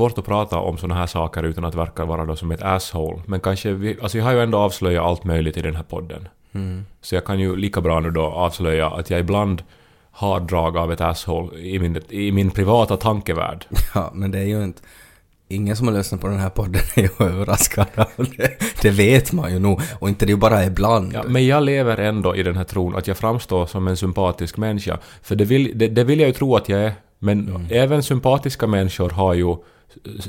svårt 0.00 0.18
att 0.18 0.24
prata 0.24 0.58
om 0.58 0.78
såna 0.78 0.94
här 0.94 1.06
saker 1.06 1.42
utan 1.42 1.64
att 1.64 1.74
verka 1.74 2.04
vara 2.04 2.24
då 2.24 2.36
som 2.36 2.50
ett 2.50 2.62
asshole. 2.62 3.22
Men 3.26 3.40
kanske 3.40 3.72
vi, 3.72 3.98
alltså 4.02 4.18
jag 4.18 4.24
har 4.24 4.32
ju 4.32 4.42
ändå 4.42 4.58
avslöjat 4.58 5.04
allt 5.04 5.24
möjligt 5.24 5.56
i 5.56 5.62
den 5.62 5.76
här 5.76 5.82
podden. 5.82 6.28
Mm. 6.52 6.84
Så 7.00 7.14
jag 7.14 7.24
kan 7.24 7.40
ju 7.40 7.56
lika 7.56 7.80
bra 7.80 8.00
nu 8.00 8.10
då 8.10 8.22
avslöja 8.22 8.90
att 8.90 9.10
jag 9.10 9.20
ibland 9.20 9.62
har 10.10 10.40
drag 10.40 10.76
av 10.76 10.92
ett 10.92 11.00
asshole 11.00 11.58
i 11.58 11.78
min, 11.78 12.02
i 12.08 12.32
min 12.32 12.50
privata 12.50 12.96
tankevärld. 12.96 13.66
Ja, 13.94 14.10
men 14.14 14.30
det 14.30 14.38
är 14.38 14.44
ju 14.44 14.64
inte... 14.64 14.82
Ingen 15.48 15.76
som 15.76 15.88
har 15.88 15.94
lyssnat 15.94 16.20
på 16.20 16.28
den 16.28 16.40
här 16.40 16.50
podden 16.50 16.82
är 16.96 17.02
ju 17.02 17.08
överraskad 17.26 17.86
av 17.96 18.26
det. 18.36 18.50
Det 18.82 18.90
vet 18.90 19.32
man 19.32 19.52
ju 19.52 19.58
nog. 19.58 19.80
Och 19.98 20.08
inte 20.08 20.26
det 20.26 20.30
är 20.30 20.34
ju 20.34 20.40
bara 20.40 20.64
ibland. 20.64 21.12
Ja, 21.14 21.22
men 21.26 21.46
jag 21.46 21.62
lever 21.62 21.96
ändå 21.96 22.36
i 22.36 22.42
den 22.42 22.56
här 22.56 22.64
tron 22.64 22.96
att 22.96 23.06
jag 23.06 23.16
framstår 23.16 23.66
som 23.66 23.88
en 23.88 23.96
sympatisk 23.96 24.56
människa. 24.56 24.98
För 25.22 25.34
det 25.36 25.44
vill, 25.44 25.72
det, 25.78 25.88
det 25.88 26.04
vill 26.04 26.20
jag 26.20 26.26
ju 26.26 26.32
tro 26.32 26.56
att 26.56 26.68
jag 26.68 26.80
är. 26.80 26.92
Men 27.18 27.66
även 27.70 28.02
sympatiska 28.02 28.66
människor 28.66 29.10
har 29.10 29.34
ju 29.34 29.56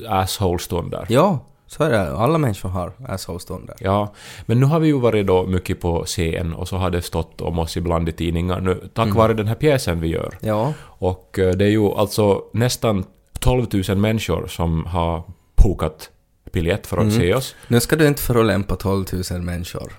asshole-stunder. 0.07 1.05
Ja, 1.09 1.39
så 1.67 1.83
är 1.83 1.89
det. 1.89 2.11
Alla 2.11 2.37
människor 2.37 2.69
har 2.69 2.93
asshole-stunder. 3.07 3.75
Ja, 3.79 4.13
men 4.45 4.59
nu 4.59 4.65
har 4.65 4.79
vi 4.79 4.87
ju 4.87 4.99
varit 4.99 5.27
då 5.27 5.45
mycket 5.45 5.81
på 5.81 6.03
scen 6.05 6.53
och 6.53 6.67
så 6.67 6.77
har 6.77 6.89
det 6.89 7.01
stått 7.01 7.41
om 7.41 7.59
oss 7.59 7.77
ibland 7.77 8.09
i 8.09 8.11
tidningar 8.11 8.59
nu 8.59 8.89
tack 8.93 9.15
vare 9.15 9.33
den 9.33 9.47
här 9.47 9.55
pjäsen 9.55 10.01
vi 10.01 10.07
gör. 10.07 10.37
Ja. 10.39 10.73
Och 10.83 11.39
eh, 11.39 11.51
det 11.51 11.65
är 11.65 11.69
ju 11.69 11.85
alltså 11.85 12.41
nästan 12.53 13.03
12 13.39 13.65
000 13.89 13.97
människor 13.97 14.47
som 14.47 14.85
har 14.85 15.23
bokat 15.63 16.09
biljett 16.51 16.87
för 16.87 16.97
att 16.97 17.13
se 17.13 17.33
oss. 17.33 17.55
Nu 17.67 17.79
ska 17.79 17.95
du 17.95 18.07
inte 18.07 18.21
förolämpa 18.21 18.75
12 18.75 19.05
000 19.31 19.41
människor. 19.41 19.91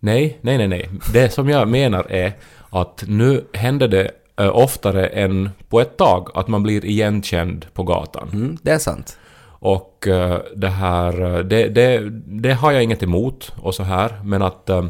Nej, 0.00 0.38
nej, 0.40 0.58
nej, 0.58 0.68
nej. 0.68 0.90
Det 1.12 1.30
som 1.30 1.48
jag 1.48 1.68
menar 1.68 2.06
är 2.10 2.32
att 2.70 3.04
nu 3.06 3.44
händer 3.52 3.88
det 3.88 4.10
oftare 4.48 5.06
än 5.06 5.50
på 5.68 5.80
ett 5.80 5.96
tag 5.96 6.28
att 6.34 6.48
man 6.48 6.62
blir 6.62 6.84
igenkänd 6.84 7.66
på 7.72 7.82
gatan. 7.82 8.28
Mm, 8.32 8.58
det 8.62 8.70
är 8.70 8.78
sant. 8.78 9.18
Och 9.60 10.06
eh, 10.08 10.38
det 10.56 10.68
här, 10.68 11.22
eh, 11.22 11.38
det, 11.38 11.68
det, 11.68 12.10
det 12.26 12.52
har 12.52 12.72
jag 12.72 12.82
inget 12.82 13.02
emot 13.02 13.52
och 13.62 13.74
så 13.74 13.82
här, 13.82 14.20
men 14.24 14.42
att 14.42 14.70
eh, 14.70 14.84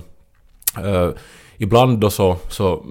eh, 0.85 1.09
ibland 1.57 1.99
då 1.99 2.11
så, 2.11 2.37
så, 2.49 2.85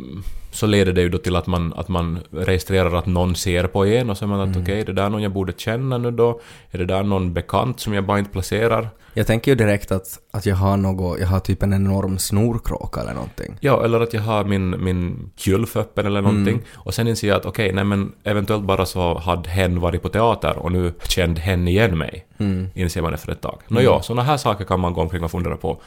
så 0.51 0.67
leder 0.67 0.93
det 0.93 1.01
ju 1.01 1.09
då 1.09 1.17
till 1.17 1.35
att 1.35 1.47
man, 1.47 1.73
att 1.73 1.87
man 1.87 2.19
registrerar 2.31 2.95
att 2.95 3.05
någon 3.05 3.35
ser 3.35 3.67
på 3.67 3.85
en 3.85 4.09
och 4.09 4.17
så 4.17 4.25
är 4.25 4.29
man 4.29 4.49
att 4.49 4.57
okej, 4.57 4.79
är 4.79 4.85
det 4.85 4.93
där 4.93 5.09
någon 5.09 5.21
jag 5.21 5.31
borde 5.31 5.53
känna 5.57 5.97
nu 5.97 6.11
då? 6.11 6.41
Är 6.71 6.77
det 6.77 6.85
där 6.85 7.03
någon 7.03 7.33
bekant 7.33 7.79
som 7.79 7.93
jag 7.93 8.05
bara 8.05 8.19
inte 8.19 8.31
placerar? 8.31 8.89
Jag 9.13 9.27
tänker 9.27 9.51
ju 9.51 9.55
direkt 9.55 9.91
att, 9.91 10.19
att 10.31 10.45
jag 10.45 10.55
har 10.55 10.77
något, 10.77 11.19
jag 11.19 11.27
har 11.27 11.39
typ 11.39 11.63
en 11.63 11.73
enorm 11.73 12.17
snorkråka 12.17 13.01
eller 13.01 13.13
någonting. 13.13 13.57
Ja, 13.59 13.85
eller 13.85 13.99
att 13.99 14.13
jag 14.13 14.21
har 14.21 14.43
min, 14.43 14.83
min 14.83 15.31
kylf 15.35 15.75
öppen 15.75 16.05
eller 16.05 16.21
någonting. 16.21 16.61
Och 16.75 16.93
sen 16.93 17.07
inser 17.07 17.27
jag 17.27 17.37
att 17.37 17.45
okej, 17.45 17.73
nej 17.73 17.83
men 17.83 18.11
eventuellt 18.23 18.63
bara 18.63 18.85
så 18.85 19.17
hade 19.17 19.49
hen 19.49 19.79
varit 19.79 20.01
på 20.01 20.09
teater 20.09 20.57
och 20.57 20.71
nu 20.71 20.93
kände 21.03 21.41
hen 21.41 21.67
igen 21.67 21.97
mig. 21.97 22.25
Inser 22.73 23.01
man 23.01 23.13
efter 23.13 23.31
ett 23.31 23.41
tag. 23.41 23.59
Nå 23.67 23.81
ja, 23.81 24.01
sådana 24.01 24.23
här 24.23 24.37
saker 24.37 24.65
kan 24.65 24.79
man 24.79 24.93
gå 24.93 25.01
omkring 25.01 25.23
och 25.23 25.31
fundera 25.31 25.57
på. 25.57 25.81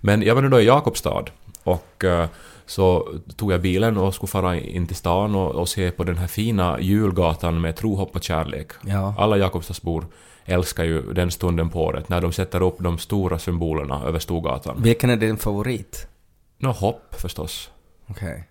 Men 0.00 0.22
jag 0.22 0.34
var 0.34 0.42
nu 0.42 0.48
då 0.48 0.60
i 0.60 0.66
Jakobstad 0.66 1.24
och 1.68 2.04
eh, 2.04 2.28
så 2.66 3.08
tog 3.36 3.52
jag 3.52 3.60
bilen 3.60 3.96
och 3.96 4.14
skulle 4.14 4.30
fara 4.30 4.56
in 4.56 4.86
till 4.86 4.96
stan 4.96 5.34
och, 5.34 5.50
och 5.54 5.68
se 5.68 5.90
på 5.90 6.04
den 6.04 6.16
här 6.18 6.26
fina 6.26 6.80
julgatan 6.80 7.60
med 7.60 7.76
tro, 7.76 7.94
hopp 7.94 8.16
och 8.16 8.22
kärlek. 8.22 8.72
Ja. 8.82 9.14
Alla 9.18 9.36
Jakobstadsbor 9.36 10.06
älskar 10.44 10.84
ju 10.84 11.12
den 11.12 11.30
stunden 11.30 11.70
på 11.70 11.84
året 11.84 12.08
när 12.08 12.20
de 12.20 12.32
sätter 12.32 12.62
upp 12.62 12.76
de 12.78 12.98
stora 12.98 13.38
symbolerna 13.38 14.02
över 14.06 14.18
Storgatan. 14.18 14.82
Vilken 14.82 15.10
är 15.10 15.16
din 15.16 15.36
favorit? 15.36 16.08
Nå, 16.58 16.70
hopp 16.70 17.14
förstås. 17.20 17.70
Okej. 18.06 18.48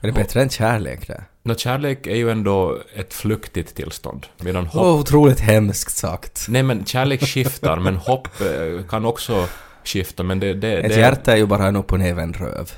Är 0.00 0.06
det 0.06 0.12
bättre 0.12 0.42
än 0.42 0.48
kärlek 0.48 1.06
det? 1.06 1.24
Nå, 1.42 1.54
kärlek 1.54 2.06
är 2.06 2.16
ju 2.16 2.30
ändå 2.30 2.78
ett 2.94 3.14
flyktigt 3.14 3.74
tillstånd. 3.74 4.26
Medan 4.36 4.66
hopp... 4.66 4.82
Åh, 4.82 5.00
otroligt 5.00 5.40
hemskt 5.40 5.96
sagt. 5.96 6.46
Nej 6.48 6.62
men 6.62 6.84
kärlek 6.84 7.26
skiftar, 7.26 7.76
men 7.76 7.96
hopp 7.96 8.28
eh, 8.40 8.84
kan 8.88 9.04
också 9.04 9.46
skifta. 9.84 10.22
Men 10.22 10.40
det... 10.40 10.54
det, 10.54 10.76
Ett 10.76 10.88
det 10.88 11.00
hjärta 11.00 11.32
är 11.32 11.36
ju 11.36 11.46
bara 11.46 11.66
en 11.66 11.76
upp 11.76 11.92
och 11.92 11.98
nervänd 11.98 12.36
röv. 12.36 12.70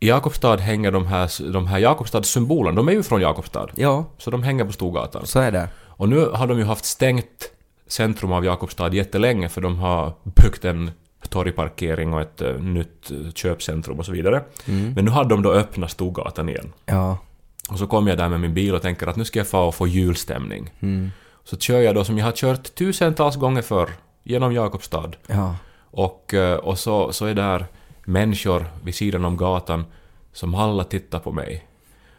I 0.00 0.08
Jakobstad 0.08 0.56
hänger 0.56 0.90
de 0.90 1.06
här, 1.06 1.52
de 1.52 1.66
här 1.66 1.78
Jakobstadssymbolerna, 1.78 2.76
de 2.76 2.88
är 2.88 2.92
ju 2.92 3.02
från 3.02 3.20
Jakobstad. 3.20 3.68
Ja, 3.76 4.04
Så 4.18 4.30
de 4.30 4.42
hänger 4.42 4.64
på 4.64 4.72
Storgatan. 4.72 5.26
så 5.26 5.38
är 5.38 5.52
det. 5.52 5.68
Och 5.86 6.08
nu 6.08 6.26
har 6.26 6.46
de 6.46 6.58
ju 6.58 6.64
haft 6.64 6.84
stängt 6.84 7.50
centrum 7.86 8.32
av 8.32 8.44
Jakobstad 8.44 8.94
jättelänge 8.94 9.48
för 9.48 9.60
de 9.60 9.78
har 9.78 10.12
byggt 10.22 10.64
en 10.64 10.90
torgparkering 11.28 12.12
och 12.12 12.20
ett 12.20 12.40
eh, 12.40 12.54
nytt 12.54 13.10
eh, 13.10 13.32
köpcentrum 13.34 13.98
och 13.98 14.06
så 14.06 14.12
vidare. 14.12 14.42
Men 14.64 15.04
nu 15.04 15.10
har 15.10 15.24
de 15.24 15.42
då 15.42 15.52
öppnat 15.52 15.90
Storgatan 15.90 16.48
igen. 16.48 16.72
Ja. 16.86 17.18
Och 17.70 17.78
så 17.78 17.86
kommer 17.86 18.10
jag 18.10 18.18
där 18.18 18.28
med 18.28 18.40
min 18.40 18.54
bil 18.54 18.74
och 18.74 18.82
tänker 18.82 19.06
att 19.06 19.16
nu 19.16 19.24
ska 19.24 19.38
jag 19.38 19.46
få 19.48 19.60
och 19.60 19.74
få 19.74 19.86
julstämning. 19.86 20.70
Så 21.44 21.56
kör 21.56 21.80
jag 21.80 21.94
då 21.94 22.04
som 22.04 22.18
jag 22.18 22.24
har 22.24 22.32
kört 22.32 22.74
tusentals 22.74 23.36
gånger 23.36 23.62
förr 23.62 23.88
genom 24.22 24.52
Jakobstad. 24.52 25.10
Ja. 25.26 25.56
Och, 25.90 26.34
eh, 26.34 26.56
och 26.56 26.78
så, 26.78 27.12
så 27.12 27.26
är 27.26 27.34
där 27.34 27.66
människor 28.04 28.66
vid 28.84 28.94
sidan 28.94 29.24
om 29.24 29.36
gatan 29.36 29.84
som 30.32 30.54
alla 30.54 30.84
tittar 30.84 31.18
på 31.18 31.32
mig. 31.32 31.66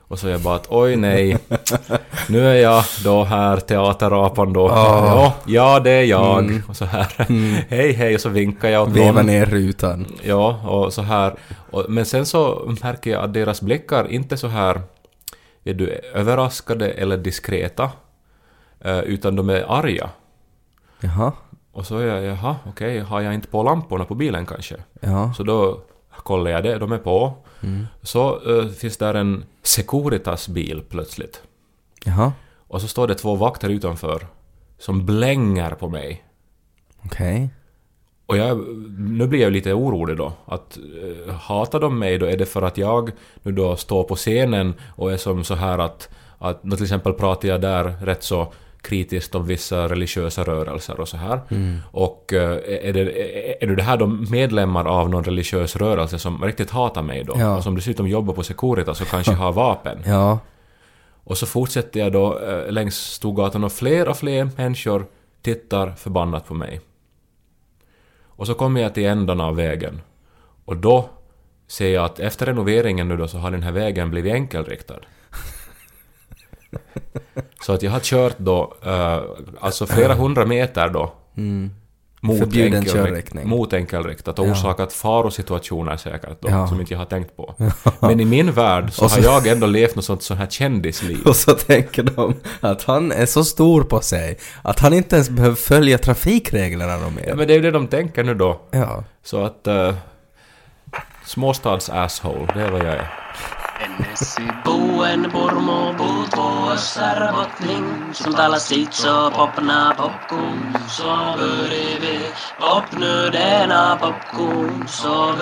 Och 0.07 0.19
så 0.19 0.27
är 0.27 0.31
jag 0.31 0.41
bara 0.41 0.55
att 0.55 0.67
oj 0.69 0.95
nej, 0.95 1.37
nu 2.29 2.47
är 2.47 2.55
jag 2.55 2.83
då 3.03 3.23
här 3.23 3.57
teaterapan 3.57 4.53
då. 4.53 4.67
Ja, 4.67 5.33
ja 5.45 5.79
det 5.79 5.91
är 5.91 6.03
jag. 6.03 6.61
Och 6.67 6.75
så 6.75 6.85
här, 6.85 7.07
hej 7.69 7.91
hej 7.93 8.15
och 8.15 8.21
så 8.21 8.29
vinkar 8.29 8.69
jag 8.69 8.83
åt 8.83 8.89
Veva 8.89 9.21
ner 9.21 9.45
rutan. 9.45 10.05
Ja, 10.23 10.59
och 10.69 10.93
så 10.93 11.01
här. 11.01 11.35
Och, 11.71 11.85
men 11.89 12.05
sen 12.05 12.25
så 12.25 12.75
märker 12.83 13.11
jag 13.11 13.23
att 13.23 13.33
deras 13.33 13.61
blickar 13.61 14.11
inte 14.11 14.37
så 14.37 14.47
här 14.47 14.81
är 15.63 15.73
du 15.73 15.89
överraskade 16.13 16.91
eller 16.91 17.17
diskreta, 17.17 17.91
eh, 18.79 18.99
utan 18.99 19.35
de 19.35 19.49
är 19.49 19.79
arga. 19.79 20.09
Jaha. 20.99 21.31
Och 21.73 21.85
så 21.85 21.97
är 21.97 22.05
jag, 22.05 22.23
jaha, 22.23 22.55
okej, 22.65 22.99
har 22.99 23.21
jag 23.21 23.33
inte 23.33 23.47
på 23.47 23.63
lamporna 23.63 24.05
på 24.05 24.15
bilen 24.15 24.45
kanske? 24.45 24.75
Ja. 24.99 25.33
Så 25.33 25.43
då 25.43 25.81
kollar 26.09 26.51
jag 26.51 26.63
det, 26.63 26.77
de 26.77 26.91
är 26.91 26.97
på. 26.97 27.33
Så 28.01 28.51
eh, 28.51 28.67
finns 28.67 28.97
där 28.97 29.13
en 29.13 29.43
Securitas-bil 29.63 30.83
plötsligt. 30.89 31.41
Jaha. 32.05 32.31
Och 32.67 32.81
så 32.81 32.87
står 32.87 33.07
det 33.07 33.15
två 33.15 33.35
vakter 33.35 33.69
utanför 33.69 34.27
som 34.77 35.05
blänger 35.05 35.71
på 35.71 35.89
mig. 35.89 36.23
Okej. 37.05 37.49
Och 38.25 38.37
jag, 38.37 38.57
nu 38.97 39.27
blir 39.27 39.41
jag 39.41 39.53
lite 39.53 39.73
orolig 39.73 40.17
då. 40.17 40.33
Att 40.45 40.77
eh, 40.77 41.33
hatar 41.33 41.79
de 41.79 41.99
mig 41.99 42.17
då? 42.17 42.25
Är 42.25 42.37
det 42.37 42.45
för 42.45 42.61
att 42.61 42.77
jag 42.77 43.11
nu 43.43 43.51
då 43.51 43.75
står 43.75 44.03
på 44.03 44.15
scenen 44.15 44.73
och 44.95 45.13
är 45.13 45.17
som 45.17 45.43
så 45.43 45.55
här 45.55 45.79
att, 45.79 46.09
att 46.37 46.61
till 46.61 46.83
exempel 46.83 47.13
pratar 47.13 47.47
jag 47.47 47.61
där 47.61 47.83
rätt 47.83 48.23
så 48.23 48.53
kritiskt 48.83 49.35
om 49.35 49.45
vissa 49.45 49.87
religiösa 49.87 50.43
rörelser 50.43 50.99
och 50.99 51.07
så 51.07 51.17
här. 51.17 51.39
Och 51.91 52.33
eh, 52.33 52.87
är 52.87 52.93
det, 52.93 53.01
är, 53.01 53.71
är 53.71 53.75
det 53.75 53.83
här 53.83 53.97
då 53.97 54.07
medlemmar 54.07 54.85
av 54.85 55.09
någon 55.09 55.23
religiös 55.23 55.75
rörelse 55.75 56.19
som 56.19 56.43
riktigt 56.43 56.71
hatar 56.71 57.01
mig 57.01 57.23
då? 57.23 57.33
Ja. 57.37 57.57
Och 57.57 57.63
som 57.63 57.75
dessutom 57.75 58.07
jobbar 58.07 58.33
på 58.33 58.43
Securitas 58.43 59.01
och 59.01 59.07
kanske 59.07 59.33
har 59.33 59.51
vapen? 59.51 60.03
Ja. 60.05 60.39
Och 61.23 61.37
så 61.37 61.45
fortsätter 61.45 61.99
jag 61.99 62.11
då 62.11 62.39
eh, 62.39 62.71
längs 62.71 62.95
Storgatan 62.95 63.63
och 63.63 63.71
fler 63.71 64.09
och 64.09 64.17
fler 64.17 64.49
människor 64.57 65.05
tittar 65.41 65.91
förbannat 65.91 66.47
på 66.47 66.53
mig. 66.53 66.81
Och 68.25 68.47
så 68.47 68.53
kommer 68.53 68.81
jag 68.81 68.93
till 68.93 69.05
ändan 69.05 69.41
av 69.41 69.55
vägen. 69.55 70.01
Och 70.65 70.77
då 70.77 71.09
ser 71.67 71.93
jag 71.93 72.05
att 72.05 72.19
efter 72.19 72.45
renoveringen 72.45 73.07
nu 73.07 73.17
då 73.17 73.27
så 73.27 73.37
har 73.37 73.51
den 73.51 73.63
här 73.63 73.71
vägen 73.71 74.11
blivit 74.11 74.33
enkelriktad. 74.33 74.99
Så 77.65 77.73
att 77.73 77.81
jag 77.83 77.91
har 77.91 77.99
kört 77.99 78.37
då, 78.37 78.73
eh, 78.85 79.19
alltså 79.59 79.85
flera 79.87 80.13
hundra 80.13 80.45
meter 80.45 80.89
då. 80.89 81.13
Mot, 82.21 82.39
Förbjuden 82.39 82.83
enkelrikt- 82.83 82.93
körriktning. 82.93 83.47
mot 83.49 83.73
enkelriktat 83.73 84.39
och 84.39 84.47
Ja. 84.47 84.51
orsakat 84.51 84.93
farosituationer 84.93 85.97
säkert 85.97 86.41
då, 86.41 86.49
Ja. 86.49 86.67
som 86.67 86.79
inte 86.81 86.93
jag 86.93 86.99
har 86.99 87.05
tänkt 87.05 87.37
på. 87.37 87.55
Men 87.99 88.19
i 88.19 88.25
min 88.25 88.51
värld 88.51 88.91
så, 88.93 89.09
så- 89.09 89.15
har 89.15 89.23
jag 89.23 89.47
ändå 89.47 89.67
levt 89.67 89.95
något 89.95 90.05
sånt, 90.05 90.23
sånt 90.23 90.39
här 90.39 90.47
kändisliv. 90.47 91.17
Och 91.25 91.35
så 91.35 91.51
tänker 91.51 92.03
de 92.03 92.35
att 92.59 92.83
han 92.83 93.11
är 93.11 93.25
så 93.25 93.43
stor 93.43 93.83
på 93.83 93.99
sig 94.01 94.37
att 94.61 94.79
han 94.79 94.93
inte 94.93 95.15
ens 95.15 95.29
behöver 95.29 95.55
följa 95.55 95.97
trafikreglerna 95.97 96.97
någon 96.97 97.13
Ja, 97.17 97.25
mer. 97.27 97.35
men 97.35 97.47
det 97.47 97.53
är 97.53 97.55
ju 97.55 97.61
det 97.61 97.71
de 97.71 97.87
tänker 97.87 98.23
nu 98.23 98.33
då. 98.33 98.61
Ja. 98.71 99.03
Så 99.23 99.43
att... 99.45 99.67
Uh, 99.67 99.93
småstads 101.25 101.89
asshole, 101.89 102.47
det 102.53 102.61
är 102.61 102.71
vad 102.71 102.79
jag 102.81 102.93
är. 102.93 103.09
Ennesi 103.83 104.45
buen 104.65 105.23
purmo 105.31 105.93
puut 105.97 106.35
vuossar 106.37 107.19
botning, 107.35 108.13
som 108.13 108.33
talar 108.33 108.57
sitt 108.57 108.93
så 108.93 109.31
popna 109.31 109.93
popcorn, 109.97 110.77
så 110.87 111.35
vi 112.01 112.19
popnödena 112.59 113.97
popcorn, 114.01 114.87
så 114.87 115.33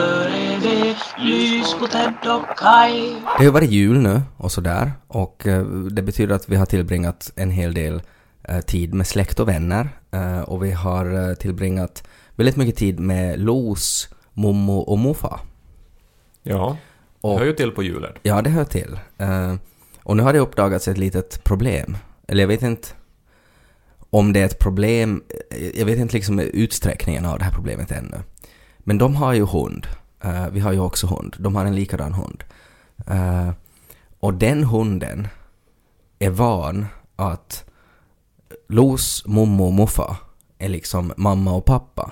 vi 0.61 0.95
lys 1.17 1.73
på 1.79 1.87
Ted 1.87 2.13
och 2.27 2.57
Kai. 2.57 3.15
Det 3.39 3.45
har 3.45 3.51
varit 3.51 3.69
jul 3.69 3.99
nu 3.99 4.21
och 4.37 4.51
sådär 4.51 4.91
och 5.07 5.47
eh, 5.47 5.65
det 5.65 6.01
betyder 6.01 6.35
att 6.35 6.49
vi 6.49 6.55
har 6.55 6.65
tillbringat 6.65 7.31
en 7.35 7.51
hel 7.51 7.73
del 7.73 8.01
eh, 8.43 8.59
tid 8.61 8.93
med 8.93 9.07
släkt 9.07 9.39
och 9.39 9.47
vänner 9.47 9.89
eh, 10.11 10.41
och 10.41 10.63
vi 10.63 10.71
har 10.71 11.35
tillbringat 11.35 12.03
väldigt 12.35 12.55
mycket 12.55 12.75
tid 12.75 12.99
med 12.99 13.39
Los, 13.39 14.09
Mommo 14.33 14.79
och 14.79 14.97
Mofa. 14.97 15.39
Ja. 16.43 16.77
Och- 17.21 17.39
hör 17.39 17.45
ju 17.45 17.53
till 17.53 17.71
på 17.71 17.83
julen. 17.83 18.13
Ja, 18.23 18.41
det 18.41 18.49
hör 18.49 18.65
till. 18.65 18.99
Eh, 19.17 19.55
och 20.03 20.17
nu 20.17 20.23
har 20.23 20.33
det 20.33 20.39
uppdagats 20.39 20.87
ett 20.87 20.97
litet 20.97 21.43
problem. 21.43 21.97
Eller 22.27 22.43
jag 22.43 22.47
vet 22.47 22.61
inte. 22.61 22.87
om 24.13 24.33
det 24.33 24.39
är 24.39 24.45
ett 24.45 24.59
problem, 24.59 25.23
eh, 25.51 25.79
jag 25.79 25.85
vet 25.85 25.99
inte 25.99 26.13
liksom 26.13 26.39
utsträckningen 26.39 27.25
av 27.25 27.37
det 27.39 27.45
här 27.45 27.51
problemet 27.51 27.91
ännu. 27.91 28.17
Men 28.79 28.97
de 28.97 29.15
har 29.15 29.33
ju 29.33 29.45
hund. 29.45 29.87
Eh, 30.23 30.47
vi 30.49 30.59
har 30.59 30.71
ju 30.71 30.79
också 30.79 31.07
hund. 31.07 31.35
De 31.39 31.55
har 31.55 31.65
en 31.65 31.75
likadan 31.75 32.13
hund. 32.13 32.43
Eh, 33.07 33.51
och 34.19 34.33
den 34.33 34.63
hunden 34.63 35.27
är 36.19 36.29
van 36.29 36.85
att 37.15 37.65
Los 38.67 39.25
mommo 39.25 39.65
och 39.65 39.73
muffa 39.73 40.17
är 40.57 40.69
liksom 40.69 41.13
mamma 41.17 41.53
och 41.53 41.65
pappa. 41.65 42.11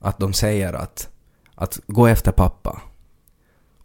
Att 0.00 0.18
de 0.18 0.32
säger 0.32 0.72
att, 0.72 1.08
att 1.54 1.80
gå 1.86 2.06
efter 2.06 2.32
pappa. 2.32 2.82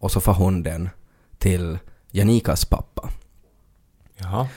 Och 0.04 0.12
så 0.12 0.22
får 0.22 0.34
hunden 0.34 0.90
till 1.38 1.80
Janikas 2.12 2.66
pappa. 2.66 3.10
Jaha. 4.16 4.48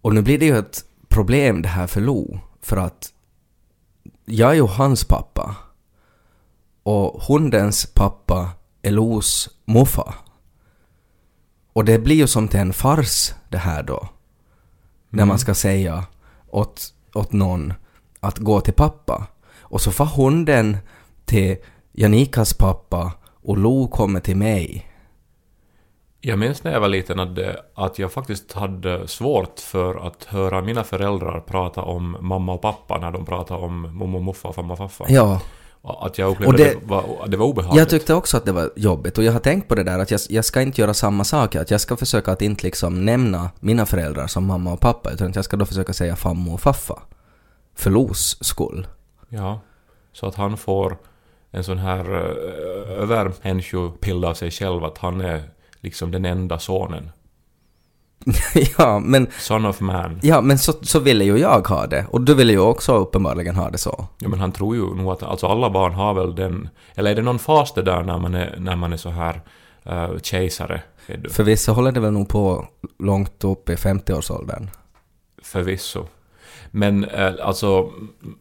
Och 0.00 0.14
nu 0.14 0.22
blir 0.22 0.38
det 0.38 0.46
ju 0.46 0.58
ett 0.58 0.84
problem 1.08 1.62
det 1.62 1.68
här 1.68 1.86
för 1.86 2.00
Lo. 2.00 2.38
För 2.60 2.76
att 2.76 3.12
jag 4.24 4.50
är 4.50 4.54
ju 4.54 4.66
hans 4.66 5.04
pappa. 5.04 5.56
Och 6.82 7.22
hundens 7.22 7.86
pappa 7.86 8.50
är 8.82 8.90
Los 8.90 9.48
muffa. 9.64 10.14
Och 11.72 11.84
det 11.84 11.98
blir 11.98 12.16
ju 12.16 12.26
som 12.26 12.48
till 12.48 12.60
en 12.60 12.72
fars 12.72 13.34
det 13.48 13.58
här 13.58 13.82
då. 13.82 14.08
När 15.10 15.24
man 15.24 15.38
ska 15.38 15.54
säga 15.54 16.04
åt, 16.50 16.94
åt 17.14 17.32
någon 17.32 17.72
att 18.20 18.38
gå 18.38 18.60
till 18.60 18.74
pappa. 18.74 19.26
Och 19.58 19.80
så 19.80 19.92
får 19.92 20.04
hunden 20.06 20.76
till 21.24 21.56
Janikas 21.92 22.54
pappa 22.54 23.12
och 23.46 23.58
Lo 23.58 23.88
kommer 23.88 24.20
till 24.20 24.36
mig. 24.36 24.86
Jag 26.20 26.38
minns 26.38 26.64
när 26.64 26.72
jag 26.72 26.80
var 26.80 26.88
liten 26.88 27.20
att, 27.20 27.34
det, 27.36 27.60
att 27.74 27.98
jag 27.98 28.12
faktiskt 28.12 28.52
hade 28.52 29.08
svårt 29.08 29.60
för 29.60 30.06
att 30.06 30.24
höra 30.24 30.62
mina 30.62 30.84
föräldrar 30.84 31.40
prata 31.40 31.82
om 31.82 32.16
mamma 32.20 32.52
och 32.52 32.62
pappa 32.62 32.98
när 32.98 33.10
de 33.10 33.24
pratade 33.26 33.60
om 33.64 33.80
mommo 33.96 34.18
och 34.18 34.24
muffa 34.24 34.48
och 34.48 34.54
farmor 34.54 34.72
och 34.72 34.78
farfar. 34.78 35.06
Ja, 35.08 35.40
Att 35.82 36.18
jag 36.18 36.30
upplevde 36.30 36.52
Och 36.52 36.58
det- 36.58 36.80
det, 36.80 36.86
var, 36.86 37.26
det 37.28 37.36
var 37.36 37.46
obehagligt. 37.46 37.78
jag 37.78 37.88
tyckte 37.88 38.14
också 38.14 38.36
att 38.36 38.44
det 38.44 38.52
var 38.52 38.70
jobbigt 38.76 39.18
och 39.18 39.24
jag 39.24 39.32
har 39.32 39.40
tänkt 39.40 39.68
på 39.68 39.74
det 39.74 39.82
där 39.82 39.98
att 39.98 40.10
jag, 40.10 40.20
jag 40.28 40.44
ska 40.44 40.62
inte 40.62 40.80
göra 40.80 40.94
samma 40.94 41.24
sak, 41.24 41.54
att 41.56 41.70
jag 41.70 41.80
ska 41.80 41.96
försöka 41.96 42.32
att 42.32 42.42
inte 42.42 42.64
liksom 42.66 43.04
nämna 43.04 43.50
mina 43.60 43.86
föräldrar 43.86 44.26
som 44.26 44.46
mamma 44.46 44.72
och 44.72 44.80
pappa 44.80 45.10
utan 45.10 45.28
att 45.28 45.36
jag 45.36 45.44
ska 45.44 45.56
då 45.56 45.66
försöka 45.66 45.92
säga 45.92 46.16
fammo 46.16 46.54
och 46.54 46.60
faffa. 46.60 47.02
För 47.74 47.90
Los 47.90 48.38
skull. 48.40 48.86
Ja. 49.28 49.60
Så 50.12 50.26
att 50.26 50.34
han 50.34 50.56
får 50.56 50.96
en 51.56 51.64
sån 51.64 51.78
här 51.78 52.10
uh, 52.10 53.02
övermänniskobild 53.02 54.24
av 54.24 54.34
sig 54.34 54.50
själv 54.50 54.84
att 54.84 54.98
han 54.98 55.20
är 55.20 55.42
liksom 55.80 56.10
den 56.10 56.24
enda 56.24 56.58
sonen. 56.58 57.10
ja, 58.78 58.98
men, 58.98 59.26
Son 59.38 59.66
of 59.66 59.80
man. 59.80 60.20
ja, 60.22 60.40
men 60.40 60.58
så, 60.58 60.72
så 60.72 61.00
ville 61.00 61.24
ju 61.24 61.36
jag 61.36 61.68
ha 61.68 61.86
det 61.86 62.06
och 62.10 62.20
du 62.20 62.34
ville 62.34 62.52
ju 62.52 62.58
också 62.58 62.94
uppenbarligen 62.94 63.56
ha 63.56 63.70
det 63.70 63.78
så. 63.78 64.06
Ja, 64.18 64.28
men 64.28 64.40
han 64.40 64.52
tror 64.52 64.76
ju 64.76 64.94
nog 64.94 65.12
att 65.12 65.22
alltså 65.22 65.46
alla 65.46 65.70
barn 65.70 65.92
har 65.92 66.14
väl 66.14 66.34
den... 66.34 66.68
Eller 66.94 67.10
är 67.10 67.14
det 67.14 67.22
någon 67.22 67.38
fas 67.38 67.74
det 67.74 67.82
där 67.82 68.02
när 68.02 68.18
man 68.18 68.34
är, 68.34 68.56
när 68.58 68.76
man 68.76 68.92
är 68.92 68.96
så 68.96 69.10
här 69.10 69.40
uh, 69.86 70.18
kejsare? 70.22 70.82
Är 71.06 71.16
du? 71.16 71.30
För 71.30 71.44
vissa 71.44 71.72
håller 71.72 71.92
det 71.92 72.00
väl 72.00 72.12
nog 72.12 72.28
på 72.28 72.66
långt 72.98 73.44
upp 73.44 73.68
i 73.68 73.74
50-årsåldern. 73.74 74.70
Förvisso. 75.42 76.06
Men 76.76 77.04
eh, 77.04 77.32
alltså, 77.42 77.92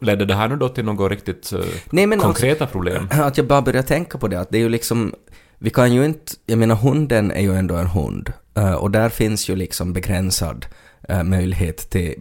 ledde 0.02 0.26
det 0.26 0.34
här 0.36 0.48
nu 0.48 0.56
då 0.56 0.70
till 0.70 0.86
något 0.86 1.12
riktigt 1.12 1.54
eh, 1.54 1.60
Nej, 1.90 2.08
men 2.08 2.20
konkreta 2.20 2.68
problem? 2.68 3.08
Att 3.12 3.38
jag 3.38 3.48
bara 3.48 3.62
börjar 3.62 3.82
tänka 3.82 4.18
på 4.18 4.28
det, 4.28 4.40
att 4.40 4.50
det 4.50 4.58
är 4.58 4.62
ju 4.62 4.70
liksom, 4.70 5.14
vi 5.58 5.70
kan 5.70 5.94
ju 5.94 6.06
inte, 6.06 6.32
jag 6.46 6.60
menar 6.60 6.76
hunden 6.76 7.32
är 7.32 7.42
ju 7.42 7.56
ändå 7.56 7.76
en 7.76 7.88
hund. 7.88 8.34
eh, 8.58 8.74
och 8.74 8.92
där 8.92 9.10
finns 9.10 9.50
ju 9.50 9.56
liksom 9.56 9.94
begränsad 9.94 10.66
eh, 11.10 11.24
möjlighet 11.24 11.90
till 11.90 12.14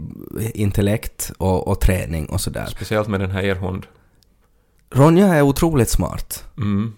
intellekt 0.54 1.32
och, 1.38 1.68
och 1.68 1.80
träning 1.80 2.26
och 2.26 2.40
sådär. 2.40 2.66
Speciellt 2.66 3.08
med 3.08 3.20
den 3.20 3.30
här 3.30 3.42
er 3.42 3.54
hund. 3.54 3.86
Ronja 4.90 5.34
är 5.34 5.42
otroligt 5.42 5.88
smart. 5.88 6.44
Mm. 6.56 6.92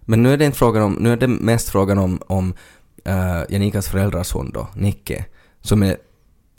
Men 0.00 0.22
nu 0.22 0.32
är 0.32 0.36
det 0.36 0.44
inte 0.44 0.58
frågan 0.58 0.82
om, 0.82 0.92
nu 0.92 1.12
är 1.12 1.16
det 1.16 1.28
mest 1.28 1.68
frågan 1.68 1.98
om, 1.98 2.22
om 2.26 2.54
uh, 3.08 3.42
Janikas 3.48 3.88
föräldrars 3.88 4.34
hund 4.34 4.52
då, 4.54 4.68
Nicke, 4.74 5.24
som 5.60 5.82
är, 5.82 5.96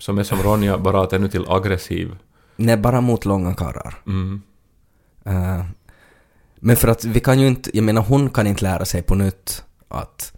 Som 0.04 0.18
är 0.18 0.24
som 0.24 0.44
Ronja, 0.44 0.78
bara 0.78 1.02
att 1.02 1.14
ännu 1.14 1.28
till 1.30 1.46
aggressiv. 1.50 2.16
nej 2.56 2.78
bara 2.78 3.02
mot 3.02 3.26
långa 3.26 3.54
karrar. 3.56 3.94
Mm. 4.08 4.42
Eh, 5.26 5.66
men 6.56 6.76
för 6.76 6.88
att 6.88 7.06
vi 7.06 7.20
kan 7.20 7.40
ju 7.40 7.48
inte, 7.48 7.70
jag 7.78 7.84
menar 7.84 8.02
hon 8.02 8.30
kan 8.30 8.48
inte 8.48 8.64
lära 8.64 8.86
sig 8.86 9.02
på 9.02 9.16
nytt 9.16 9.64
att, 9.88 10.34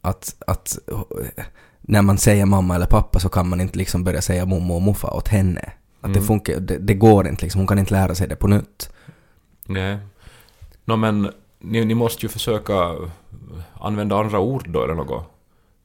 att, 0.00 0.34
att 0.46 0.78
eh, 0.90 1.44
när 1.80 2.02
man 2.02 2.18
säger 2.18 2.46
mamma 2.46 2.74
eller 2.74 2.86
pappa 2.86 3.18
så 3.20 3.28
kan 3.28 3.48
man 3.48 3.60
inte 3.60 3.78
liksom 3.78 4.04
börja 4.04 4.22
säga 4.22 4.46
mommo 4.46 4.74
och 4.74 4.82
muffa 4.82 5.10
åt 5.10 5.28
henne. 5.28 5.72
Att 6.00 6.12
det 6.14 6.18
Mm. 6.18 6.26
funkar, 6.26 6.60
det, 6.60 6.78
det 6.78 6.94
går 6.94 7.28
inte 7.28 7.42
liksom, 7.42 7.58
hon 7.58 7.66
kan 7.68 7.78
inte 7.78 7.94
lära 7.94 8.14
sig 8.14 8.28
det 8.28 8.36
på 8.36 8.48
nytt. 8.48 8.90
Nej. 9.66 9.98
Nå 10.84 10.96
men, 10.96 11.30
ni, 11.60 11.84
ni 11.84 11.94
måste 11.94 12.26
ju 12.26 12.28
försöka 12.28 12.74
använda 13.80 14.16
andra 14.16 14.38
ord 14.38 14.68
då 14.68 14.84
eller 14.84 14.94
något. 14.94 15.30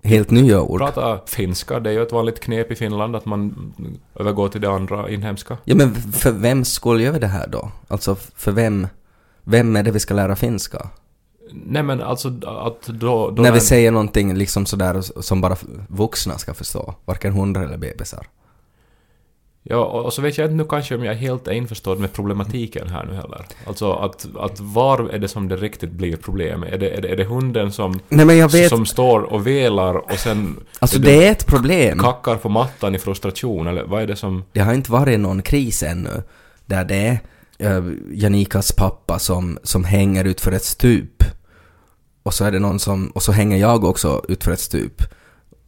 Helt 0.04 0.32
nya 0.32 0.62
ord. 0.62 0.80
Prata 0.80 1.20
finska, 1.26 1.80
det 1.80 1.90
är 1.90 1.94
ju 1.94 2.02
ett 2.02 2.12
vanligt 2.12 2.40
knep 2.40 2.72
i 2.72 2.76
Finland 2.76 3.16
att 3.16 3.26
man 3.26 3.74
övergår 4.16 4.50
till 4.50 4.62
det 4.62 4.72
andra 4.72 5.10
inhemska. 5.10 5.58
Ja 5.64 5.76
men 5.76 5.96
för 5.96 6.32
vem 6.32 6.66
skulle 6.66 7.04
göra 7.04 7.20
det 7.20 7.28
här 7.28 7.48
då? 7.48 7.72
Alltså 7.88 8.16
för 8.16 8.52
vem, 8.52 8.88
vem 9.44 9.76
är 9.76 9.84
det 9.84 9.92
vi 9.92 10.00
ska 10.00 10.14
lära 10.14 10.36
finska? 10.36 10.90
Nej 11.52 11.84
men 11.84 12.02
alltså 12.02 12.28
att 12.46 12.88
då... 12.88 13.32
då 13.32 13.42
när 13.42 13.52
vi 13.52 13.60
säger 13.60 13.92
någonting 13.92 14.34
liksom 14.34 14.66
sådär 14.66 15.22
som 15.22 15.42
bara 15.42 15.56
vuxna 15.88 16.38
ska 16.38 16.54
förstå, 16.54 16.94
varken 17.06 17.34
hundar 17.34 17.64
eller 17.64 17.78
bebisar. 17.78 18.28
Ja, 19.72 19.86
och 19.86 20.14
så 20.14 20.22
vet 20.22 20.38
jag 20.38 20.46
inte 20.46 20.56
nu 20.56 20.64
kanske 20.64 20.96
om 20.96 21.04
jag 21.04 21.14
är 21.14 21.18
helt 21.18 21.48
införstådd 21.48 22.00
med 22.00 22.14
problematiken 22.14 22.88
här 22.88 23.06
nu 23.06 23.14
heller. 23.14 23.46
Alltså 23.66 23.92
att, 23.94 24.28
att 24.40 24.60
var 24.60 25.10
är 25.10 25.20
det 25.20 25.28
som 25.28 25.48
det 25.48 25.56
riktigt 25.56 25.92
blir 25.92 26.18
problem? 26.18 26.64
Är 26.64 26.78
det, 26.78 26.90
är 26.90 27.02
det, 27.02 27.08
är 27.08 27.16
det 27.16 27.24
hunden 27.24 27.72
som, 27.72 28.00
Nej 28.10 28.48
vet, 28.48 28.70
som 28.70 28.86
står 28.86 29.22
och 29.22 29.48
velar 29.48 29.96
och 29.96 30.20
sen 30.20 30.60
alltså 30.80 30.98
är 30.98 31.02
det 31.02 31.28
är 31.28 31.32
ett 31.32 31.48
problem. 31.48 32.00
kackar 32.00 32.36
på 32.36 32.50
mattan 32.50 32.96
i 32.96 33.00
frustration? 33.00 33.68
Eller 33.68 33.84
vad 33.84 34.02
är 34.02 34.08
det 34.08 34.16
som... 34.16 34.44
Det 34.52 34.60
har 34.60 34.74
inte 34.74 34.92
varit 34.92 35.20
någon 35.20 35.42
kris 35.42 35.84
ännu 35.84 36.24
där 36.66 36.86
det 36.86 37.20
är 37.58 37.78
eh, 37.78 37.84
Janikas 38.12 38.72
pappa 38.72 39.20
som, 39.20 39.58
som 39.64 39.84
hänger 39.84 40.26
ut 40.26 40.42
för 40.42 40.52
ett 40.52 40.66
stup. 40.66 41.24
Och 42.24 42.34
så 42.34 42.46
är 42.46 42.52
det 42.52 42.60
någon 42.60 42.80
som, 42.80 43.08
och 43.08 43.24
så 43.24 43.32
hänger 43.32 43.58
jag 43.58 43.84
också 43.84 44.22
ut 44.28 44.44
för 44.44 44.52
ett 44.52 44.60
stup. 44.60 45.04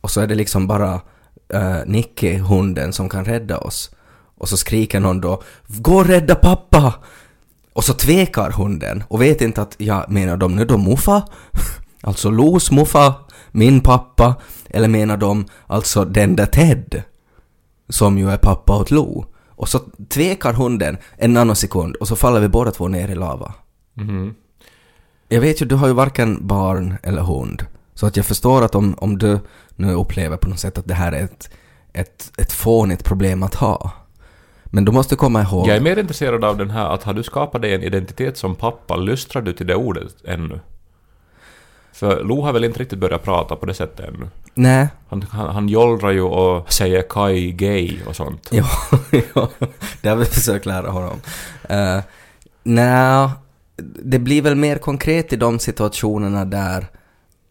Och 0.02 0.12
så 0.12 0.22
är 0.22 0.28
det 0.28 0.36
liksom 0.36 0.68
bara 0.68 1.02
uh, 1.54 1.86
Nicky, 1.86 2.38
hunden, 2.38 2.94
som 2.94 3.10
kan 3.10 3.26
rädda 3.26 3.58
oss. 3.58 3.92
Och 4.38 4.50
så 4.50 4.58
skriker 4.58 5.00
någon 5.00 5.22
då 5.22 5.42
”Gå 5.68 5.96
och 5.96 6.06
rädda 6.06 6.36
pappa!” 6.36 6.94
Och 7.74 7.84
så 7.84 7.94
tvekar 7.94 8.52
hunden 8.52 9.04
och 9.08 9.22
vet 9.22 9.42
inte 9.42 9.62
att, 9.62 9.76
ja, 9.78 10.06
menar 10.10 10.38
de 10.38 10.56
nu 10.56 10.66
då 10.66 10.78
muffa? 10.78 11.24
Alltså 12.04 12.30
Los 12.30 12.72
muffa, 12.72 13.16
min 13.52 13.82
pappa, 13.82 14.36
eller 14.70 14.88
menar 14.88 15.18
de 15.18 15.46
alltså 15.68 16.06
den 16.06 16.36
där 16.36 16.46
Ted? 16.46 17.04
som 17.92 18.18
ju 18.18 18.30
är 18.30 18.38
pappa 18.38 18.78
åt 18.78 18.92
Lo. 18.92 19.26
Och 19.48 19.70
så 19.70 19.80
tvekar 20.10 20.54
hunden 20.54 20.98
en 21.18 21.34
nanosekund 21.34 21.96
och 21.96 22.08
så 22.08 22.16
faller 22.16 22.40
vi 22.40 22.48
båda 22.48 22.72
två 22.72 22.88
ner 22.88 23.10
i 23.10 23.16
lava. 23.16 23.54
Mhm. 23.94 24.36
Jag 25.28 25.42
vet 25.42 25.62
ju, 25.62 25.66
du 25.66 25.76
har 25.76 25.88
ju 25.88 25.94
varken 25.94 26.48
barn 26.48 26.98
eller 27.04 27.22
hund. 27.22 27.66
Så 27.94 28.08
att 28.08 28.18
jag 28.18 28.26
förstår 28.26 28.66
att 28.66 28.76
om, 28.76 28.96
om 28.98 29.18
du 29.18 29.40
nu 29.76 29.94
upplever 29.94 30.38
på 30.38 30.50
något 30.50 30.60
sätt 30.60 30.78
att 30.78 30.88
det 30.88 30.94
här 30.94 31.12
är 31.12 31.24
ett, 31.24 31.50
ett, 31.94 32.32
ett 32.38 32.52
fånigt 32.52 33.04
problem 33.04 33.44
att 33.44 33.56
ha. 33.56 33.92
Men 34.66 34.86
du 34.86 34.92
måste 34.92 35.16
komma 35.16 35.42
ihåg... 35.42 35.68
Jag 35.68 35.76
är 35.76 35.82
mer 35.82 36.00
intresserad 36.00 36.44
av 36.44 36.58
den 36.58 36.70
här 36.70 36.90
att 36.90 37.04
har 37.04 37.14
du 37.14 37.24
skapat 37.24 37.62
dig 37.62 37.74
en 37.74 37.84
identitet 37.84 38.38
som 38.38 38.56
pappa, 38.56 38.96
lystrar 38.96 39.42
du 39.42 39.54
till 39.54 39.68
det 39.68 39.76
ordet 39.76 40.16
ännu? 40.26 40.60
För 41.94 42.24
Lo 42.24 42.42
har 42.42 42.54
väl 42.54 42.64
inte 42.64 42.80
riktigt 42.80 43.00
börjat 43.00 43.24
prata 43.24 43.56
på 43.56 43.66
det 43.66 43.74
sättet 43.74 44.08
ännu. 44.08 44.28
Nej. 44.54 44.88
Han, 45.10 45.22
han, 45.22 45.50
han 45.50 45.70
jollrar 45.70 46.12
ju 46.12 46.22
och 46.22 46.74
säger 46.74 47.02
Kai 47.02 47.52
gay 47.52 47.98
och 48.08 48.16
sånt. 48.16 48.50
Ja, 48.52 48.66
ja, 49.36 49.50
det 50.02 50.10
har 50.10 50.16
vi 50.16 50.26
försökt 50.26 50.66
lära 50.66 50.90
honom. 50.90 51.22
Uh, 51.72 52.04
Nej, 52.64 53.30
det 54.04 54.20
blir 54.20 54.42
väl 54.42 54.56
mer 54.56 54.78
konkret 54.78 55.34
i 55.34 55.36
de 55.36 55.60
situationerna 55.60 56.46
där 56.46 56.88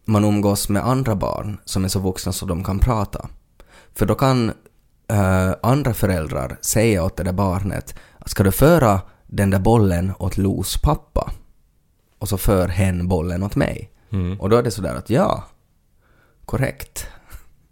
man 0.05 0.25
umgås 0.25 0.69
med 0.69 0.85
andra 0.87 1.15
barn 1.15 1.57
som 1.65 1.83
är 1.83 1.87
så 1.87 1.99
vuxna 1.99 2.31
så 2.31 2.45
de 2.45 2.63
kan 2.63 2.79
prata. 2.79 3.29
För 3.93 4.05
då 4.05 4.15
kan 4.15 4.49
eh, 5.07 5.53
andra 5.63 5.93
föräldrar 5.93 6.57
säga 6.61 7.03
åt 7.03 7.17
det 7.17 7.23
där 7.23 7.33
barnet 7.33 7.95
att 8.19 8.29
ska 8.29 8.43
du 8.43 8.51
föra 8.51 9.01
den 9.27 9.49
där 9.49 9.59
bollen 9.59 10.13
åt 10.19 10.37
Los 10.37 10.81
pappa? 10.81 11.31
Och 12.19 12.29
så 12.29 12.37
för 12.37 12.67
hen 12.67 13.07
bollen 13.07 13.43
åt 13.43 13.55
mig. 13.55 13.91
Mm. 14.11 14.39
Och 14.39 14.49
då 14.49 14.57
är 14.57 14.63
det 14.63 14.71
sådär 14.71 14.95
att 14.95 15.09
ja, 15.09 15.43
korrekt. 16.45 17.07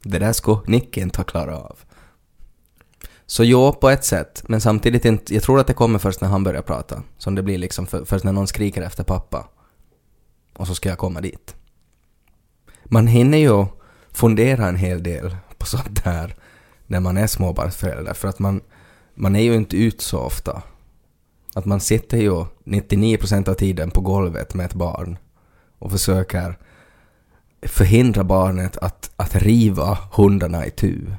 Det 0.04 0.20
där 0.20 0.34
skulle 0.34 0.60
Nicky 0.68 1.02
inte 1.02 1.20
ha 1.20 1.24
klarat 1.24 1.64
av. 1.64 1.78
Så 3.26 3.44
jo, 3.44 3.74
på 3.74 3.90
ett 3.90 4.06
sätt. 4.06 4.44
Men 4.48 4.62
samtidigt 4.62 5.06
inte, 5.06 5.34
jag 5.34 5.44
tror 5.44 5.60
att 5.60 5.68
det 5.68 5.74
kommer 5.74 6.00
först 6.00 6.22
när 6.22 6.30
han 6.30 6.44
börjar 6.44 6.62
prata. 6.62 7.04
Som 7.18 7.36
det 7.36 7.44
blir 7.44 7.58
liksom 7.58 7.88
för, 7.88 8.06
först 8.06 8.26
när 8.26 8.32
någon 8.32 8.48
skriker 8.48 8.82
efter 8.82 9.04
pappa. 9.04 9.48
Och 10.58 10.68
så 10.68 10.76
ska 10.76 10.90
jag 10.90 10.98
komma 10.98 11.22
dit. 11.22 11.56
Man 12.92 13.08
hinner 13.08 13.38
ju 13.38 13.66
fundera 14.12 14.68
en 14.68 14.76
hel 14.76 15.04
del 15.04 15.36
på 15.58 15.66
sånt 15.66 16.04
där 16.04 16.36
när 16.88 17.00
man 17.00 17.18
är 17.18 17.28
småbarnsförälder. 17.28 18.14
För 18.14 18.28
att 18.28 18.40
man, 18.40 18.62
man 19.16 19.36
är 19.36 19.42
ju 19.42 19.56
inte 19.56 19.78
ut 19.78 20.02
så 20.02 20.20
ofta. 20.20 20.62
Att 21.54 21.66
man 21.66 21.80
sitter 21.80 22.18
ju 22.18 22.46
99% 22.64 23.50
av 23.50 23.54
tiden 23.54 23.92
på 23.92 24.02
golvet 24.02 24.54
med 24.54 24.66
ett 24.66 24.74
barn 24.74 25.18
och 25.80 25.92
försöker 25.92 26.58
förhindra 27.62 28.24
barnet 28.24 28.78
att, 28.78 29.12
att 29.16 29.36
riva 29.36 29.98
hundarna 30.12 30.66
i 30.66 30.72
tu. 30.72 31.12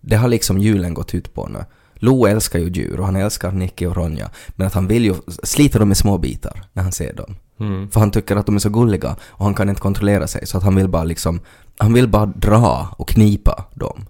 Det 0.00 0.16
har 0.16 0.28
liksom 0.28 0.58
julen 0.58 0.94
gått 0.94 1.14
ut 1.14 1.34
på 1.34 1.46
nu. 1.46 1.64
Lo 1.94 2.26
älskar 2.26 2.58
ju 2.58 2.68
djur 2.68 3.00
och 3.00 3.06
han 3.06 3.16
älskar 3.16 3.52
Nicky 3.52 3.86
och 3.86 3.96
Ronja, 3.96 4.30
men 4.48 4.66
att 4.66 4.74
han 4.74 4.86
vill 4.86 5.04
ju 5.04 5.14
slita 5.42 5.78
dem 5.78 5.92
i 5.92 5.94
små 5.94 6.18
bitar 6.18 6.64
när 6.72 6.82
han 6.82 6.92
ser 6.92 7.12
dem. 7.12 7.36
Mm. 7.60 7.90
För 7.90 8.00
han 8.00 8.10
tycker 8.10 8.36
att 8.36 8.46
de 8.46 8.54
är 8.54 8.58
så 8.58 8.68
gulliga 8.70 9.16
och 9.28 9.44
han 9.44 9.54
kan 9.54 9.68
inte 9.68 9.80
kontrollera 9.80 10.26
sig 10.26 10.46
så 10.46 10.58
att 10.58 10.64
han 10.64 10.74
vill 10.76 10.88
bara 10.88 11.04
liksom, 11.04 11.40
han 11.78 11.92
vill 11.92 12.08
bara 12.08 12.26
dra 12.26 12.88
och 12.98 13.08
knipa 13.08 13.64
dem. 13.74 14.04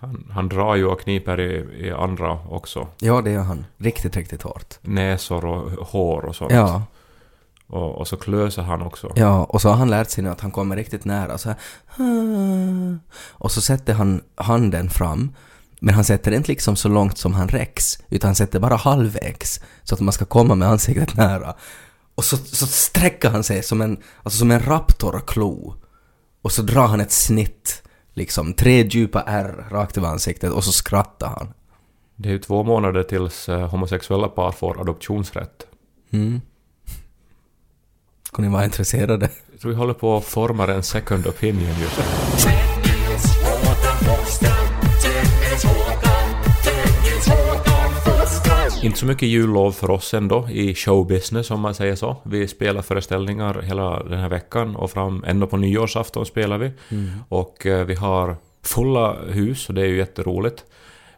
Han, 0.00 0.30
han 0.30 0.48
drar 0.48 0.74
ju 0.74 0.86
och 0.86 1.00
kniper 1.00 1.40
i, 1.40 1.86
i 1.86 1.90
andra 1.92 2.38
också. 2.48 2.88
Ja, 2.98 3.20
det 3.20 3.30
gör 3.30 3.42
han. 3.42 3.64
Riktigt, 3.78 4.16
riktigt 4.16 4.42
hårt. 4.42 4.74
Näsor 4.82 5.44
och 5.44 5.86
hår 5.86 6.24
och 6.24 6.36
sånt. 6.36 6.52
Ja, 6.52 6.82
Och, 7.66 7.98
och 7.98 8.08
så 8.08 8.16
klöser 8.16 8.62
han 8.62 8.82
också. 8.82 9.12
ja, 9.16 9.44
och 9.44 9.62
så 9.62 9.68
har 9.68 9.76
han 9.76 9.90
lärt 9.90 10.10
sig 10.10 10.24
nu 10.24 10.30
att 10.30 10.40
han 10.40 10.50
kommer 10.50 10.76
riktigt 10.76 11.04
nära 11.04 11.38
så 11.38 11.48
här. 11.48 11.58
"Ah." 11.96 12.98
Och 13.30 13.52
så 13.52 13.60
sätter 13.60 13.94
han 13.94 14.20
handen 14.34 14.90
fram, 14.90 15.32
men 15.80 15.94
han 15.94 16.04
sätter 16.04 16.32
inte 16.32 16.48
liksom 16.48 16.76
så 16.76 16.88
långt 16.88 17.18
som 17.18 17.34
han 17.34 17.48
räcks, 17.48 17.98
utan 18.08 18.28
han 18.28 18.34
sätter 18.34 18.60
bara 18.60 18.76
halvvägs, 18.76 19.60
så 19.82 19.94
att 19.94 20.00
man 20.00 20.12
ska 20.12 20.24
komma 20.24 20.54
med 20.54 20.68
ansiktet 20.68 21.16
nära. 21.16 21.54
Och 22.20 22.24
så, 22.24 22.36
så 22.36 22.66
sträcker 22.66 23.30
han 23.30 23.44
sig 23.44 23.62
som 23.62 23.80
en, 23.80 23.98
alltså 24.22 24.38
som 24.38 24.50
en 24.50 24.60
raptorklo. 24.60 25.74
Och 26.42 26.52
så 26.52 26.62
drar 26.62 26.86
han 26.86 27.00
ett 27.00 27.12
snitt, 27.12 27.82
liksom 28.14 28.52
tre 28.52 28.86
djupa 28.86 29.22
R 29.26 29.66
rakt 29.70 29.98
över 29.98 30.08
ansiktet 30.08 30.52
och 30.52 30.64
så 30.64 30.72
skrattar 30.72 31.28
han. 31.28 31.52
Det 32.16 32.28
är 32.28 32.32
ju 32.32 32.38
två 32.38 32.62
månader 32.62 33.02
tills 33.02 33.48
eh, 33.48 33.68
homosexuella 33.68 34.28
par 34.28 34.52
får 34.52 34.80
adoptionsrätt. 34.80 35.66
Mm. 36.10 36.40
Skulle 38.26 38.48
ni 38.48 38.54
vara 38.54 38.64
intresserade? 38.64 39.30
Jag 39.52 39.60
tror 39.60 39.70
vi 39.70 39.78
håller 39.78 39.94
på 39.94 40.16
att 40.16 40.24
forma 40.24 40.66
en 40.66 40.82
second 40.82 41.26
opinion 41.26 41.80
just 41.80 41.98
nu. 41.98 42.89
Inte 48.82 48.98
så 48.98 49.06
mycket 49.06 49.28
jullov 49.28 49.72
för 49.72 49.90
oss 49.90 50.14
ändå 50.14 50.48
i 50.50 50.74
showbusiness 50.74 51.50
om 51.50 51.60
man 51.60 51.74
säger 51.74 51.96
så. 51.96 52.16
Vi 52.22 52.48
spelar 52.48 52.82
föreställningar 52.82 53.62
hela 53.62 54.02
den 54.02 54.18
här 54.20 54.28
veckan 54.28 54.76
och 54.76 54.90
fram 54.90 55.24
ända 55.26 55.46
på 55.46 55.56
nyårsafton 55.56 56.26
spelar 56.26 56.58
vi. 56.58 56.72
Och 57.28 57.66
eh, 57.66 57.86
vi 57.86 57.94
har 57.94 58.36
fulla 58.62 59.16
hus 59.28 59.68
och 59.68 59.74
det 59.74 59.82
är 59.82 59.86
ju 59.86 59.96
jätteroligt. 59.96 60.64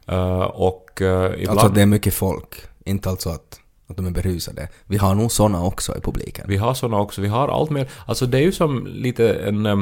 Eh, 0.06 0.42
och 0.42 1.02
eh, 1.02 1.40
ibland... 1.40 1.58
Alltså 1.58 1.74
det 1.74 1.82
är 1.82 1.86
mycket 1.86 2.14
folk, 2.14 2.54
inte 2.84 3.10
alltså 3.10 3.28
att, 3.28 3.60
att 3.86 3.96
de 3.96 4.06
är 4.06 4.10
berusade. 4.10 4.68
Vi 4.86 4.96
har 4.96 5.14
nog 5.14 5.32
såna 5.32 5.64
också 5.64 5.96
i 5.96 6.00
publiken. 6.00 6.44
Vi 6.48 6.56
har 6.56 6.74
såna 6.74 7.00
också, 7.00 7.20
vi 7.20 7.28
har 7.28 7.48
allt 7.48 7.70
mer. 7.70 7.90
Alltså 8.06 8.26
det 8.26 8.38
är 8.38 8.42
ju 8.42 8.52
som 8.52 8.86
lite 8.86 9.34
en... 9.34 9.66
eh, 9.66 9.76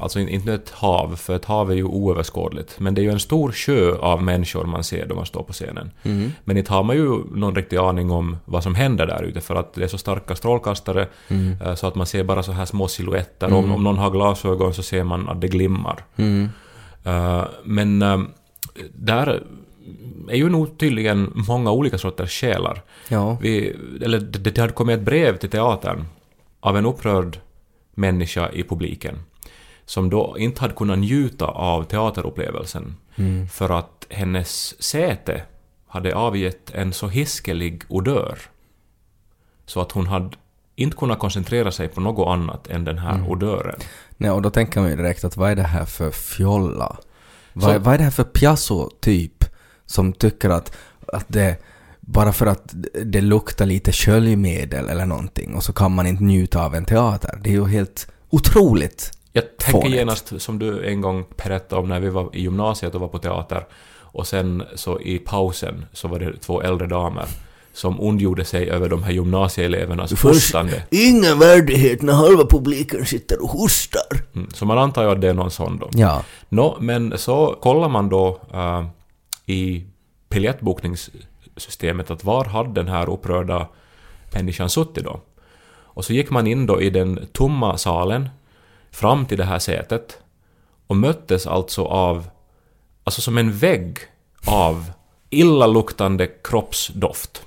alltså 0.00 0.20
in- 0.20 0.28
inte 0.28 0.54
ett 0.54 0.70
hav, 0.70 1.16
för 1.16 1.36
ett 1.36 1.44
hav 1.44 1.70
är 1.70 1.74
ju 1.74 1.84
oöverskådligt. 1.84 2.80
Men 2.80 2.94
det 2.94 3.00
är 3.00 3.02
ju 3.02 3.10
en 3.10 3.20
stor 3.20 3.52
sjö 3.52 3.96
av 3.98 4.22
människor 4.22 4.64
man 4.64 4.84
ser 4.84 5.06
då 5.06 5.14
man 5.14 5.26
står 5.26 5.42
på 5.42 5.52
scenen. 5.52 5.90
Men 6.44 6.56
inte 6.56 6.72
har 6.72 6.82
man 6.82 6.96
ju 6.96 7.24
någon 7.34 7.54
riktig 7.54 7.76
aning 7.76 8.10
om 8.10 8.36
vad 8.44 8.62
som 8.62 8.74
händer 8.74 9.06
där 9.06 9.22
ute 9.22 9.40
för 9.40 9.54
att 9.54 9.74
det 9.74 9.84
är 9.84 9.88
så 9.88 9.98
starka 9.98 10.36
strålkastare 10.36 11.06
eh, 11.62 11.74
så 11.74 11.86
att 11.86 11.94
man 11.94 12.06
ser 12.06 12.24
bara 12.24 12.42
så 12.42 12.52
här 12.52 12.64
små 12.64 12.88
silhuetter. 12.88 13.52
Om, 13.52 13.72
om 13.72 13.84
någon 13.84 13.98
har 13.98 14.10
glasögon 14.10 14.74
så 14.74 14.82
ser 14.82 15.04
man 15.04 15.28
att 15.28 15.40
det 15.40 15.48
glimmar. 15.48 16.04
Mm. 16.16 16.48
Eh, 17.04 17.44
men 17.64 18.02
eh, 18.02 18.18
där 18.94 19.42
är 20.28 20.36
ju 20.36 20.48
nog 20.48 20.78
tydligen 20.78 21.32
många 21.48 21.70
olika 21.70 21.98
sorters 21.98 22.40
själar. 22.40 22.82
Ja. 23.08 23.38
Vi, 23.40 23.76
eller 24.02 24.20
det, 24.20 24.50
det 24.50 24.60
hade 24.60 24.72
kommit 24.72 24.98
ett 24.98 25.04
brev 25.04 25.36
till 25.36 25.50
teatern 25.50 26.04
av 26.60 26.76
en 26.76 26.86
upprörd 26.86 27.38
människa 27.94 28.50
i 28.50 28.62
publiken 28.62 29.18
som 29.88 30.10
då 30.10 30.36
inte 30.38 30.60
hade 30.60 30.74
kunnat 30.74 30.98
njuta 30.98 31.46
av 31.46 31.84
teaterupplevelsen 31.84 32.96
för 33.52 33.70
att 33.78 34.06
hennes 34.10 34.82
säte 34.82 35.42
hade 35.86 36.14
avgett 36.14 36.70
en 36.74 36.92
så 36.92 37.08
hiskelig 37.08 37.82
odör 37.88 38.38
så 39.66 39.80
att 39.80 39.92
hon 39.92 40.06
hade 40.06 40.30
inte 40.76 40.96
kunnat 40.96 41.18
koncentrera 41.18 41.72
sig 41.72 41.88
på 41.88 42.00
något 42.00 42.28
annat 42.28 42.66
än 42.68 42.84
den 42.84 42.98
här 42.98 43.30
odören. 43.30 43.78
Nej, 44.16 44.30
och 44.30 44.42
då 44.42 44.50
tänker 44.50 44.80
man 44.80 44.90
ju 44.90 44.96
direkt 44.96 45.24
att 45.24 45.36
vad 45.36 45.50
är 45.50 45.56
det 45.56 45.62
här 45.62 45.84
för 45.84 46.10
fjolla? 46.10 46.96
Vad, 47.52 47.74
Så- 47.74 47.78
vad 47.78 47.94
är 47.94 47.98
det 47.98 48.04
här 48.04 48.10
för 48.10 48.24
piasso-typ 48.24 49.44
som 49.86 50.12
tycker 50.12 50.50
att, 50.50 50.76
att 51.12 51.24
det 51.28 51.56
bara 52.00 52.32
för 52.32 52.46
att 52.46 52.74
det 53.04 53.20
luktar 53.20 53.66
lite 53.66 53.92
sköljmedel 53.92 54.88
eller 54.88 55.06
någonting 55.06 55.54
och 55.54 55.62
så 55.64 55.72
kan 55.72 55.92
man 55.94 56.06
inte 56.06 56.22
njuta 56.24 56.64
av 56.64 56.74
en 56.74 56.84
teater. 56.84 57.38
Det 57.42 57.50
är 57.50 57.54
ju 57.54 57.66
helt 57.66 58.06
otroligt. 58.30 59.17
Jag 59.44 59.56
tänker 59.56 59.80
Fånigt. 59.80 59.96
genast, 59.98 60.40
som 60.40 60.58
du 60.58 60.86
en 60.88 61.00
gång 61.00 61.24
berättade 61.44 61.82
om 61.82 61.88
när 61.88 62.00
vi 62.00 62.08
var 62.08 62.30
i 62.32 62.40
gymnasiet 62.42 62.94
och 62.94 63.00
var 63.00 63.08
på 63.08 63.18
teater, 63.18 63.66
och 64.12 64.26
sen 64.26 64.62
så 64.74 65.00
i 65.00 65.18
pausen 65.18 65.84
så 65.92 66.08
var 66.08 66.18
det 66.18 66.36
två 66.40 66.62
äldre 66.62 66.86
damer 66.86 67.24
som 67.72 68.00
ondgjorde 68.00 68.44
sig 68.44 68.70
över 68.70 68.88
de 68.88 69.02
här 69.02 69.12
gymnasieelevernas 69.12 70.22
hostande. 70.22 70.82
Ingen 70.90 71.38
värdighet 71.38 72.02
när 72.02 72.12
halva 72.12 72.44
publiken 72.46 73.06
sitter 73.06 73.42
och 73.42 73.48
hostar. 73.48 74.22
Mm, 74.34 74.50
Så 74.54 74.66
man 74.66 74.78
antar 74.78 75.02
ju 75.02 75.10
att 75.10 75.20
det 75.20 75.28
är 75.28 75.34
någon 75.34 75.50
sån 75.50 75.78
då. 75.78 75.88
Ja. 75.92 76.22
Nå, 76.48 76.76
men 76.80 77.18
så 77.18 77.56
kollar 77.60 77.88
man 77.88 78.08
då 78.08 78.40
äh, 78.54 78.84
i 79.46 79.84
biljettbokningssystemet 80.28 82.10
att 82.10 82.24
var 82.24 82.44
hade 82.44 82.72
den 82.72 82.88
här 82.88 83.10
upprörda 83.10 83.68
människan 84.34 84.70
suttit 84.70 85.04
då? 85.04 85.20
Och 85.70 86.04
så 86.04 86.12
gick 86.12 86.30
man 86.30 86.46
in 86.46 86.66
då 86.66 86.82
i 86.82 86.90
den 86.90 87.26
tomma 87.32 87.78
salen 87.78 88.28
fram 88.98 89.26
till 89.26 89.38
det 89.38 89.44
här 89.44 89.58
sätet 89.58 90.18
och 90.86 90.96
möttes 90.96 91.46
alltså 91.46 91.84
av, 91.84 92.28
alltså 93.04 93.20
som 93.20 93.38
en 93.38 93.52
vägg 93.52 93.98
av 94.46 94.90
illaluktande 95.30 96.26
kroppsdoft. 96.26 97.42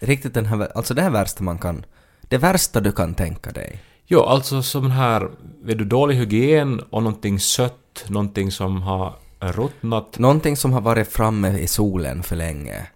Riktigt 0.00 0.34
den 0.34 0.46
här, 0.46 0.68
alltså 0.74 0.94
det 0.94 1.02
här 1.02 1.10
värsta 1.10 1.44
man 1.44 1.58
kan, 1.58 1.84
det 2.20 2.38
värsta 2.38 2.80
du 2.80 2.92
kan 2.92 3.14
tänka 3.14 3.50
dig. 3.50 3.80
Jo, 4.06 4.20
alltså 4.20 4.62
som 4.62 4.90
här, 4.90 5.30
vet 5.62 5.78
du, 5.78 5.84
dålig 5.84 6.16
hygien 6.16 6.80
och 6.80 7.02
någonting 7.02 7.40
sött, 7.40 8.04
någonting 8.08 8.50
som 8.50 8.82
har 8.82 9.14
ruttnat. 9.40 10.18
Någonting 10.18 10.56
som 10.56 10.72
har 10.72 10.80
varit 10.80 11.08
framme 11.08 11.58
i 11.58 11.66
solen 11.66 12.22
för 12.22 12.36
länge. 12.36 12.86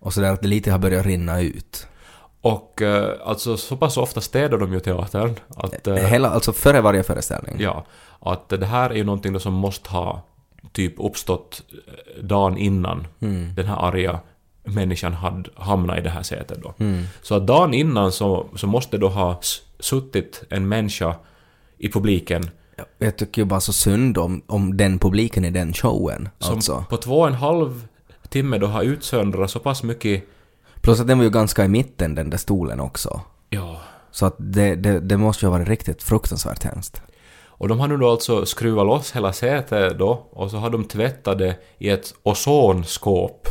Och 0.00 0.14
sådär 0.14 0.32
att 0.32 0.42
det 0.42 0.48
lite 0.48 0.70
har 0.70 0.78
börjat 0.78 1.06
rinna 1.06 1.40
ut. 1.40 1.86
Och 2.42 2.82
eh, 2.82 3.14
alltså 3.24 3.56
så 3.56 3.76
pass 3.76 3.96
ofta 3.96 4.20
städar 4.20 4.58
de 4.58 4.72
ju 4.72 4.80
teatern 4.80 5.34
att... 5.56 5.86
eh, 5.86 5.94
Hela, 5.94 6.30
alltså 6.30 6.52
före 6.52 6.80
varje 6.80 7.02
föreställning. 7.02 7.56
ja, 7.58 7.84
att 8.20 8.48
det 8.48 8.66
här 8.66 8.90
är 8.90 8.94
ju 8.94 9.04
någonting 9.04 9.40
som 9.40 9.52
måste 9.54 9.90
ha 9.90 10.22
typ 10.72 10.94
uppstått 10.98 11.62
eh, 11.72 12.22
dagen 12.24 12.56
innan 12.58 13.06
den 13.56 13.66
här 13.66 13.76
arga 13.88 14.20
människan 14.64 15.12
hade 15.12 15.50
hamnat 15.56 15.98
i 15.98 16.00
det 16.00 16.10
här 16.10 16.22
sätet 16.22 16.58
då. 16.62 16.74
Så 17.22 17.34
att 17.34 17.46
dagen 17.46 17.74
innan 17.74 18.12
så, 18.12 18.46
så 18.56 18.66
måste 18.66 18.98
då 18.98 19.08
ha 19.08 19.40
suttit 19.80 20.42
en 20.50 20.68
människa 20.68 21.14
i 21.78 21.88
publiken 21.88 22.50
Jag 22.98 23.16
tycker 23.16 23.42
ju 23.42 23.46
bara 23.46 23.60
så 23.60 23.72
synd 23.72 24.18
om, 24.18 24.42
om 24.46 24.76
den 24.76 24.98
publiken 24.98 25.44
i 25.44 25.50
den 25.50 25.72
showen. 25.72 26.28
som 26.38 26.54
Alltså. 26.54 26.84
på 26.90 26.96
två 26.96 27.20
och 27.20 27.26
en 27.26 27.34
halv 27.34 27.86
timme 28.28 28.58
då 28.58 28.66
har 28.66 28.82
utsöndrat 28.82 29.50
så 29.50 29.58
pass 29.58 29.82
mycket... 29.82 30.24
Plus 30.82 31.00
att 31.00 31.06
den 31.06 31.18
var 31.18 31.24
ju 31.24 31.30
ganska 31.30 31.64
i 31.64 31.68
mitten 31.68 32.14
den 32.14 32.30
där 32.30 32.38
stolen 32.38 32.80
också. 32.80 33.20
Ja, 33.50 33.80
Så 34.10 34.26
att 34.26 34.34
det, 34.38 34.74
det, 34.74 35.00
det 35.00 35.16
måste 35.16 35.44
ju 35.46 35.50
ha 35.50 35.58
varit 35.58 35.68
riktigt 35.68 36.02
fruktansvärt 36.02 36.64
hemskt. 36.64 37.02
Och 37.44 37.68
de 37.68 37.80
har 37.80 37.88
nu 37.88 37.96
då 37.96 38.10
alltså 38.10 38.46
skruvat 38.46 38.86
loss 38.86 39.12
hela 39.16 39.32
sätet 39.32 39.98
då 39.98 40.10
och 40.30 40.50
så 40.50 40.56
har 40.56 40.70
de 40.70 40.84
tvättat 40.84 41.38
det 41.38 41.56
i 41.78 41.88
ett 41.88 42.14
ozonskåp. 42.22 43.46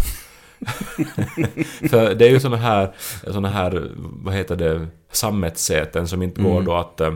För 1.90 2.16
det 2.16 2.26
är 2.26 2.30
ju 2.30 2.40
såna 2.40 2.58
här, 2.58 2.96
såna 3.32 3.50
här, 3.50 3.92
vad 3.96 4.34
heter 4.34 4.56
det, 4.56 4.88
sammetssäten 5.12 6.08
som 6.08 6.22
inte 6.22 6.42
går 6.42 6.62
då 6.62 6.74
att, 6.74 7.02
eh, 7.02 7.14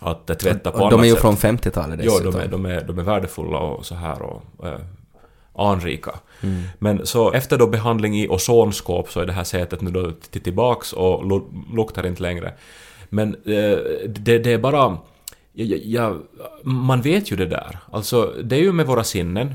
att 0.00 0.38
tvätta 0.38 0.70
på 0.70 0.76
Och 0.76 0.80
annat 0.80 0.90
de 0.90 1.00
är 1.00 1.04
ju 1.04 1.12
sätt. 1.12 1.20
från 1.20 1.36
50-talet 1.36 2.00
Jo, 2.02 2.10
dessutom. 2.10 2.32
de 2.32 2.40
är, 2.40 2.48
de, 2.48 2.66
är, 2.66 2.84
de 2.84 2.98
är 2.98 3.02
värdefulla 3.02 3.58
och 3.58 3.86
så 3.86 3.94
här 3.94 4.22
och 4.22 4.66
eh, 4.66 4.78
anrika. 5.58 6.10
Mm. 6.40 6.62
Men 6.78 7.06
så 7.06 7.32
efter 7.32 7.58
då 7.58 7.66
behandling 7.66 8.20
i 8.20 8.28
ozonskåp 8.28 9.10
så 9.10 9.20
är 9.20 9.26
det 9.26 9.32
här 9.32 9.44
sätet 9.44 9.80
nu 9.80 9.90
då 9.90 10.12
till 10.30 10.40
tillbaks 10.40 10.92
och 10.92 11.24
lu- 11.24 11.74
luktar 11.76 12.06
inte 12.06 12.22
längre. 12.22 12.54
Men 13.08 13.34
eh, 13.34 13.78
det, 14.08 14.38
det 14.38 14.52
är 14.52 14.58
bara... 14.58 14.98
Ja, 15.52 15.76
ja, 15.84 16.16
man 16.62 17.02
vet 17.02 17.32
ju 17.32 17.36
det 17.36 17.46
där. 17.46 17.78
Alltså, 17.92 18.34
det 18.44 18.56
är 18.56 18.60
ju 18.60 18.72
med 18.72 18.86
våra 18.86 19.04
sinnen. 19.04 19.54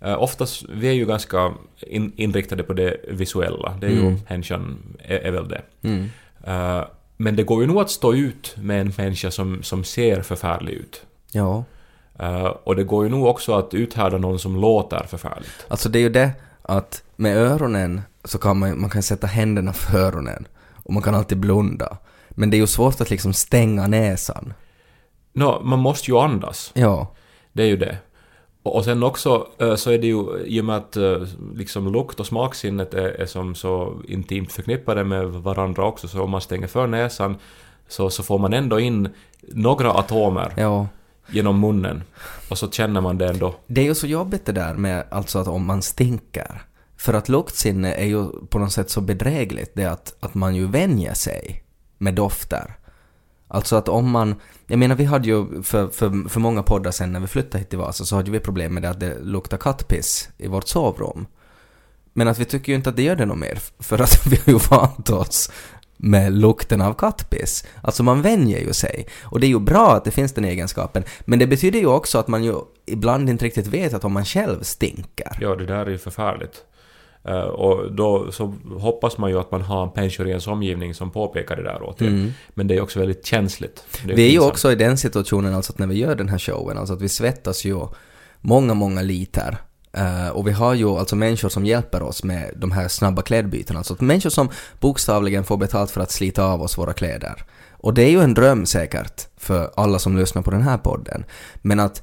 Eh, 0.00 0.22
oftast, 0.22 0.64
vi 0.68 0.88
är 0.88 0.92
ju 0.92 1.06
ganska 1.06 1.54
in, 1.80 2.12
inriktade 2.16 2.62
på 2.62 2.72
det 2.72 2.96
visuella. 3.08 3.76
Det 3.80 3.86
är 3.86 3.90
ju 3.90 4.16
människan 4.28 4.78
är, 4.98 5.18
är 5.18 5.30
väl 5.30 5.48
det. 5.48 5.62
Eh, 6.44 6.84
men 7.16 7.36
det 7.36 7.42
går 7.42 7.60
ju 7.60 7.66
nog 7.66 7.78
att 7.78 7.90
stå 7.90 8.14
ut 8.14 8.54
med 8.56 8.80
en 8.80 8.92
människa 8.98 9.30
som, 9.30 9.62
som 9.62 9.84
ser 9.84 10.22
förfärlig 10.22 10.72
ut. 10.72 11.02
Ja. 11.32 11.64
Eh, 12.18 12.44
och 12.44 12.76
det 12.76 12.84
går 12.84 13.04
ju 13.04 13.10
nog 13.10 13.26
också 13.26 13.54
att 13.54 13.74
uthärda 13.74 14.18
någon 14.18 14.38
som 14.38 14.56
låter 14.56 15.06
förfärligt. 15.06 15.66
Alltså 15.68 15.88
det 15.88 15.98
är 15.98 16.00
ju 16.00 16.08
det 16.08 16.30
att 16.62 17.02
med 17.16 17.36
öronen 17.36 18.02
så 18.24 18.38
kan 18.38 18.58
man, 18.58 18.80
man 18.80 18.90
kan 18.90 19.02
sätta 19.02 19.26
händerna 19.26 19.72
för 19.72 19.98
öronen 19.98 20.48
och 20.84 20.92
man 20.92 21.02
kan 21.02 21.14
alltid 21.14 21.38
blunda. 21.38 21.96
Men 22.30 22.50
det 22.50 22.56
är 22.56 22.58
ju 22.58 22.66
svårt 22.66 23.00
att 23.00 23.10
liksom 23.10 23.32
stänga 23.32 23.86
näsan. 23.86 24.52
Nå, 25.32 25.60
man 25.64 25.78
måste 25.78 26.10
ju 26.10 26.18
andas. 26.18 26.70
Ja. 26.74 27.12
Det 27.52 27.62
är 27.62 27.66
ju 27.66 27.76
det. 27.76 27.98
Och 28.62 28.76
och 28.76 28.84
sen 28.84 29.02
också 29.02 29.46
eh, 29.58 29.74
så 29.74 29.90
är 29.90 29.98
det 29.98 30.06
ju 30.06 30.44
i 30.44 30.60
och 30.60 30.64
med 30.64 30.76
att 30.76 30.96
eh, 30.96 31.22
liksom 31.54 31.92
lukt 31.92 32.20
och 32.20 32.26
smaksinnet 32.26 32.94
är, 32.94 33.08
är 33.08 33.26
som 33.26 33.54
så 33.54 34.00
intimt 34.08 34.52
förknippade 34.52 35.04
med 35.04 35.26
varandra 35.26 35.84
också 35.84 36.08
så 36.08 36.22
om 36.22 36.30
man 36.30 36.40
stänger 36.40 36.66
för 36.66 36.86
näsan 36.86 37.36
så, 37.88 38.10
så 38.10 38.22
får 38.22 38.38
man 38.38 38.52
ändå 38.52 38.80
in 38.80 39.08
några 39.40 39.92
atomer 39.92 40.52
Ja 40.56 40.86
genom 41.30 41.60
munnen 41.60 42.02
och 42.48 42.58
så 42.58 42.70
känner 42.70 43.00
man 43.00 43.18
det 43.18 43.28
ändå. 43.28 43.54
Det 43.66 43.80
är 43.80 43.84
ju 43.84 43.94
så 43.94 44.06
jobbigt 44.06 44.46
det 44.46 44.52
där 44.52 44.74
med 44.74 45.04
alltså 45.10 45.38
att 45.38 45.48
om 45.48 45.66
man 45.66 45.82
stinker. 45.82 46.62
För 46.96 47.14
att 47.14 47.28
luktsinne 47.28 47.94
är 47.94 48.06
ju 48.06 48.28
på 48.50 48.58
något 48.58 48.72
sätt 48.72 48.90
så 48.90 49.00
bedrägligt 49.00 49.72
det 49.74 49.84
att, 49.84 50.16
att 50.20 50.34
man 50.34 50.54
ju 50.54 50.66
vänjer 50.66 51.14
sig 51.14 51.62
med 51.98 52.14
dofter. 52.14 52.76
Alltså 53.48 53.76
att 53.76 53.88
om 53.88 54.10
man, 54.10 54.34
jag 54.66 54.78
menar 54.78 54.94
vi 54.94 55.04
hade 55.04 55.28
ju 55.28 55.62
för, 55.62 55.88
för, 55.88 56.28
för 56.28 56.40
många 56.40 56.62
poddar 56.62 56.90
sen 56.90 57.12
när 57.12 57.20
vi 57.20 57.26
flyttade 57.26 57.58
hit 57.58 57.70
till 57.70 57.78
Vasa 57.78 58.04
så 58.04 58.16
hade 58.16 58.30
vi 58.30 58.40
problem 58.40 58.74
med 58.74 58.82
det 58.82 58.90
att 58.90 59.00
det 59.00 59.18
luktar 59.18 59.56
kattpiss 59.56 60.28
i 60.38 60.46
vårt 60.46 60.68
sovrum. 60.68 61.26
Men 62.12 62.28
att 62.28 62.38
vi 62.38 62.44
tycker 62.44 62.72
ju 62.72 62.76
inte 62.76 62.90
att 62.90 62.96
det 62.96 63.02
gör 63.02 63.16
det 63.16 63.26
något 63.26 63.38
mer 63.38 63.58
för 63.78 64.02
att 64.02 64.26
vi 64.30 64.36
har 64.36 64.52
ju 64.52 64.58
vant 64.70 65.10
oss 65.10 65.50
med 65.96 66.32
lukten 66.32 66.80
av 66.80 66.94
kattpiss. 66.94 67.64
Alltså 67.82 68.02
man 68.02 68.22
vänjer 68.22 68.60
ju 68.60 68.72
sig. 68.72 69.06
Och 69.22 69.40
det 69.40 69.46
är 69.46 69.48
ju 69.48 69.60
bra 69.60 69.94
att 69.96 70.04
det 70.04 70.10
finns 70.10 70.32
den 70.32 70.44
egenskapen. 70.44 71.04
Men 71.24 71.38
det 71.38 71.46
betyder 71.46 71.78
ju 71.78 71.86
också 71.86 72.18
att 72.18 72.28
man 72.28 72.44
ju 72.44 72.54
ibland 72.86 73.30
inte 73.30 73.44
riktigt 73.44 73.66
vet 73.66 73.94
att 73.94 74.04
om 74.04 74.12
man 74.12 74.24
själv 74.24 74.62
stinker. 74.62 75.38
Ja, 75.40 75.54
det 75.54 75.66
där 75.66 75.86
är 75.86 75.90
ju 75.90 75.98
förfärligt. 75.98 76.64
Eh, 77.24 77.40
och 77.40 77.92
då 77.92 78.32
så 78.32 78.54
hoppas 78.78 79.18
man 79.18 79.30
ju 79.30 79.38
att 79.38 79.50
man 79.50 79.62
har 79.62 79.82
en 79.82 79.90
pensionär 79.90 80.26
i 80.26 80.30
ens 80.30 80.46
omgivning 80.46 80.94
som 80.94 81.10
påpekar 81.10 81.56
det 81.56 81.62
där 81.62 81.82
åt 81.82 82.02
er. 82.02 82.32
Men 82.48 82.66
det 82.66 82.76
är 82.76 82.80
också 82.80 82.98
väldigt 82.98 83.26
känsligt. 83.26 83.84
Det 84.04 84.14
Vi 84.14 84.28
är 84.28 84.32
ju 84.32 84.40
också 84.40 84.72
i 84.72 84.74
den 84.74 84.96
situationen 84.96 85.54
alltså 85.54 85.72
att 85.72 85.78
när 85.78 85.86
vi 85.86 85.98
gör 85.98 86.14
den 86.14 86.28
här 86.28 86.38
showen, 86.38 86.78
alltså 86.78 86.94
att 86.94 87.02
vi 87.02 87.08
svettas 87.08 87.64
ju 87.64 87.80
många, 88.40 88.74
många 88.74 89.02
liter. 89.02 89.56
Uh, 89.98 90.28
och 90.28 90.46
vi 90.46 90.52
har 90.52 90.74
ju 90.74 90.88
alltså 90.88 91.16
människor 91.16 91.48
som 91.48 91.66
hjälper 91.66 92.02
oss 92.02 92.24
med 92.24 92.52
de 92.56 92.72
här 92.72 92.88
snabba 92.88 93.22
klädbytena. 93.22 93.78
Alltså 93.78 93.96
människor 93.98 94.30
som 94.30 94.48
bokstavligen 94.80 95.44
får 95.44 95.56
betalt 95.56 95.90
för 95.90 96.00
att 96.00 96.10
slita 96.10 96.44
av 96.44 96.62
oss 96.62 96.78
våra 96.78 96.92
kläder. 96.92 97.44
Och 97.70 97.94
det 97.94 98.02
är 98.02 98.10
ju 98.10 98.22
en 98.22 98.34
dröm 98.34 98.66
säkert 98.66 99.28
för 99.36 99.70
alla 99.76 99.98
som 99.98 100.16
lyssnar 100.16 100.42
på 100.42 100.50
den 100.50 100.62
här 100.62 100.78
podden. 100.78 101.24
Men 101.62 101.80
att 101.80 102.02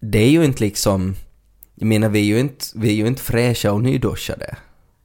det 0.00 0.18
är 0.18 0.30
ju 0.30 0.44
inte 0.44 0.64
liksom... 0.64 1.14
Jag 1.74 1.86
menar, 1.86 2.08
vi 2.08 2.18
är 2.20 2.24
ju 2.24 2.40
inte, 2.40 2.64
vi 2.74 2.88
är 2.88 2.94
ju 2.94 3.06
inte 3.06 3.22
fräscha 3.22 3.72
och 3.72 3.82
nyduschade. 3.82 4.56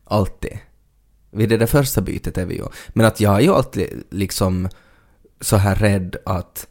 Alltid. 0.05 0.57
Vid 1.31 1.49
det 1.49 1.57
där 1.57 1.65
första 1.65 2.01
bytet 2.01 2.37
är 2.37 2.45
vi 2.45 2.55
ju. 2.55 2.65
Men 2.89 3.05
att 3.05 3.19
jag 3.19 3.35
är 3.35 3.39
ju 3.39 3.53
alltid 3.53 4.03
liksom 4.09 4.69
så 5.41 5.55
här 5.55 5.75
rädd 5.75 6.15
att, 6.25 6.67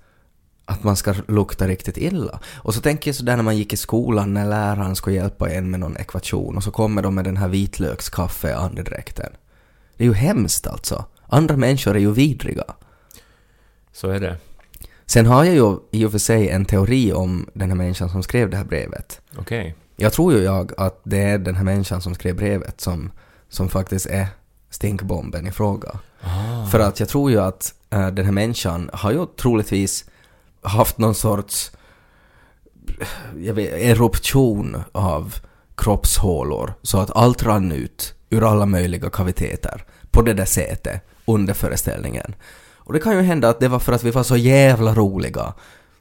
att 0.73 0.85
man 0.85 0.97
ska 0.97 1.15
lukta 1.29 1.69
riktigt 1.69 1.97
illa. 1.97 2.41
Och 2.55 2.75
så 2.75 2.81
tänker 2.81 3.09
jag 3.09 3.17
sådär 3.17 3.37
när 3.37 3.43
man 3.43 3.57
gick 3.57 3.73
i 3.73 3.77
skolan 3.77 4.35
när 4.35 4.47
läraren 4.47 4.97
ska 4.97 5.11
hjälpa 5.11 5.51
en 5.51 5.71
med 5.71 5.81
någon 5.81 5.97
ekvation 5.97 6.57
och 6.57 6.63
så 6.63 6.71
kommer 6.71 7.03
de 7.03 7.15
med 7.15 7.25
den 7.25 7.37
här 7.37 7.49
vitlökskaffe-andedräkten. 7.49 9.33
Det 9.97 10.05
är 10.05 10.09
ju 10.09 10.15
hemskt 10.15 10.67
alltså. 10.67 11.05
Andra 11.27 11.57
människor 11.57 11.97
är 11.97 12.01
ju 12.01 12.13
vidriga. 12.13 12.65
Så 13.93 14.09
är 14.09 14.21
det. 14.21 14.37
Sen 15.07 15.27
har 15.27 15.45
jag 15.45 15.55
ju 15.55 15.77
i 15.91 16.05
och 16.05 16.11
för 16.11 16.19
sig 16.19 16.49
en 16.49 16.65
teori 16.65 17.13
om 17.13 17.47
den 17.55 17.69
här 17.69 17.77
människan 17.77 18.09
som 18.09 18.23
skrev 18.23 18.51
det 18.51 18.57
här 18.57 18.65
brevet. 18.65 19.21
Okej. 19.37 19.75
Jag 19.97 20.13
tror 20.13 20.33
ju 20.33 20.43
jag 20.43 20.73
att 20.77 21.01
det 21.05 21.23
är 21.23 21.39
den 21.39 21.55
här 21.55 21.65
människan 21.65 22.03
som 22.03 22.15
skrev 22.15 22.37
brevet 22.37 22.81
som, 22.81 23.11
som 23.49 23.69
faktiskt 23.69 24.07
är 24.07 24.27
stinkbomben 24.71 25.47
i 25.47 25.51
fråga. 25.51 25.99
Ah. 26.21 26.67
För 26.67 26.81
att 26.81 27.01
jag 27.01 27.09
tror 27.09 27.31
ju 27.31 27.41
att 27.41 27.75
eh, 27.91 28.09
den 28.09 28.25
här 28.25 28.33
människan 28.33 28.91
har 28.93 29.13
ju 29.13 29.27
troligtvis 29.27 30.05
haft 30.63 30.99
någon 30.99 31.15
sorts 31.15 31.73
jag 33.39 33.55
vet, 33.55 33.73
eruption 33.73 34.83
av 34.93 35.35
kroppshålor 35.75 36.75
så 36.83 36.99
att 36.99 37.17
allt 37.17 37.43
rann 37.43 37.73
ut 37.73 38.15
ur 38.31 38.51
alla 38.51 38.67
möjliga 38.67 39.11
kaviteter 39.11 39.85
på 40.11 40.23
det 40.23 40.35
där 40.35 40.45
sätet 40.45 41.03
under 41.27 41.55
föreställningen. 41.55 42.35
Och 42.85 42.93
det 42.93 42.99
kan 42.99 43.17
ju 43.17 43.23
hända 43.23 43.49
att 43.49 43.61
det 43.61 43.69
var 43.69 43.79
för 43.79 43.93
att 43.93 44.03
vi 44.03 44.11
var 44.11 44.23
så 44.23 44.37
jävla 44.37 44.95
roliga. 44.95 45.55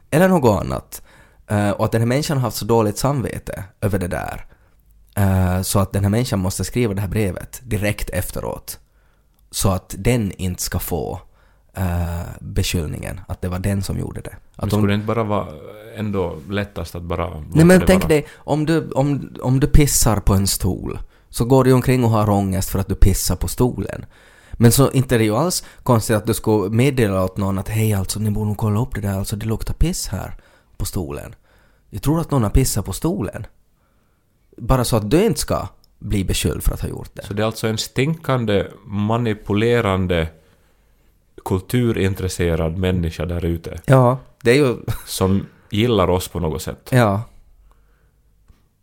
Eller 0.09 0.27
något 0.27 0.61
annat. 0.61 1.01
Eh, 1.47 1.69
och 1.69 1.85
att 1.85 1.91
den 1.91 2.01
här 2.01 2.07
människan 2.07 2.37
har 2.37 2.41
haft 2.41 2.57
så 2.57 2.65
dåligt 2.65 2.97
samvete 2.97 3.63
över 3.81 3.99
det 3.99 4.07
där. 4.07 4.45
Eh, 5.15 5.61
så 5.61 5.79
att 5.79 5.91
den 5.91 6.03
här 6.03 6.09
människan 6.09 6.39
måste 6.39 6.63
skriva 6.63 6.93
det 6.93 7.01
här 7.01 7.07
brevet 7.07 7.61
direkt 7.63 8.09
efteråt. 8.09 8.79
Så 9.51 9.69
att 9.69 9.95
den 9.97 10.31
inte 10.31 10.63
ska 10.63 10.79
få 10.79 11.21
uh, 11.77 12.23
beskyllningen 12.39 13.21
att 13.27 13.41
det 13.41 13.49
var 13.49 13.59
den 13.59 13.83
som 13.83 13.99
gjorde 13.99 14.21
det. 14.21 14.35
Men 14.55 14.65
Att 14.65 14.71
skulle 14.71 14.81
de, 14.83 14.87
det 14.87 14.93
inte 14.93 15.07
bara 15.07 15.23
vara 15.23 15.47
ändå 15.95 16.35
lättast 16.49 16.95
att 16.95 17.03
bara 17.03 17.29
nej 17.53 17.65
men 17.65 17.83
tänk 17.87 18.03
vara? 18.03 18.09
dig, 18.09 18.27
om 18.35 18.65
du, 18.65 18.91
om, 18.91 19.35
om 19.41 19.59
du 19.59 19.67
pissar 19.67 20.19
på 20.19 20.33
en 20.33 20.47
stol 20.47 20.99
så 21.29 21.45
går 21.45 21.63
du 21.63 21.73
omkring 21.73 22.03
och 22.03 22.09
har 22.09 22.29
ångest 22.29 22.69
för 22.69 22.79
att 22.79 22.87
du 22.87 22.95
pissar 22.95 23.35
på 23.35 23.47
stolen. 23.47 24.05
Men 24.53 24.71
så 24.71 24.91
inte 24.91 25.15
är 25.15 25.19
det 25.19 25.25
ju 25.25 25.35
alls 25.35 25.63
konstigt 25.83 26.15
att 26.15 26.27
du 26.27 26.33
ska 26.33 26.51
meddela 26.71 27.23
åt 27.23 27.37
någon 27.37 27.59
att 27.59 27.69
hej 27.69 27.93
alltså 27.93 28.19
ni 28.19 28.31
borde 28.31 28.47
nog 28.47 28.57
kolla 28.57 28.79
upp 28.79 28.95
det 28.95 29.01
där, 29.01 29.17
alltså 29.17 29.35
det 29.35 29.45
luktar 29.45 29.73
piss 29.73 30.07
här 30.07 30.35
på 30.77 30.85
stolen. 30.85 31.35
Jag 31.89 32.01
tror 32.01 32.19
att 32.19 32.31
någon 32.31 32.43
har 32.43 32.49
pissat 32.49 32.85
på 32.85 32.93
stolen. 32.93 33.47
Bara 34.57 34.83
så 34.83 34.97
att 34.97 35.11
du 35.11 35.25
inte 35.25 35.39
ska 35.39 35.67
bli 35.99 36.25
beskylld 36.25 36.63
för 36.63 36.73
att 36.73 36.81
ha 36.81 36.89
gjort 36.89 37.09
det. 37.13 37.25
Så 37.25 37.33
det 37.33 37.41
är 37.41 37.45
alltså 37.45 37.67
en 37.67 37.77
stinkande, 37.77 38.67
manipulerande, 38.85 40.27
kulturintresserad 41.45 42.77
människa 42.77 43.25
där 43.25 43.45
ute 43.45 43.81
Ja, 43.85 44.19
det 44.43 44.51
är 44.51 44.55
ju... 44.55 44.77
som 45.05 45.45
gillar 45.69 46.09
oss 46.09 46.27
på 46.27 46.39
något 46.39 46.61
sätt. 46.61 46.89
Ja. 46.91 47.23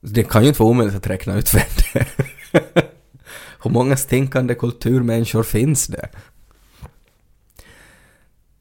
Det 0.00 0.24
kan 0.24 0.42
ju 0.42 0.48
inte 0.48 0.62
vara 0.62 0.70
omöjligt 0.70 0.96
att 0.96 1.06
räkna 1.06 1.34
ut 1.38 1.54
vem 1.54 1.62
det 1.92 2.00
är. 2.00 2.08
Hur 3.62 3.70
många 3.70 3.96
stinkande 3.96 4.54
kulturmänniskor 4.54 5.42
finns 5.42 5.86
det? 5.86 6.08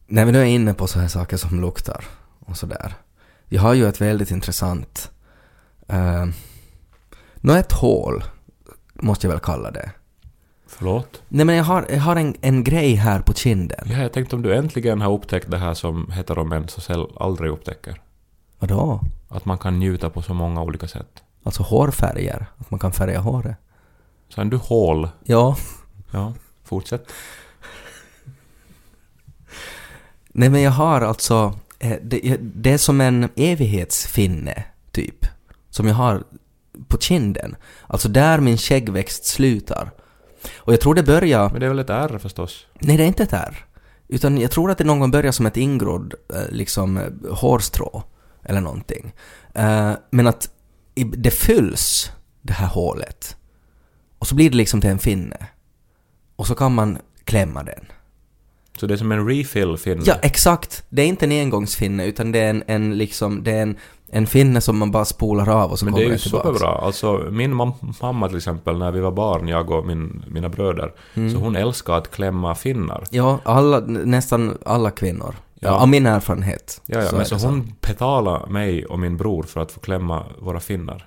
När 0.08 0.26
vi 0.26 0.32
nu 0.32 0.40
är 0.40 0.46
inne 0.46 0.74
på 0.74 0.88
så 0.88 1.00
här 1.00 1.08
saker 1.08 1.38
som 1.38 1.62
luktar 1.62 2.06
och 2.40 2.58
sådär. 2.58 2.94
Jag 3.46 3.62
har 3.62 3.74
ju 3.74 3.88
ett 3.88 4.02
väldigt 4.02 4.32
intressant... 4.32 5.12
Uh, 5.94 6.26
Nå 7.36 7.54
ett 7.54 7.72
hål, 7.72 8.24
måste 8.94 9.28
jag 9.28 9.32
väl 9.32 9.40
kalla 9.40 9.72
det. 9.72 9.92
Förlåt? 10.68 11.22
Nej 11.28 11.46
men 11.46 11.56
jag 11.56 11.64
har, 11.64 11.86
jag 11.90 12.00
har 12.00 12.16
en, 12.16 12.36
en 12.42 12.64
grej 12.64 12.96
här 12.96 13.22
på 13.22 13.34
kinden. 13.34 13.88
Ja, 13.92 13.98
jag 13.98 14.14
tänkte 14.14 14.36
om 14.36 14.42
du 14.42 14.56
äntligen 14.56 15.02
har 15.02 15.12
upptäckt 15.14 15.52
det 15.52 15.58
här 15.58 15.74
som 15.74 16.12
heteromän 16.12 16.68
så 16.68 16.82
säl 16.82 17.06
aldrig 17.20 17.52
upptäcker. 17.52 18.02
Vadå? 18.60 19.02
Att 19.28 19.46
man 19.46 19.58
kan 19.58 19.80
njuta 19.80 20.10
på 20.10 20.22
så 20.22 20.34
många 20.34 20.62
olika 20.62 20.88
sätt. 20.88 21.24
Alltså 21.44 21.64
hårfärger? 21.64 22.46
Att 22.58 22.72
man 22.72 22.80
kan 22.80 22.92
färga 22.92 23.20
håret? 23.20 23.56
Sen 24.36 24.50
du 24.50 24.58
hål. 24.58 25.10
Ja. 25.24 25.58
Ja, 26.12 26.34
fortsätt. 26.64 27.12
Nej 30.28 30.50
men 30.50 30.62
jag 30.62 30.72
har 30.72 31.02
alltså, 31.02 31.60
eh, 31.80 31.98
det, 32.04 32.38
det 32.42 32.72
är 32.72 32.78
som 32.78 33.02
en 33.02 33.30
evighetsfinne, 33.36 34.64
typ. 34.92 35.26
Som 35.70 35.88
jag 35.88 35.96
har 35.96 36.24
på 36.88 36.98
kinden. 36.98 37.56
Alltså 37.88 38.10
där 38.10 38.40
min 38.40 38.58
skäggväxt 38.58 39.26
slutar. 39.26 39.92
Och 40.56 40.74
jag 40.74 40.82
tror 40.82 40.96
det 40.96 41.04
börjar... 41.04 41.50
Men 41.50 41.60
det 41.60 41.66
är 41.66 41.70
väl 41.70 41.80
ett 41.80 41.90
R 41.90 42.20
förstås? 42.22 42.66
Nej, 42.80 42.98
det 42.98 43.04
är 43.04 43.08
inte 43.08 43.24
ett 43.24 43.34
R. 43.34 43.66
Utan 44.08 44.38
jag 44.38 44.52
tror 44.52 44.72
att 44.72 44.78
det 44.78 44.84
någon 44.84 45.00
gång 45.00 45.12
börjar 45.12 45.32
som 45.32 45.46
ett 45.46 45.58
ingrodd, 45.58 46.14
eh, 46.34 46.50
liksom, 46.50 46.98
eh, 46.98 47.36
hårstrå. 47.36 48.04
Eller 48.44 48.62
någonting. 48.62 49.14
Eh, 49.54 49.92
Men 50.10 50.28
att 50.28 50.50
det 50.96 51.32
fylls, 51.32 52.12
det 52.42 52.54
här 52.54 52.68
hålet. 52.68 53.38
Och 54.20 54.28
så 54.28 54.36
blir 54.36 54.50
det 54.50 54.58
liksom 54.58 54.82
till 54.82 54.90
en 54.90 55.00
finne. 55.00 55.48
Och 56.36 56.48
så 56.48 56.56
kan 56.56 56.76
man 56.76 56.98
klämma 57.24 57.64
den. 57.64 57.86
Så 58.78 58.86
det 58.88 58.94
är 58.94 58.98
som 58.98 59.12
en 59.12 59.28
refill-finne? 59.30 60.02
Ja, 60.06 60.14
exakt. 60.22 60.84
Det 60.90 61.02
är 61.02 61.06
inte 61.08 61.26
en 61.26 61.32
engångsfinne 61.32 62.06
utan 62.06 62.32
det 62.32 62.40
är 62.40 62.50
en, 62.50 62.64
en 62.68 62.98
liksom, 62.98 63.44
det 63.44 63.52
är 63.52 63.62
en, 63.62 63.78
en 64.12 64.28
finne 64.28 64.62
som 64.62 64.78
man 64.78 64.92
bara 64.92 65.06
spolar 65.06 65.50
av 65.50 65.72
och 65.72 65.80
så 65.80 65.86
Men 65.86 65.94
det 65.94 66.00
kommer 66.00 66.10
är 66.10 66.14
ju 66.14 66.18
superbra. 66.20 66.68
Alltså 66.70 67.28
min 67.32 67.54
mam- 67.54 67.94
mamma 68.02 68.28
till 68.28 68.38
exempel, 68.38 68.78
när 68.78 68.92
vi 68.92 69.00
var 69.00 69.12
barn, 69.12 69.48
jag 69.48 69.72
och 69.72 69.86
min, 69.88 70.24
mina 70.28 70.50
bröder, 70.50 70.94
Mm. 71.16 71.32
så 71.32 71.38
hon 71.38 71.56
älskar 71.56 71.94
att 71.94 72.12
klämma 72.12 72.56
finnar. 72.56 73.04
Ja, 73.12 73.40
alla, 73.44 73.80
nästan 73.80 74.58
alla 74.66 74.92
kvinnor. 74.92 75.36
Ja. 75.60 75.72
Av 75.72 75.88
min 75.88 76.06
erfarenhet. 76.06 76.82
Ja, 76.86 77.00
ja, 77.00 77.06
så 77.10 77.16
men 77.16 77.26
så 77.26 77.36
det 77.36 77.42
så. 77.42 77.48
hon 77.48 77.74
betalade 77.88 78.52
mig 78.52 78.86
och 78.86 79.00
min 79.00 79.18
bror 79.18 79.44
för 79.44 79.62
att 79.62 79.72
få 79.72 79.80
klämma 79.80 80.24
våra 80.40 80.60
finnar. 80.60 81.06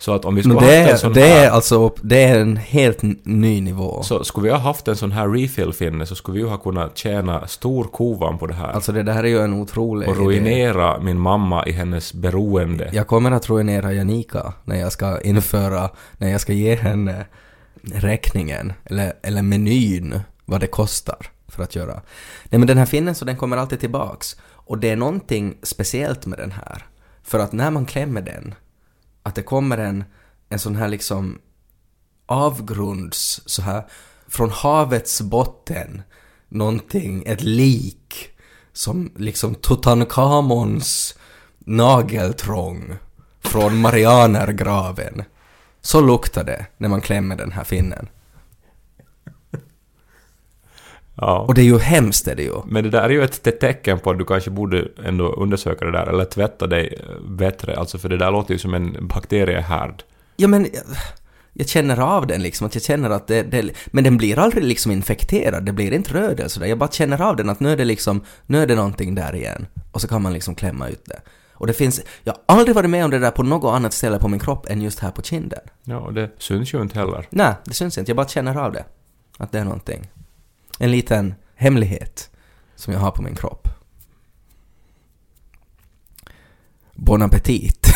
Så 0.00 0.14
att 0.14 0.24
om 0.24 0.34
vi 0.34 0.42
skulle 0.42 0.54
Men 0.54 0.64
det, 0.64 0.76
haft 0.76 0.88
en 0.88 0.94
är, 0.94 0.96
sån 0.96 1.12
det 1.12 1.20
här... 1.20 1.46
är 1.46 1.50
alltså 1.50 1.94
det 2.02 2.24
är 2.24 2.38
en 2.38 2.56
helt 2.56 3.02
ny 3.24 3.60
nivå. 3.60 4.02
Så 4.02 4.24
skulle 4.24 4.44
vi 4.44 4.50
ha 4.50 4.58
haft 4.58 4.88
en 4.88 4.96
sån 4.96 5.12
här 5.12 5.28
refill-finne 5.28 6.06
så 6.06 6.14
skulle 6.14 6.34
vi 6.34 6.44
ju 6.44 6.48
ha 6.50 6.58
kunnat 6.58 6.98
tjäna 6.98 7.46
stor 7.46 7.84
kovan 7.84 8.38
på 8.38 8.46
det 8.46 8.54
här. 8.54 8.68
Alltså 8.68 8.92
det 8.92 9.02
där 9.02 9.24
är 9.24 9.28
ju 9.28 9.40
en 9.40 9.54
otrolig 9.54 10.08
och 10.08 10.14
idé. 10.14 10.24
ruinera 10.24 11.00
min 11.00 11.18
mamma 11.18 11.66
i 11.66 11.72
hennes 11.72 12.14
beroende. 12.14 12.90
Jag 12.92 13.06
kommer 13.06 13.30
att 13.30 13.50
ruinera 13.50 13.92
Janika 13.92 14.52
när 14.64 14.76
jag 14.76 14.92
ska 14.92 15.20
införa, 15.20 15.90
när 16.18 16.30
jag 16.30 16.40
ska 16.40 16.52
ge 16.52 16.74
henne 16.74 17.26
räkningen, 17.82 18.72
eller, 18.84 19.12
eller 19.22 19.42
menyn, 19.42 20.20
vad 20.44 20.60
det 20.60 20.66
kostar 20.66 21.26
för 21.48 21.62
att 21.62 21.76
göra. 21.76 22.02
Nej 22.44 22.58
men 22.58 22.66
den 22.66 22.78
här 22.78 22.86
finnen 22.86 23.14
så 23.14 23.24
den 23.24 23.36
kommer 23.36 23.56
alltid 23.56 23.80
tillbaks. 23.80 24.36
Och 24.50 24.78
det 24.78 24.90
är 24.90 24.96
någonting 24.96 25.58
speciellt 25.62 26.26
med 26.26 26.38
den 26.38 26.52
här. 26.52 26.86
För 27.22 27.38
att 27.38 27.52
när 27.52 27.70
man 27.70 27.86
klämmer 27.86 28.20
den, 28.22 28.54
att 29.28 29.34
det 29.34 29.42
kommer 29.42 29.78
en, 29.78 30.04
en 30.48 30.58
sån 30.58 30.76
här 30.76 30.88
liksom 30.88 31.38
avgrunds, 32.26 33.40
så 33.46 33.62
här, 33.62 33.86
från 34.28 34.50
havets 34.50 35.20
botten, 35.20 36.02
någonting, 36.48 37.22
ett 37.26 37.42
lik, 37.42 38.28
som 38.72 39.12
liksom 39.16 39.54
Tutankhamons 39.54 41.18
nageltrång 41.58 42.96
från 43.40 43.80
Marianergraven. 43.80 45.22
Så 45.80 46.00
luktar 46.00 46.44
det 46.44 46.66
när 46.76 46.88
man 46.88 47.00
klämmer 47.00 47.36
den 47.36 47.52
här 47.52 47.64
finnen. 47.64 48.08
Ja. 51.20 51.38
Och 51.38 51.54
det 51.54 51.60
är 51.60 51.64
ju 51.64 51.78
hemskt 51.78 52.28
är 52.28 52.34
det 52.34 52.42
ju. 52.42 52.54
Men 52.66 52.84
det 52.84 52.90
där 52.90 53.02
är 53.02 53.08
ju 53.08 53.22
ett 53.22 53.42
te- 53.42 53.50
tecken 53.50 53.98
på 53.98 54.10
att 54.10 54.18
du 54.18 54.24
kanske 54.24 54.50
borde 54.50 54.88
ändå 55.04 55.28
undersöka 55.32 55.84
det 55.84 55.92
där, 55.92 56.06
eller 56.06 56.24
tvätta 56.24 56.66
dig 56.66 56.98
eh, 57.00 57.30
bättre, 57.30 57.76
alltså 57.76 57.98
för 57.98 58.08
det 58.08 58.16
där 58.16 58.30
låter 58.30 58.52
ju 58.52 58.58
som 58.58 58.74
en 58.74 59.08
bakteriehärd. 59.08 60.02
Ja 60.36 60.48
men 60.48 60.62
jag, 60.62 60.82
jag 61.52 61.68
känner 61.68 62.00
av 62.00 62.26
den 62.26 62.42
liksom, 62.42 62.66
att 62.66 62.74
jag 62.74 62.84
känner 62.84 63.10
att 63.10 63.26
det, 63.26 63.42
det... 63.42 63.70
Men 63.86 64.04
den 64.04 64.16
blir 64.16 64.38
aldrig 64.38 64.64
liksom 64.64 64.92
infekterad, 64.92 65.64
det 65.64 65.72
blir 65.72 65.92
inte 65.92 66.14
röd 66.14 66.40
eller 66.40 66.48
sådär. 66.48 66.66
Jag 66.66 66.78
bara 66.78 66.90
känner 66.90 67.22
av 67.22 67.36
den 67.36 67.48
att 67.50 67.60
nu 67.60 67.72
är 67.72 67.76
det 67.76 67.84
liksom, 67.84 68.24
nu 68.46 68.62
är 68.62 68.66
det 68.66 68.74
någonting 68.74 69.14
där 69.14 69.34
igen. 69.34 69.66
Och 69.92 70.00
så 70.00 70.08
kan 70.08 70.22
man 70.22 70.32
liksom 70.32 70.54
klämma 70.54 70.88
ut 70.88 71.04
det. 71.04 71.20
Och 71.52 71.66
det 71.66 71.72
finns, 71.72 72.00
jag 72.24 72.32
har 72.32 72.56
aldrig 72.58 72.74
varit 72.74 72.90
med 72.90 73.04
om 73.04 73.10
det 73.10 73.18
där 73.18 73.30
på 73.30 73.42
något 73.42 73.74
annat 73.74 73.92
ställe 73.92 74.18
på 74.18 74.28
min 74.28 74.40
kropp 74.40 74.66
än 74.70 74.82
just 74.82 74.98
här 74.98 75.10
på 75.10 75.22
kinden. 75.22 75.60
Ja, 75.84 75.98
och 75.98 76.14
det 76.14 76.30
syns 76.38 76.74
ju 76.74 76.82
inte 76.82 76.98
heller. 76.98 77.26
Nej, 77.30 77.54
det 77.64 77.74
syns 77.74 77.98
inte, 77.98 78.10
jag 78.10 78.16
bara 78.16 78.28
känner 78.28 78.56
av 78.56 78.72
det. 78.72 78.84
Att 79.38 79.52
det 79.52 79.58
är 79.58 79.64
någonting. 79.64 80.08
En 80.80 80.90
liten 80.90 81.34
hemlighet 81.54 82.30
som 82.76 82.92
jag 82.92 83.00
har 83.00 83.10
på 83.10 83.22
min 83.22 83.34
kropp. 83.34 83.68
Bon 86.94 87.22
appetit! 87.22 87.86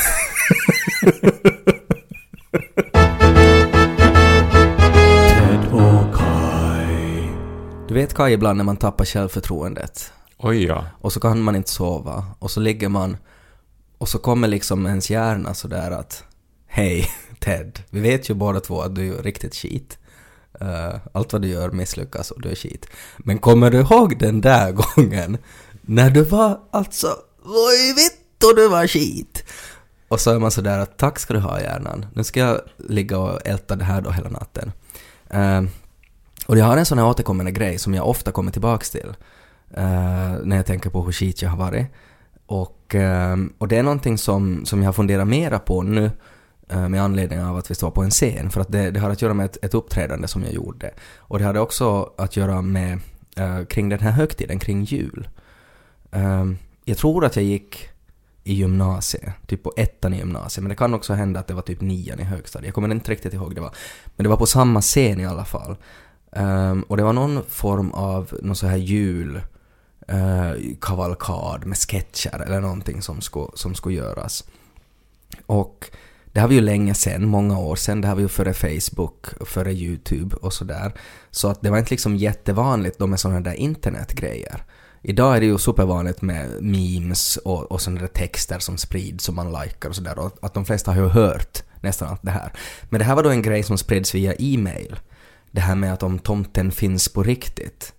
Du 7.88 7.94
vet 7.94 8.14
Kaj 8.14 8.32
ibland 8.32 8.56
när 8.56 8.64
man 8.64 8.76
tappar 8.76 9.04
självförtroendet 9.04 10.12
Oj 10.38 10.64
ja. 10.64 10.84
och 11.00 11.12
så 11.12 11.20
kan 11.20 11.42
man 11.42 11.56
inte 11.56 11.70
sova 11.70 12.24
och 12.38 12.50
så 12.50 12.60
ligger 12.60 12.88
man 12.88 13.16
och 13.98 14.08
så 14.08 14.18
kommer 14.18 14.48
liksom 14.48 14.86
ens 14.86 15.10
hjärna 15.10 15.54
sådär 15.54 15.90
att 15.90 16.24
Hej 16.66 17.06
Ted, 17.38 17.82
vi 17.90 18.00
vet 18.00 18.30
ju 18.30 18.34
båda 18.34 18.60
två 18.60 18.80
att 18.80 18.94
du 18.94 19.14
är 19.14 19.22
riktigt 19.22 19.54
skit. 19.54 19.98
Eh, 20.60 20.94
allt 21.12 21.32
vad 21.32 21.42
du 21.42 21.48
gör 21.48 21.70
misslyckas 21.70 22.30
och 22.30 22.40
du 22.40 22.50
är 22.50 22.54
skit. 22.54 22.86
Men 23.18 23.38
kommer 23.38 23.70
du 23.70 23.80
ihåg 23.80 24.18
den 24.18 24.40
där 24.40 24.72
gången 24.96 25.38
när 25.82 26.10
du 26.10 26.22
var 26.22 26.60
alltså, 26.70 27.06
oj 27.44 27.94
vitt 27.96 28.44
och 28.44 28.56
du 28.56 28.68
var 28.68 28.86
skit? 28.86 29.44
Och 30.08 30.20
så 30.20 30.30
är 30.30 30.38
man 30.38 30.50
sådär 30.50 30.78
att 30.78 30.96
tack 30.96 31.18
ska 31.18 31.34
du 31.34 31.40
ha 31.40 31.60
hjärnan, 31.60 32.06
nu 32.14 32.24
ska 32.24 32.40
jag 32.40 32.60
ligga 32.76 33.18
och 33.18 33.46
älta 33.46 33.76
det 33.76 33.84
här 33.84 34.00
då 34.00 34.10
hela 34.10 34.28
natten. 34.28 34.72
Uh, 35.34 35.70
och 36.46 36.58
jag 36.58 36.64
har 36.64 36.76
en 36.76 36.86
sån 36.86 36.98
här 36.98 37.06
återkommande 37.06 37.52
grej 37.52 37.78
som 37.78 37.94
jag 37.94 38.08
ofta 38.08 38.32
kommer 38.32 38.52
tillbaks 38.52 38.90
till 38.90 39.08
uh, 39.78 40.36
när 40.44 40.56
jag 40.56 40.66
tänker 40.66 40.90
på 40.90 41.02
hur 41.02 41.12
skit 41.12 41.42
jag 41.42 41.50
har 41.50 41.56
varit. 41.56 41.86
Och, 42.46 42.94
och 43.58 43.68
det 43.68 43.76
är 43.76 43.82
någonting 43.82 44.18
som, 44.18 44.66
som 44.66 44.82
jag 44.82 44.88
har 44.88 44.92
funderat 44.92 45.28
mera 45.28 45.58
på 45.58 45.82
nu 45.82 46.10
Eh, 46.72 46.88
med 46.88 47.02
anledning 47.02 47.42
av 47.42 47.56
att 47.56 47.70
vi 47.70 47.74
står 47.74 47.90
på 47.90 48.02
en 48.02 48.10
scen. 48.10 48.50
För 48.50 48.60
att 48.60 48.72
det, 48.72 48.90
det 48.90 49.00
har 49.00 49.10
att 49.10 49.22
göra 49.22 49.34
med 49.34 49.46
ett, 49.46 49.64
ett 49.64 49.74
uppträdande 49.74 50.28
som 50.28 50.42
jag 50.42 50.52
gjorde. 50.52 50.90
Och 51.18 51.38
det 51.38 51.44
hade 51.44 51.60
också 51.60 52.12
att 52.16 52.36
göra 52.36 52.62
med 52.62 52.98
uh, 53.40 53.64
kring 53.64 53.88
den 53.88 53.98
här 53.98 54.10
högtiden, 54.10 54.58
kring 54.58 54.84
jul. 54.84 55.28
Um, 56.10 56.58
jag 56.84 56.98
tror 56.98 57.24
att 57.24 57.36
jag 57.36 57.44
gick 57.44 57.88
i 58.44 58.54
gymnasiet, 58.54 59.32
typ 59.46 59.62
på 59.62 59.72
ettan 59.76 60.14
i 60.14 60.16
gymnasiet, 60.16 60.62
men 60.62 60.68
det 60.68 60.76
kan 60.76 60.94
också 60.94 61.12
hända 61.12 61.40
att 61.40 61.46
det 61.46 61.54
var 61.54 61.62
typ 61.62 61.80
nian 61.80 62.20
i 62.20 62.24
högstadiet. 62.24 62.66
Jag 62.66 62.74
kommer 62.74 62.90
inte 62.90 63.10
riktigt 63.10 63.34
ihåg 63.34 63.54
det 63.54 63.60
var. 63.60 63.74
Men 64.16 64.24
det 64.24 64.30
var 64.30 64.36
på 64.36 64.46
samma 64.46 64.80
scen 64.80 65.20
i 65.20 65.26
alla 65.26 65.44
fall. 65.44 65.76
Um, 66.30 66.82
och 66.82 66.96
det 66.96 67.02
var 67.02 67.12
någon 67.12 67.44
form 67.48 67.90
av 67.90 68.38
någon 68.42 68.56
så 68.56 68.66
här 68.66 68.76
julkavalkad 68.76 71.54
eh, 71.54 71.62
uh, 71.62 71.68
med 71.68 71.78
sketcher 71.78 72.42
eller 72.46 72.60
någonting 72.60 73.02
som 73.02 73.20
skulle, 73.20 73.50
som 73.54 73.74
skulle 73.74 73.94
göras. 73.94 74.44
Och 75.46 75.90
det 76.32 76.40
här 76.40 76.46
var 76.46 76.54
ju 76.54 76.60
länge 76.60 76.94
sedan, 76.94 77.28
många 77.28 77.58
år 77.58 77.76
sedan, 77.76 78.00
det 78.00 78.08
här 78.08 78.14
var 78.14 78.22
ju 78.22 78.28
före 78.28 78.54
Facebook, 78.54 79.26
före 79.46 79.72
YouTube 79.72 80.36
och 80.36 80.52
sådär. 80.52 80.92
Så 81.30 81.48
att 81.48 81.62
det 81.62 81.70
var 81.70 81.78
inte 81.78 81.90
liksom 81.90 82.16
jättevanligt 82.16 82.98
då 82.98 83.06
med 83.06 83.20
sådana 83.20 83.40
där 83.40 83.54
internetgrejer. 83.54 84.64
Idag 85.02 85.36
är 85.36 85.40
det 85.40 85.46
ju 85.46 85.58
supervanligt 85.58 86.22
med 86.22 86.62
memes 86.62 87.36
och, 87.36 87.72
och 87.72 87.80
sådana 87.80 88.00
där 88.00 88.08
texter 88.08 88.58
som 88.58 88.78
sprids 88.78 89.28
och 89.28 89.34
man 89.34 89.52
likar 89.52 89.88
och 89.88 89.96
sådär 89.96 90.18
och 90.18 90.38
att 90.42 90.54
de 90.54 90.64
flesta 90.64 90.92
har 90.92 91.02
ju 91.02 91.08
hört 91.08 91.62
nästan 91.80 92.08
allt 92.08 92.22
det 92.22 92.30
här. 92.30 92.52
Men 92.90 92.98
det 92.98 93.04
här 93.04 93.14
var 93.14 93.22
då 93.22 93.30
en 93.30 93.42
grej 93.42 93.62
som 93.62 93.78
spreds 93.78 94.14
via 94.14 94.34
e-mail. 94.38 94.96
Det 95.50 95.60
här 95.60 95.74
med 95.74 95.92
att 95.92 96.02
om 96.02 96.18
tomten 96.18 96.72
finns 96.72 97.08
på 97.08 97.22
riktigt. 97.22 97.92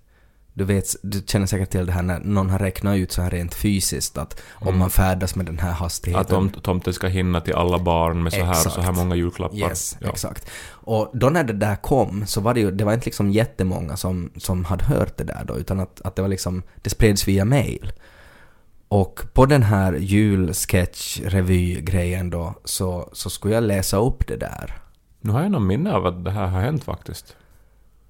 Du 0.56 0.64
vet, 0.64 0.96
du 1.02 1.24
känner 1.28 1.46
säkert 1.46 1.70
till 1.70 1.86
det 1.86 1.92
här 1.92 2.02
när 2.02 2.20
någon 2.20 2.50
har 2.50 2.60
räknat 2.60 2.98
ut 2.98 3.12
så 3.12 3.22
här 3.22 3.30
rent 3.30 3.54
fysiskt 3.54 4.18
att 4.18 4.42
om 4.54 4.78
man 4.78 4.90
färdas 4.90 5.36
med 5.36 5.46
den 5.46 5.60
här 5.60 5.72
hastigheten. 5.72 6.26
Att 6.26 6.32
om 6.32 6.50
tomten 6.50 6.94
ska 6.94 7.08
hinna 7.08 7.42
till 7.42 7.54
alla 7.54 7.80
barn 7.80 8.24
med 8.24 8.34
så 8.34 8.44
här 8.44 8.68
och 8.68 8.72
så 8.72 8.82
här 8.82 8.92
många 8.92 9.16
julklappar. 9.16 9.58
Yes, 9.58 9.98
ja. 10.00 10.10
exakt. 10.10 10.50
Och 10.70 11.12
då 11.14 11.30
när 11.30 11.44
det 11.44 11.54
där 11.54 11.76
kom 11.76 12.26
så 12.26 12.42
var 12.42 12.54
det 12.54 12.60
ju, 12.60 12.72
det 12.72 12.84
var 12.84 12.94
inte 12.94 13.06
liksom 13.06 13.32
jättemånga 13.32 13.98
som, 13.98 14.32
som 14.38 14.66
hade 14.66 14.86
hört 14.86 15.18
det 15.18 15.24
där 15.24 15.44
då, 15.48 15.58
utan 15.58 15.80
att, 15.80 16.02
att 16.02 16.16
det 16.16 16.22
var 16.22 16.30
liksom, 16.30 16.64
det 16.82 16.90
spreds 16.90 17.28
via 17.28 17.46
mail. 17.46 17.92
Och 18.88 19.22
på 19.34 19.46
den 19.46 19.64
här 19.64 19.94
julsketch-revy-grejen 19.94 22.30
då 22.30 22.54
så, 22.64 23.10
så 23.14 23.30
skulle 23.30 23.54
jag 23.54 23.64
läsa 23.64 23.98
upp 23.98 24.28
det 24.28 24.38
där. 24.38 24.78
Nu 25.22 25.32
har 25.32 25.42
jag 25.42 25.52
någon 25.52 25.68
minne 25.68 25.94
av 25.94 26.06
att 26.06 26.26
det 26.26 26.32
här 26.32 26.48
har 26.48 26.62
hänt 26.62 26.84
faktiskt. 26.84 27.36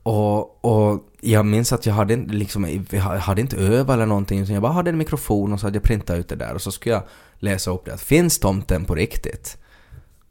Och, 0.04 0.66
och 0.66 1.00
jag 1.22 1.46
minns 1.46 1.74
att 1.74 1.86
jag 1.86 1.94
hade, 1.94 2.14
inte 2.14 2.34
liksom, 2.34 2.86
jag 2.92 3.00
hade 3.02 3.42
inte 3.42 3.58
övat 3.58 3.94
eller 3.94 4.06
någonting, 4.06 4.40
utan 4.40 4.54
jag 4.54 4.62
bara 4.62 4.72
hade 4.74 4.90
en 4.90 4.98
mikrofon 4.98 5.54
och 5.54 5.60
så 5.60 5.68
hade 5.68 5.76
jag 5.78 5.84
printat 5.84 6.18
ut 6.18 6.30
det 6.30 6.36
där 6.36 6.54
och 6.54 6.62
så 6.62 6.72
skulle 6.72 6.96
jag 6.96 7.04
läsa 7.40 7.72
upp 7.72 7.86
det. 7.86 7.94
Att 7.94 8.02
finns 8.02 8.40
tomten 8.40 8.86
på 8.86 8.96
riktigt? 8.96 9.58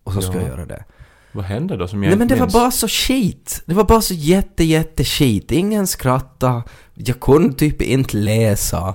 Och 0.04 0.12
så 0.12 0.22
skulle 0.22 0.38
Ja. 0.42 0.48
jag 0.48 0.56
göra 0.56 0.66
det. 0.66 0.85
Vad 1.32 1.44
hände 1.44 1.76
då 1.76 1.88
som 1.88 2.02
jag 2.02 2.11
Nej 2.11 2.18
men 2.18 2.28
det 2.28 2.35
var 2.35 2.40
minns? 2.46 2.52
bara 2.52 2.70
så 2.70 2.88
skit. 2.88 3.62
Det 3.66 3.74
var 3.74 3.85
bara 3.85 4.00
så 4.00 4.14
jätte, 4.14 4.64
jätte 4.64 5.04
skit. 5.04 5.52
Ingen 5.52 5.87
skratta. 5.87 6.62
Jag 6.94 7.20
kunde 7.20 7.54
typ 7.54 7.82
inte 7.82 8.16
läsa. 8.16 8.94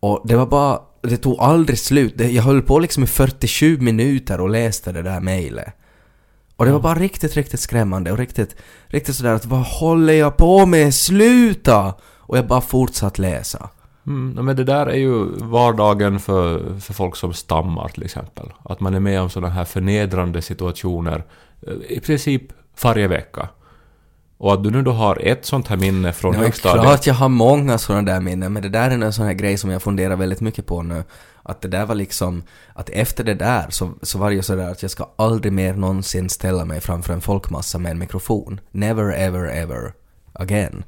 Och 0.00 0.22
det 0.24 0.36
var 0.36 0.46
bara, 0.46 0.80
det 1.02 1.16
tog 1.16 1.40
aldrig 1.40 1.78
slut. 1.78 2.20
Jag 2.20 2.42
höll 2.42 2.62
på 2.62 2.78
liksom 2.78 3.02
i 3.04 3.06
47 3.06 3.78
minuter 3.80 4.40
och 4.40 4.50
läste 4.50 4.92
det 4.92 5.02
där 5.02 5.20
mejlet. 5.20 5.74
Och 6.56 6.64
det 6.64 6.72
var 6.72 6.80
bara 6.80 6.94
riktigt, 6.94 7.36
riktigt 7.36 7.60
skrämmande 7.60 8.12
och 8.12 8.18
riktigt, 8.18 8.56
riktigt 8.86 9.16
sådär 9.16 9.34
att 9.34 9.46
vad 9.46 9.60
håller 9.60 10.12
jag 10.12 10.36
på 10.36 10.66
med? 10.66 10.94
Sluta! 10.94 11.94
Och 12.18 12.38
jag 12.38 12.46
bara 12.46 12.60
fortsatt 12.60 13.18
läsa. 13.18 13.70
Mm, 14.06 14.44
men 14.44 14.56
det 14.56 14.64
där 14.64 14.86
är 14.86 14.96
ju 14.96 15.24
vardagen 15.36 16.20
för, 16.20 16.78
för 16.80 16.94
folk 16.94 17.16
som 17.16 17.32
stammar 17.32 17.88
till 17.88 18.02
exempel. 18.02 18.52
Att 18.62 18.80
man 18.80 18.94
är 18.94 19.00
med 19.00 19.20
om 19.20 19.30
sådana 19.30 19.54
här 19.54 19.64
förnedrande 19.64 20.42
situationer 20.42 21.24
eh, 21.66 21.72
i 21.88 22.00
princip 22.00 22.42
varje 22.82 23.08
vecka. 23.08 23.48
Och 24.44 24.54
att 24.54 24.62
du 24.62 24.70
nu 24.70 24.82
då 24.82 24.92
har 24.92 25.18
ett 25.22 25.44
sånt 25.46 25.68
här 25.68 25.76
minne 25.76 26.12
från 26.12 26.32
Det 26.32 26.38
är 26.38 26.42
högstadiet. 26.42 26.82
klart 26.82 27.06
jag 27.06 27.14
har 27.14 27.28
många 27.28 27.78
sådana 27.78 28.12
där 28.12 28.20
minnen, 28.20 28.52
men 28.52 28.62
det 28.62 28.68
där 28.68 28.90
är 28.90 29.02
en 29.02 29.12
sån 29.12 29.26
här 29.26 29.32
grej 29.32 29.58
som 29.58 29.70
jag 29.70 29.82
funderar 29.82 30.16
väldigt 30.16 30.40
mycket 30.40 30.66
på 30.66 30.82
nu. 30.82 31.04
Att 31.42 31.60
det 31.60 31.68
där 31.68 31.86
var 31.86 31.94
liksom, 31.94 32.42
att 32.74 32.90
efter 32.90 33.24
det 33.24 33.34
där 33.34 33.66
så, 33.70 33.90
så 34.02 34.18
var 34.18 34.30
det 34.30 34.36
ju 34.36 34.42
sådär 34.42 34.70
att 34.70 34.82
jag 34.82 34.90
ska 34.90 35.10
aldrig 35.16 35.52
mer 35.52 35.74
någonsin 35.74 36.28
ställa 36.28 36.64
mig 36.64 36.80
framför 36.80 37.12
en 37.12 37.20
folkmassa 37.20 37.78
med 37.78 37.90
en 37.90 37.98
mikrofon. 37.98 38.60
Never 38.70 39.12
ever 39.12 39.48
ever 39.48 39.92
again. 40.32 40.84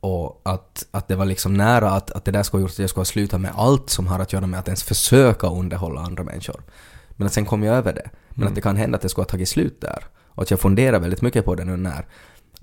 Och 0.00 0.42
att, 0.44 0.86
att 0.90 1.08
det 1.08 1.16
var 1.16 1.24
liksom 1.24 1.54
nära 1.54 1.90
att, 1.90 2.10
att 2.10 2.24
det 2.24 2.32
där 2.32 2.42
skulle 2.42 2.60
ha 2.60 2.62
gjort 2.62 2.72
att 2.72 2.78
jag 2.78 2.90
skulle 2.90 3.00
ha 3.00 3.04
slutat 3.04 3.40
med 3.40 3.52
allt 3.56 3.90
som 3.90 4.06
har 4.06 4.18
att 4.18 4.32
göra 4.32 4.46
med 4.46 4.60
att 4.60 4.68
ens 4.68 4.82
försöka 4.82 5.46
underhålla 5.46 6.00
andra 6.00 6.24
människor. 6.24 6.62
Men 7.10 7.26
att 7.26 7.32
sen 7.32 7.46
kom 7.46 7.62
jag 7.62 7.76
över 7.76 7.92
det. 7.92 8.10
Men 8.30 8.48
att 8.48 8.54
det 8.54 8.60
kan 8.60 8.76
hända 8.76 8.96
att 8.96 9.02
det 9.02 9.08
skulle 9.08 9.22
ha 9.22 9.30
tagit 9.30 9.48
slut 9.48 9.80
där. 9.80 10.04
Och 10.34 10.42
att 10.42 10.50
jag 10.50 10.60
funderar 10.60 10.98
väldigt 10.98 11.22
mycket 11.22 11.44
på 11.44 11.54
det 11.54 11.64
nu 11.64 11.76
när, 11.76 12.06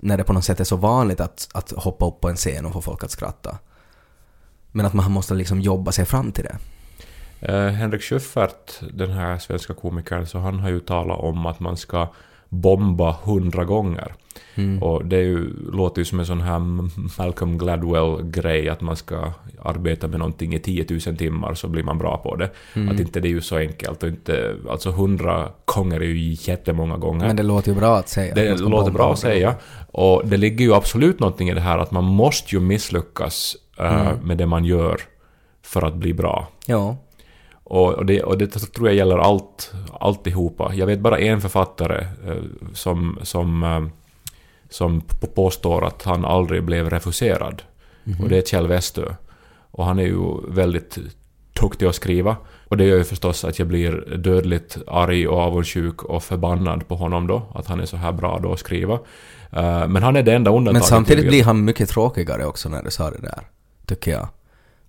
när 0.02 0.16
det 0.16 0.24
på 0.24 0.32
något 0.32 0.44
sätt 0.44 0.60
är 0.60 0.64
så 0.64 0.76
vanligt 0.76 1.20
att, 1.20 1.48
att 1.54 1.70
hoppa 1.70 2.06
upp 2.06 2.20
på 2.20 2.28
en 2.28 2.36
scen 2.36 2.66
och 2.66 2.72
få 2.72 2.80
folk 2.80 3.04
att 3.04 3.10
skratta. 3.10 3.58
Men 4.72 4.86
att 4.86 4.94
man 4.94 5.12
måste 5.12 5.34
liksom 5.34 5.60
jobba 5.60 5.92
sig 5.92 6.04
fram 6.04 6.32
till 6.32 6.44
det. 6.44 6.58
Eh, 7.40 7.68
Henrik 7.68 8.02
Schyffert, 8.02 8.80
den 8.92 9.10
här 9.10 9.38
svenska 9.38 9.74
komikern, 9.74 10.26
så 10.26 10.38
han 10.38 10.58
har 10.58 10.70
ju 10.70 10.80
talat 10.80 11.18
om 11.18 11.46
att 11.46 11.60
man 11.60 11.76
ska 11.76 12.08
bomba 12.52 13.16
hundra 13.24 13.64
gånger. 13.64 14.14
Mm. 14.54 14.82
Och 14.82 15.04
det 15.04 15.16
är 15.16 15.20
ju, 15.22 15.50
låter 15.72 16.00
ju 16.00 16.04
som 16.04 16.20
en 16.20 16.26
sån 16.26 16.40
här 16.40 16.58
Malcolm 17.18 17.58
Gladwell-grej 17.58 18.68
att 18.68 18.80
man 18.80 18.96
ska 18.96 19.32
arbeta 19.62 20.08
med 20.08 20.18
någonting 20.18 20.54
i 20.54 20.58
10 20.58 20.86
000 21.06 21.16
timmar 21.16 21.54
så 21.54 21.68
blir 21.68 21.82
man 21.82 21.98
bra 21.98 22.18
på 22.18 22.36
det. 22.36 22.50
Mm. 22.74 22.88
Att 22.94 23.00
inte 23.00 23.20
det 23.20 23.28
är 23.28 23.30
ju 23.30 23.40
så 23.40 23.56
enkelt. 23.56 24.02
Och 24.02 24.08
inte, 24.08 24.56
alltså 24.70 24.90
hundra 24.90 25.48
gånger 25.64 26.00
är 26.00 26.04
ju 26.04 26.36
jättemånga 26.40 26.96
gånger. 26.96 27.26
Men 27.26 27.36
det 27.36 27.42
låter 27.42 27.72
ju 27.72 27.78
bra 27.78 27.96
att 27.96 28.08
säga. 28.08 28.34
Det 28.34 28.60
låter 28.60 28.90
bra 28.92 29.12
att 29.12 29.18
säga. 29.18 29.54
Och 29.92 30.22
det 30.24 30.36
ligger 30.36 30.64
ju 30.64 30.74
absolut 30.74 31.20
någonting 31.20 31.48
i 31.48 31.54
det 31.54 31.60
här 31.60 31.78
att 31.78 31.90
man 31.90 32.04
måste 32.04 32.54
ju 32.54 32.60
misslyckas 32.60 33.56
eh, 33.78 34.00
Mm. 34.08 34.16
med 34.26 34.38
det 34.38 34.46
man 34.46 34.64
gör 34.64 35.00
för 35.62 35.82
att 35.82 35.94
bli 35.94 36.14
bra. 36.14 36.48
Ja. 36.66 36.96
Och, 37.64 37.92
och, 37.92 38.06
det, 38.06 38.22
och 38.22 38.38
det 38.38 38.46
tror 38.46 38.88
jag 38.88 38.96
gäller 38.96 39.18
allt, 39.18 39.72
alltihopa. 40.00 40.74
Jag 40.74 40.86
vet 40.86 41.00
bara 41.00 41.18
en 41.18 41.40
författare 41.40 42.06
eh, 42.26 42.42
som, 42.74 43.18
som, 43.22 43.62
eh, 43.62 43.82
som 44.70 45.02
påstår 45.34 45.84
att 45.84 46.02
han 46.02 46.24
aldrig 46.24 46.64
blev 46.64 46.90
refuserad. 46.90 47.62
Och 48.22 48.28
det 48.28 48.38
är 48.38 48.42
Kjell 48.42 48.66
Westö. 48.66 49.14
Och 49.70 49.84
han 49.84 49.98
är 49.98 50.06
ju 50.06 50.48
väldigt 50.48 50.98
duktig 51.60 51.86
att 51.86 51.94
skriva. 51.94 52.36
Och 52.68 52.76
det 52.76 52.84
gör 52.84 52.96
ju 52.96 53.04
förstås 53.04 53.44
att 53.44 53.58
jag 53.58 53.68
blir 53.68 54.16
dödligt 54.16 54.78
arg 54.86 55.28
och 55.28 55.38
avundsjuk 55.38 56.02
och 56.02 56.22
förbannad 56.22 56.88
på 56.88 56.96
honom 56.96 57.26
då. 57.26 57.42
Att 57.54 57.66
han 57.66 57.80
är 57.80 57.86
så 57.86 57.96
här 57.96 58.12
bra 58.12 58.38
då 58.42 58.52
att 58.52 58.58
skriva. 58.58 58.94
Eh, 59.50 59.88
men 59.88 60.02
han 60.02 60.16
är 60.16 60.22
det 60.22 60.34
enda 60.34 60.50
undantaget. 60.50 60.72
Men 60.72 60.82
samtidigt 60.82 61.28
blir 61.28 61.44
han 61.44 61.64
mycket 61.64 61.88
tråkigare 61.88 62.46
också 62.46 62.68
när 62.68 62.82
du 62.82 62.90
sa 62.90 63.10
det 63.10 63.20
där. 63.20 63.40
Tycker 63.86 64.10
jag. 64.10 64.28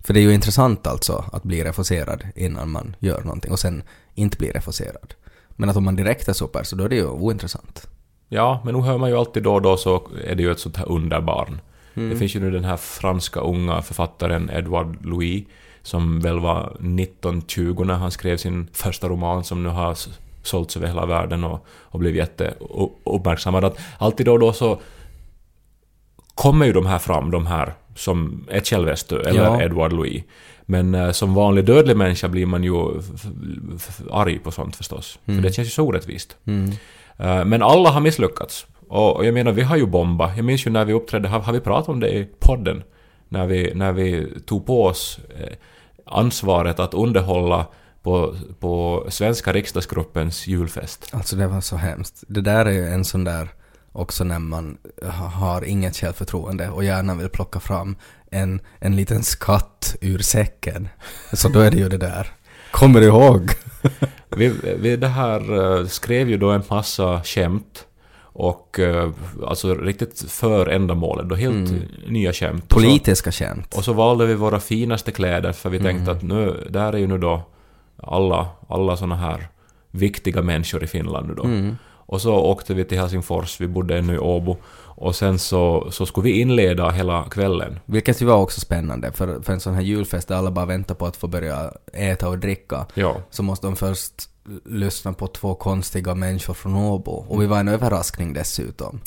För 0.04 0.14
det 0.14 0.20
är 0.20 0.22
ju 0.22 0.34
intressant 0.34 0.86
alltså 0.86 1.24
att 1.32 1.42
bli 1.42 1.64
refuserad 1.64 2.22
innan 2.36 2.70
man 2.70 2.96
gör 2.98 3.22
någonting 3.22 3.52
och 3.52 3.58
sen 3.58 3.82
inte 4.14 4.36
bli 4.36 4.50
refuserad. 4.50 5.14
Men 5.48 5.68
att 5.68 5.76
om 5.76 5.84
man 5.84 5.96
direkt 5.96 6.28
är 6.28 6.32
super 6.32 6.62
så 6.62 6.76
då 6.76 6.84
är 6.84 6.88
det 6.88 6.96
ju 6.96 7.06
ointressant. 7.06 7.88
Ja, 8.28 8.60
men 8.64 8.74
nu 8.74 8.80
hör 8.80 8.98
man 8.98 9.10
ju 9.10 9.16
alltid 9.16 9.42
då 9.42 9.54
och 9.54 9.62
då 9.62 9.76
så 9.76 10.08
är 10.24 10.34
det 10.34 10.42
ju 10.42 10.50
ett 10.50 10.60
sånt 10.60 10.76
här 10.76 10.88
underbarn. 10.88 11.60
Mm. 11.94 12.10
Det 12.10 12.16
finns 12.16 12.36
ju 12.36 12.40
nu 12.40 12.50
den 12.50 12.64
här 12.64 12.76
franska 12.76 13.40
unga 13.40 13.82
författaren 13.82 14.50
Edouard 14.50 15.06
Louis 15.06 15.44
som 15.82 16.20
väl 16.20 16.40
var 16.40 16.64
1920 16.64 17.84
när 17.84 17.94
han 17.94 18.10
skrev 18.10 18.36
sin 18.36 18.68
första 18.72 19.08
roman 19.08 19.44
som 19.44 19.62
nu 19.62 19.68
har 19.68 19.96
sålts 20.42 20.76
över 20.76 20.86
hela 20.86 21.06
världen 21.06 21.44
och, 21.44 21.66
och 21.68 21.98
blivit 21.98 22.18
jätteuppmärksammad. 22.18 23.64
Att 23.64 23.78
alltid 23.98 24.26
då 24.26 24.32
och 24.32 24.40
då 24.40 24.52
så 24.52 24.80
kommer 26.34 26.66
ju 26.66 26.72
de 26.72 26.86
här 26.86 26.98
fram, 26.98 27.30
de 27.30 27.46
här 27.46 27.74
som 27.94 28.46
är 28.50 28.60
Kjell 28.60 28.84
Westö 28.84 29.20
eller 29.20 29.44
Ja. 29.44 29.62
Edouard 29.62 29.92
Louis. 29.92 30.22
Men 30.66 30.94
eh, 30.94 31.10
som 31.10 31.34
vanlig 31.34 31.64
dödlig 31.64 31.96
människa 31.96 32.28
blir 32.28 32.46
man 32.46 32.64
ju 32.64 32.72
arg 34.10 34.38
på 34.38 34.50
sånt 34.50 34.76
förstås. 34.76 35.18
För 35.24 35.32
det 35.32 35.52
känns 35.52 35.68
ju 35.68 35.70
så 35.70 35.84
orättvist. 35.84 36.36
Mm. 36.46 36.70
Eh, 37.16 37.44
Men 37.44 37.62
alla 37.62 37.90
har 37.90 38.00
misslyckats. 38.00 38.66
Och 38.88 39.16
och 39.16 39.26
jag 39.26 39.34
menar, 39.34 39.52
vi 39.52 39.62
har 39.62 39.76
ju 39.76 39.86
bombat. 39.86 40.36
Jag 40.36 40.44
minns 40.44 40.66
ju 40.66 40.70
när 40.70 40.84
vi 40.84 40.92
uppträdde, 40.92 41.28
har, 41.28 41.40
har 41.40 41.52
vi 41.52 41.60
pratat 41.60 41.88
om 41.88 42.00
det 42.00 42.08
i 42.10 42.28
podden? 42.38 42.82
När 43.28 43.46
vi, 43.46 43.72
när 43.74 43.92
vi 43.92 44.26
tog 44.46 44.66
på 44.66 44.84
oss 44.84 45.18
eh, 45.38 45.52
ansvaret 46.06 46.80
att 46.80 46.94
underhålla 46.94 47.66
på, 48.02 48.34
på 48.60 49.04
svenska 49.08 49.52
riksdagsgruppens 49.52 50.46
julfest. 50.46 51.08
Alltså 51.12 51.36
det 51.36 51.46
var 51.46 51.60
så 51.60 51.76
hemskt. 51.76 52.24
Det 52.28 52.40
där 52.40 52.66
är 52.66 52.70
ju 52.70 52.86
en 52.88 53.04
sån 53.04 53.24
där 53.24 53.48
också 53.94 54.24
när 54.24 54.38
man 54.38 54.76
ha- 55.02 55.10
har 55.28 55.64
inget 55.64 55.96
självförtroende 55.96 56.68
och 56.70 56.84
gärna 56.84 57.14
vill 57.14 57.28
plocka 57.28 57.60
fram 57.60 57.96
en, 58.30 58.60
en 58.78 58.96
liten 58.96 59.22
skatt 59.22 59.96
ur 60.00 60.18
säcken. 60.18 60.88
Så 61.32 61.48
då 61.48 61.60
är 61.60 61.70
det 61.70 61.76
ju 61.76 61.88
det 61.88 61.98
där. 61.98 62.28
Kommer 62.70 63.00
du 63.00 63.06
ihåg? 63.06 63.50
Vi, 64.36 64.48
vi 64.78 64.96
det 64.96 65.08
här 65.08 65.40
eh, 65.80 65.86
skrev 65.86 66.28
ju 66.30 66.36
då 66.36 66.50
en 66.50 66.62
massa 66.70 67.22
skämt 67.24 67.86
och 68.22 68.78
eh, 68.80 69.10
alltså 69.46 69.74
riktigt 69.74 70.24
för 70.28 70.66
ändamålet, 70.66 71.28
då 71.28 71.34
helt 71.34 71.72
nya 72.08 72.32
skämt. 72.32 72.64
Och 72.64 72.80
så- 72.80 72.86
Politiska 72.86 73.32
skämt. 73.32 73.74
Och 73.76 73.84
så 73.84 73.92
valde 73.92 74.26
vi 74.26 74.34
våra 74.34 74.60
finaste 74.60 75.12
kläder 75.12 75.52
för 75.52 75.70
vi 75.70 75.78
tänkte 75.78 76.10
Mm. 76.10 76.16
att 76.16 76.22
nu, 76.22 76.66
där 76.70 76.92
är 76.92 76.96
ju 76.98 77.06
nu 77.06 77.18
då 77.18 77.42
alla, 78.02 78.48
alla 78.68 78.96
såna 78.96 79.16
här 79.16 79.48
viktiga 79.90 80.42
människor 80.42 80.84
i 80.84 80.86
Finland 80.86 81.28
nu 81.28 81.34
då. 81.34 81.44
Mm. 81.44 81.76
Och 82.06 82.20
så 82.20 82.34
åkte 82.34 82.74
vi 82.74 82.84
till 82.84 82.98
Helsingfors, 82.98 83.60
vi 83.60 83.66
bodde 83.66 83.98
ännu 83.98 84.14
i 84.14 84.18
Åbo. 84.18 84.56
Och 84.96 85.14
sen 85.14 85.38
så, 85.38 85.88
så 85.90 86.06
skulle 86.06 86.24
vi 86.24 86.40
inleda 86.40 86.90
hela 86.90 87.24
kvällen. 87.30 87.78
Vilket 87.86 88.22
ju 88.22 88.26
var 88.26 88.36
också 88.36 88.60
spännande 88.60 89.12
för, 89.12 89.40
för 89.40 89.52
en 89.52 89.60
sån 89.60 89.74
här 89.74 89.82
julfest 89.82 90.28
där 90.28 90.36
alla 90.36 90.50
bara 90.50 90.66
väntar 90.66 90.94
på 90.94 91.06
att 91.06 91.16
få 91.16 91.26
börja 91.26 91.72
äta 91.92 92.28
och 92.28 92.38
dricka. 92.38 92.86
Ja. 92.94 93.16
Så 93.30 93.42
måste 93.42 93.66
de 93.66 93.76
först 93.76 94.12
lyssna 94.64 95.12
på 95.12 95.26
två 95.26 95.54
konstiga 95.54 96.14
människor 96.14 96.54
från 96.54 96.76
Åbo. 96.76 97.24
Och 97.28 97.42
vi 97.42 97.46
var 97.46 97.60
en 97.60 97.68
överraskning 97.68 98.32
dessutom. 98.32 99.00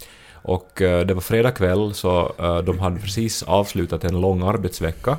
Och 0.47 0.81
eh, 0.81 1.05
det 1.05 1.13
var 1.13 1.21
fredag 1.21 1.51
kväll 1.51 1.93
så 1.93 2.33
eh, 2.39 2.57
de 2.57 2.79
hade 2.79 2.99
precis 2.99 3.43
avslutat 3.43 4.03
en 4.03 4.21
lång 4.21 4.41
arbetsvecka. 4.41 5.17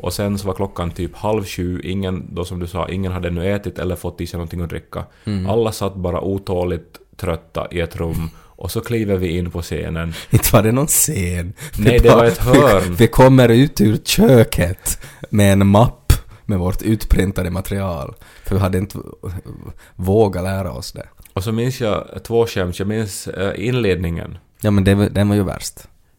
Och 0.00 0.12
sen 0.12 0.38
så 0.38 0.46
var 0.46 0.54
klockan 0.54 0.90
typ 0.90 1.16
halv 1.16 1.44
sju, 1.44 1.80
ingen, 1.84 2.34
då 2.34 2.44
som 2.44 2.58
du 2.58 2.66
sa, 2.66 2.88
ingen 2.88 3.12
hade 3.12 3.28
ännu 3.28 3.54
ätit 3.54 3.78
eller 3.78 3.96
fått 3.96 4.20
i 4.20 4.26
sig 4.26 4.38
någonting 4.38 4.60
att 4.60 4.68
dricka. 4.68 5.04
Alla 5.48 5.72
satt 5.72 5.94
bara 5.94 6.20
otåligt 6.20 7.00
trötta 7.16 7.68
i 7.70 7.80
ett 7.80 7.96
rum. 7.96 8.30
Och 8.56 8.70
så 8.70 8.80
kliver 8.80 9.16
vi 9.16 9.38
in 9.38 9.50
på 9.50 9.62
scenen. 9.62 10.14
Inte 10.30 10.48
var 10.52 10.62
det 10.62 10.72
någon 10.72 10.86
scen. 10.86 11.52
Nej, 11.78 11.98
det 11.98 12.08
var 12.08 12.24
ett 12.24 12.38
hörn. 12.38 12.94
Vi 12.94 13.06
kommer 13.06 13.48
ut 13.48 13.80
ur 13.80 13.96
köket 13.96 15.02
med 15.30 15.52
en 15.52 15.66
mapp 15.66 16.12
med 16.44 16.58
vårt 16.58 16.82
utprintade 16.82 17.50
material. 17.50 18.14
För 18.44 18.54
vi 18.54 18.60
hade 18.60 18.78
inte 18.78 18.98
vågat 19.94 20.44
lära 20.44 20.72
oss 20.72 20.92
det. 20.92 21.06
Och 21.32 21.44
så 21.44 21.52
minns 21.52 21.80
jag 21.80 22.20
två 22.24 22.46
skämt. 22.46 22.78
Jag 22.78 22.88
minns 22.88 23.28
eh, 23.28 23.66
inledningen. 23.68 24.38
Ja 24.60 24.70
men 24.70 24.84
det, 24.84 25.08
den 25.08 25.28
var 25.28 25.36
ju 25.36 25.44
värst. 25.44 25.74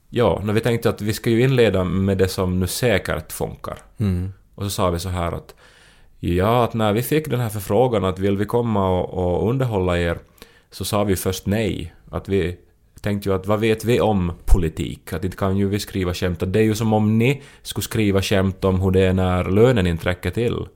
Ja, 0.10 0.42
när 0.44 0.54
vi 0.54 0.62
tänkte 0.62 0.90
att 0.90 1.02
vi 1.02 1.14
ska 1.14 1.30
ju 1.30 1.42
inleda 1.42 1.84
med 1.84 2.18
det 2.18 2.28
som 2.28 2.60
nu 2.60 2.68
säkert 2.68 3.32
funkar. 3.32 3.78
Mm. 3.98 4.34
Och 4.56 4.64
så 4.64 4.70
sa 4.70 4.90
vi 4.90 5.00
så 5.00 5.10
här 5.10 5.32
att 5.32 5.56
ja, 6.20 6.64
att 6.64 6.74
när 6.74 6.94
vi 6.94 7.02
fick 7.02 7.30
den 7.30 7.40
här 7.40 7.50
förfrågan 7.50 8.06
att 8.06 8.20
vill 8.20 8.38
vi 8.38 8.46
komma 8.46 9.00
och, 9.00 9.14
och 9.14 9.50
underhålla 9.50 10.00
er 10.00 10.18
så 10.76 10.86
sa 10.86 11.04
vi 11.04 11.16
först 11.16 11.46
nej. 11.46 11.94
Att 12.12 12.30
vi 12.30 12.58
tänkte 13.02 13.30
ju 13.30 13.36
att 13.36 13.48
vad 13.48 13.60
vet 13.60 13.86
vi 13.86 14.02
om 14.02 14.32
politik? 14.46 15.14
Att 15.14 15.24
inte 15.24 15.38
kan 15.38 15.58
ju 15.58 15.68
vi 15.70 15.80
skriva 15.80 16.14
skämt. 16.14 16.44
Att 16.44 16.54
det 16.54 16.60
är 16.60 16.64
ju 16.64 16.76
som 16.76 16.94
om 16.94 17.18
ni 17.18 17.42
skulle 17.62 17.84
skriva 17.84 18.22
skämt 18.22 18.64
om 18.64 18.82
hur 18.82 18.92
det 18.92 19.02
är 19.02 19.14
när 19.14 19.44
lönen 19.44 19.88
inte 19.88 20.10
räcker 20.10 20.32
till. 20.32 20.68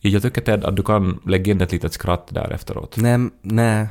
Jag 0.00 0.22
tycker 0.22 0.40
Ted 0.40 0.64
att 0.64 0.76
du 0.76 0.82
kan 0.82 1.20
lägga 1.26 1.52
in 1.52 1.60
ett 1.60 1.72
litet 1.72 1.92
skratt 1.92 2.26
där 2.30 2.50
efteråt. 2.52 2.96
Nej, 2.96 3.18
nej. 3.42 3.86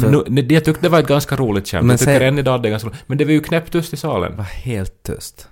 För- 0.00 0.24
Nu, 0.30 0.40
jag 0.54 0.64
tyckte 0.64 0.82
det 0.82 0.88
var 0.88 0.98
ett 1.00 1.06
ganska 1.08 1.36
roligt 1.36 1.68
skämt. 1.68 1.82
Men 1.86 1.90
jag 1.90 2.00
tycker 2.00 2.18
säg- 2.18 2.28
än 2.28 2.38
idag 2.38 2.62
det 2.62 2.68
är 2.68 2.70
ganska 2.70 2.88
roligt. 2.88 3.04
Men 3.06 3.18
det 3.18 3.24
var 3.24 3.32
ju 3.32 3.40
knäpptyst 3.40 3.92
i 3.92 3.96
salen. 3.96 4.30
Det 4.30 4.36
var 4.36 4.44
helt 4.44 5.02
tyst. 5.02 5.48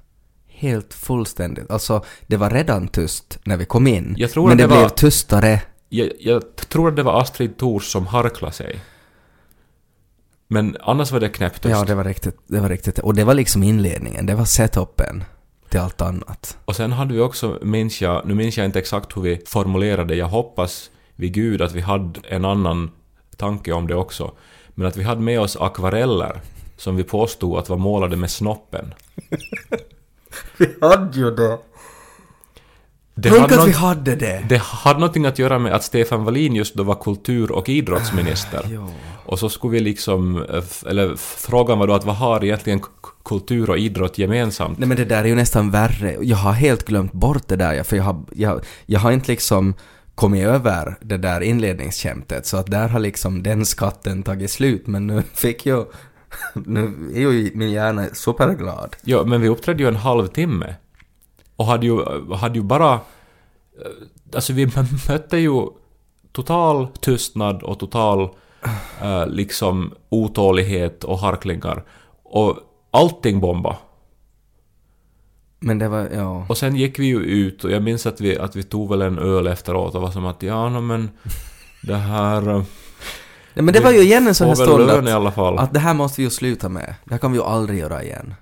Helt 0.48 0.94
fullständigt. 0.94 1.70
Alltså, 1.70 2.04
det 2.26 2.36
var 2.36 2.50
redan 2.50 2.88
tyst 2.88 3.38
när 3.44 3.56
vi 3.56 3.64
kom 3.64 3.86
in. 3.86 4.14
Jag 4.18 4.30
tror 4.30 4.48
men 4.48 4.56
det, 4.56 4.64
det 4.64 4.68
blev 4.68 4.80
var- 4.80 4.88
tystare. 4.88 5.62
Jag, 5.92 6.10
jag 6.18 6.56
tror 6.56 6.88
att 6.88 6.96
det 6.96 7.02
var 7.02 7.20
Astrid 7.20 7.56
Thors 7.56 7.84
som 7.84 8.06
harklade 8.06 8.52
sig. 8.52 8.80
Men 10.48 10.76
annars 10.80 11.12
var 11.12 11.20
det 11.20 11.28
knäpptyst. 11.28 11.70
Ja, 11.70 11.84
det 11.84 11.94
var 11.94 12.04
riktigt. 12.04 12.36
Det 12.46 12.60
var 12.60 12.68
riktigt. 12.68 12.98
Och 12.98 13.14
det 13.14 13.24
var 13.24 13.34
liksom 13.34 13.62
inledningen. 13.62 14.26
Det 14.26 14.34
var 14.34 14.44
setupen 14.44 15.24
till 15.68 15.80
allt 15.80 16.00
annat. 16.00 16.58
Och 16.64 16.76
sen 16.76 16.92
hade 16.92 17.14
vi 17.14 17.20
också, 17.20 17.58
minns 17.62 18.00
jag, 18.00 18.26
nu 18.26 18.34
minns 18.34 18.56
jag 18.56 18.66
inte 18.66 18.78
exakt 18.78 19.16
hur 19.16 19.22
vi 19.22 19.42
formulerade, 19.46 20.14
jag 20.14 20.26
hoppas 20.26 20.90
vid 21.16 21.32
gud 21.32 21.62
att 21.62 21.72
vi 21.72 21.80
hade 21.80 22.20
en 22.28 22.44
annan 22.44 22.90
tanke 23.36 23.72
om 23.72 23.86
det 23.86 23.94
också. 23.94 24.32
Men 24.74 24.86
att 24.86 24.96
vi 24.96 25.02
hade 25.02 25.20
med 25.20 25.40
oss 25.40 25.56
akvareller 25.56 26.40
som 26.76 26.96
vi 26.96 27.04
påstod 27.04 27.58
att 27.58 27.68
var 27.68 27.76
målade 27.76 28.16
med 28.16 28.30
snoppen. 28.30 28.94
Vi 30.56 30.74
hade 30.80 31.18
ju 31.18 31.30
det. 31.30 31.58
Det 33.14 33.30
Tänk 33.30 33.52
att 33.52 33.68
vi 33.68 33.72
hade 33.72 34.16
det. 34.16 34.44
det 34.48 34.58
hade 34.60 35.00
någonting 35.00 35.26
att 35.26 35.38
göra 35.38 35.58
med 35.58 35.72
att 35.72 35.84
Stefan 35.84 36.24
Wallin 36.24 36.54
just 36.54 36.74
då 36.74 36.82
var 36.82 36.94
kultur 36.94 37.52
och 37.52 37.68
idrottsminister. 37.68 38.66
Ja. 38.74 38.88
Och 39.24 39.38
så 39.38 39.48
skulle 39.48 39.72
vi 39.72 39.80
liksom, 39.80 40.42
eh, 40.42 40.90
eller 40.90 41.16
frågan 41.16 41.78
var 41.78 41.86
då 41.86 41.94
att 41.94 42.04
vad 42.04 42.16
har 42.16 42.44
egentligen 42.44 42.80
kultur 43.24 43.70
och 43.70 43.78
idrott 43.78 44.18
gemensamt? 44.18 44.78
Nej 44.78 44.88
men 44.88 44.96
det 44.96 45.04
där 45.04 45.24
är 45.24 45.28
ju 45.28 45.34
nästan 45.34 45.70
värre. 45.70 46.16
Jag 46.20 46.36
har 46.36 46.52
helt 46.52 46.84
glömt 46.84 47.12
bort 47.12 47.48
det 47.48 47.56
där, 47.56 47.82
för 47.82 47.96
jag 47.96 48.04
har, 48.04 48.24
jag, 48.32 48.64
jag 48.86 49.00
har 49.00 49.12
inte 49.12 49.30
liksom 49.30 49.74
kommit 50.14 50.46
över 50.46 50.96
det 51.00 51.16
där 51.16 51.40
inledningsskämtet, 51.40 52.46
så 52.46 52.56
att 52.56 52.66
där 52.66 52.88
har 52.88 53.00
liksom 53.00 53.42
den 53.42 53.66
skatten 53.66 54.22
tagit 54.22 54.50
slut, 54.50 54.86
men 54.86 55.06
nu 55.06 55.22
fick 55.34 55.66
jag... 55.66 55.86
Nu 56.54 57.10
är 57.14 57.20
ju 57.20 57.50
min 57.54 57.70
hjärna 57.70 58.06
superglad. 58.12 58.96
Ja, 59.02 59.24
men 59.24 59.40
vi 59.40 59.48
uppträdde 59.48 59.82
ju 59.82 59.88
en 59.88 59.96
halvtimme. 59.96 60.74
Och 61.60 61.66
hade 61.66 61.86
ju, 61.86 62.04
hade 62.34 62.58
ju 62.58 62.62
bara... 62.64 62.92
eh, 62.94 63.00
Alltså 64.34 64.52
vi 64.52 64.66
mötte 65.08 65.36
ju 65.36 65.66
total 66.32 66.88
tystnad 67.00 67.62
och 67.62 67.78
total 67.78 68.28
eh, 69.02 69.26
liksom 69.26 69.94
otålighet 70.08 71.04
och 71.04 71.18
harklingar. 71.18 71.84
Och 72.22 72.56
allting 72.90 73.40
bomba. 73.40 73.76
Men 75.60 75.78
det 75.78 75.88
var, 75.88 76.08
ja. 76.14 76.46
Och 76.48 76.58
sen 76.58 76.76
gick 76.76 76.98
vi 76.98 77.06
ju 77.06 77.18
ut 77.20 77.64
och 77.64 77.70
jag 77.70 77.82
minns 77.82 78.06
att 78.06 78.20
vi, 78.20 78.38
att 78.38 78.56
vi 78.56 78.62
tog 78.62 78.88
väl 78.90 79.02
en 79.02 79.18
öl 79.18 79.46
efteråt 79.46 79.94
och 79.94 80.02
var 80.02 80.10
som 80.10 80.26
att 80.26 80.42
ja, 80.42 80.68
no, 80.68 80.80
men 80.80 81.10
det 81.82 81.96
här... 81.96 82.48
eh, 82.48 82.62
Nej, 83.54 83.64
men 83.64 83.74
det 83.74 83.80
var 83.80 83.90
ju 83.90 84.00
igen 84.02 84.26
en 84.28 84.34
sån 84.34 84.48
här 84.48 84.54
stund 84.54 84.90
att, 84.90 85.08
alla 85.08 85.32
fall. 85.32 85.58
att 85.58 85.72
det 85.72 85.80
här 85.80 85.94
måste 85.94 86.20
vi 86.20 86.24
ju 86.24 86.30
sluta 86.30 86.68
med. 86.68 86.94
Det 87.04 87.14
här 87.14 87.18
kan 87.18 87.32
vi 87.32 87.38
ju 87.38 87.44
aldrig 87.44 87.78
göra 87.78 88.02
igen. 88.02 88.34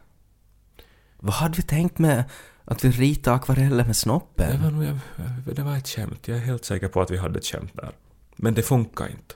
Vad 1.20 1.35
hade 1.35 1.57
vi 1.57 1.62
tänkt 1.62 1.98
med 1.98 2.24
att 2.70 2.85
vi 2.85 2.90
ritade 2.90 3.37
akvareller 3.37 3.85
med 3.85 3.96
snoppen? 3.96 4.50
Det 4.52 4.64
var, 4.64 4.70
nog, 4.70 4.85
jag, 4.85 4.98
jag- 5.46 5.57
det 5.57 5.62
var 5.62 5.76
ett 5.76 5.88
skämt. 5.88 6.28
Jag 6.28 6.37
är 6.37 6.42
helt 6.42 6.64
säker 6.64 6.88
på 6.88 7.00
att 7.00 7.11
vi 7.11 7.16
hade 7.18 7.38
ett 7.38 7.44
skämt 7.46 7.70
där. 7.74 7.90
Men 8.37 8.54
det 8.54 8.62
funkar 8.62 9.07
inte. 9.07 9.35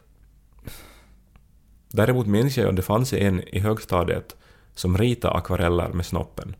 Däremot 1.93 2.27
minns 2.27 2.57
jag 2.57 2.69
att 2.69 2.77
det 2.77 2.83
fanns 2.83 3.13
en 3.13 3.41
i 3.49 3.59
högstadiet 3.59 4.37
som 4.75 4.99
ritade 4.99 5.35
akvareller 5.35 5.89
med 5.89 6.07
snoppen. 6.07 6.57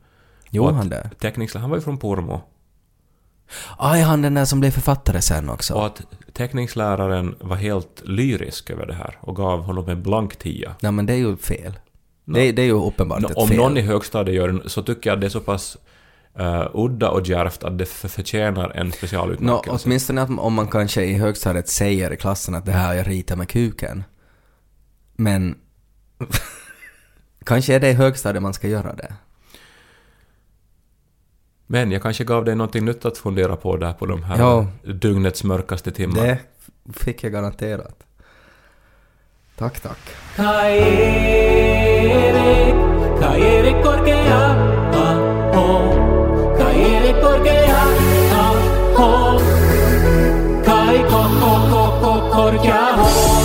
Och 0.61 0.75
han 0.75 0.89
det? 0.89 1.11
Teckningsläraren, 1.21 1.63
han 1.63 1.71
var 1.71 1.77
ju 1.77 1.83
från 1.83 1.99
Pormo. 1.99 2.41
Aj, 3.79 4.01
han 4.03 4.23
den 4.23 4.35
där 4.35 4.45
som 4.45 4.61
blev 4.61 4.71
författare 4.71 5.21
sen 5.23 5.51
också. 5.51 5.75
Och 5.75 5.87
att 5.87 6.03
teckningsläraren 6.33 7.35
var 7.41 7.57
helt 7.57 8.03
lyrisk 8.05 8.71
över 8.71 8.87
det 8.87 8.95
här 8.95 9.19
och 9.21 9.37
gav 9.37 9.63
honom 9.63 9.89
en 9.89 10.03
blank 10.03 10.37
tia. 10.37 10.75
Nej 10.81 10.93
men 10.93 11.07
det 11.07 11.13
är 11.13 11.17
ju 11.17 11.37
fel. 11.37 11.79
Det, 12.25 12.53
det 12.53 12.63
är 12.63 12.67
ju 12.67 12.73
uppenbart 12.87 13.25
ett 13.31 13.37
Om 13.37 13.49
fel. 13.49 13.57
någon 13.57 13.77
i 13.77 13.81
högstadiet 13.81 14.37
gör 14.37 14.49
det 14.49 14.69
så 14.69 14.83
tycker 14.83 15.11
jag 15.11 15.15
att 15.17 15.21
det 15.21 15.27
är 15.27 15.29
så 15.29 15.41
pass 15.41 15.77
eh, 16.39 16.67
udda 16.75 17.11
och 17.11 17.27
djärvt 17.27 17.65
att 17.65 17.79
det 17.79 17.87
för- 17.87 18.09
förtjänar 18.09 18.71
en 18.71 18.87
Nå, 18.87 18.93
specialutmärkelse. 18.93 19.87
åtminstone 19.89 20.23
att 20.23 20.31
om 20.39 20.55
man 20.55 20.69
kanske 20.69 21.03
i 21.05 21.15
högstadiet 21.15 21.69
säger 21.69 22.13
i 22.13 22.17
klassen 22.17 22.55
att 22.55 22.67
det 22.67 22.73
här 22.73 22.95
jag 22.95 23.09
ritat 23.09 23.39
med 23.39 23.49
kuken. 23.49 24.05
Men 25.17 25.59
kanske 27.45 27.75
är 27.75 27.81
det 27.81 27.91
i 27.91 27.93
högstadiet 27.93 28.43
man 28.43 28.55
ska 28.55 28.69
göra 28.69 28.93
det. 28.95 29.15
Men 31.67 31.93
jag 31.93 32.03
kanske 32.03 32.25
gav 32.25 32.45
dig 32.45 32.55
någonting 32.55 32.85
nytt 32.85 33.05
att 33.05 33.19
fundera 33.19 33.57
på 33.57 33.77
där 33.77 33.93
på 33.93 34.07
de 34.07 34.23
här 34.23 34.39
Ja. 34.39 34.67
dygnets 34.85 35.45
mörkaste 35.45 35.91
timmar. 35.93 36.23
Det 36.27 36.39
fick 36.93 37.25
jag 37.25 37.33
garanterat. 37.33 38.03
Tack, 39.57 39.81
tack. 39.81 39.99
Kai-Erik, 40.37 41.93
Kai-Erik 43.21 43.83
ho. 52.59 53.43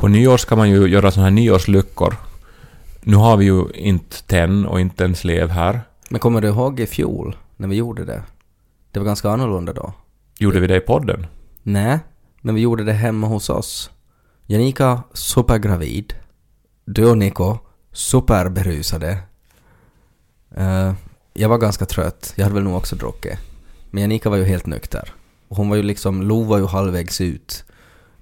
På 0.00 0.08
nyår 0.08 0.36
ska 0.36 0.56
man 0.56 0.70
ju 0.70 0.86
göra 0.86 1.10
såna 1.10 1.24
här 1.24 1.30
nyårslyckor. 1.30 2.16
Nu 3.00 3.16
har 3.16 3.36
vi 3.36 3.44
ju 3.44 3.64
inte 3.74 4.22
tenn 4.22 4.66
och 4.66 4.80
inte 4.80 5.04
en 5.04 5.14
slev 5.14 5.48
här. 5.48 5.80
Men 6.08 6.20
kommer 6.20 6.40
du 6.40 6.48
ihåg 6.48 6.80
i 6.80 6.86
fjol 6.86 7.36
när 7.56 7.68
vi 7.68 7.76
gjorde 7.76 8.04
det? 8.04 8.22
Det 8.90 9.00
var 9.00 9.06
ganska 9.06 9.30
annorlunda 9.30 9.72
då. 9.72 9.92
Gjorde 10.38 10.60
vi 10.60 10.66
det 10.66 10.76
i 10.76 10.80
podden? 10.80 11.26
Nej, 11.62 11.98
men 12.40 12.54
vi 12.54 12.60
gjorde 12.60 12.84
det 12.84 12.92
hemma 12.92 13.26
hos 13.26 13.50
oss. 13.50 13.90
Janika 14.46 15.02
supergravid. 15.12 16.14
Du 16.84 17.10
och 17.10 17.18
Niko 17.18 17.58
superberusade. 17.92 19.18
Eh, 20.56 20.92
jag 21.34 21.48
var 21.48 21.58
ganska 21.58 21.86
trött. 21.86 22.32
Jag 22.36 22.44
hade 22.44 22.54
väl 22.54 22.64
nog 22.64 22.76
också 22.76 22.96
druckit. 22.96 23.38
Men 23.90 24.00
Janika 24.02 24.30
var 24.30 24.36
ju 24.36 24.44
helt 24.44 24.66
nykter. 24.66 25.12
Och 25.48 25.56
hon 25.56 25.68
var 25.68 25.76
ju 25.76 25.82
liksom, 25.82 26.22
Lo 26.22 26.42
var 26.42 26.58
ju 26.58 26.66
halvvägs 26.66 27.20
ut 27.20 27.64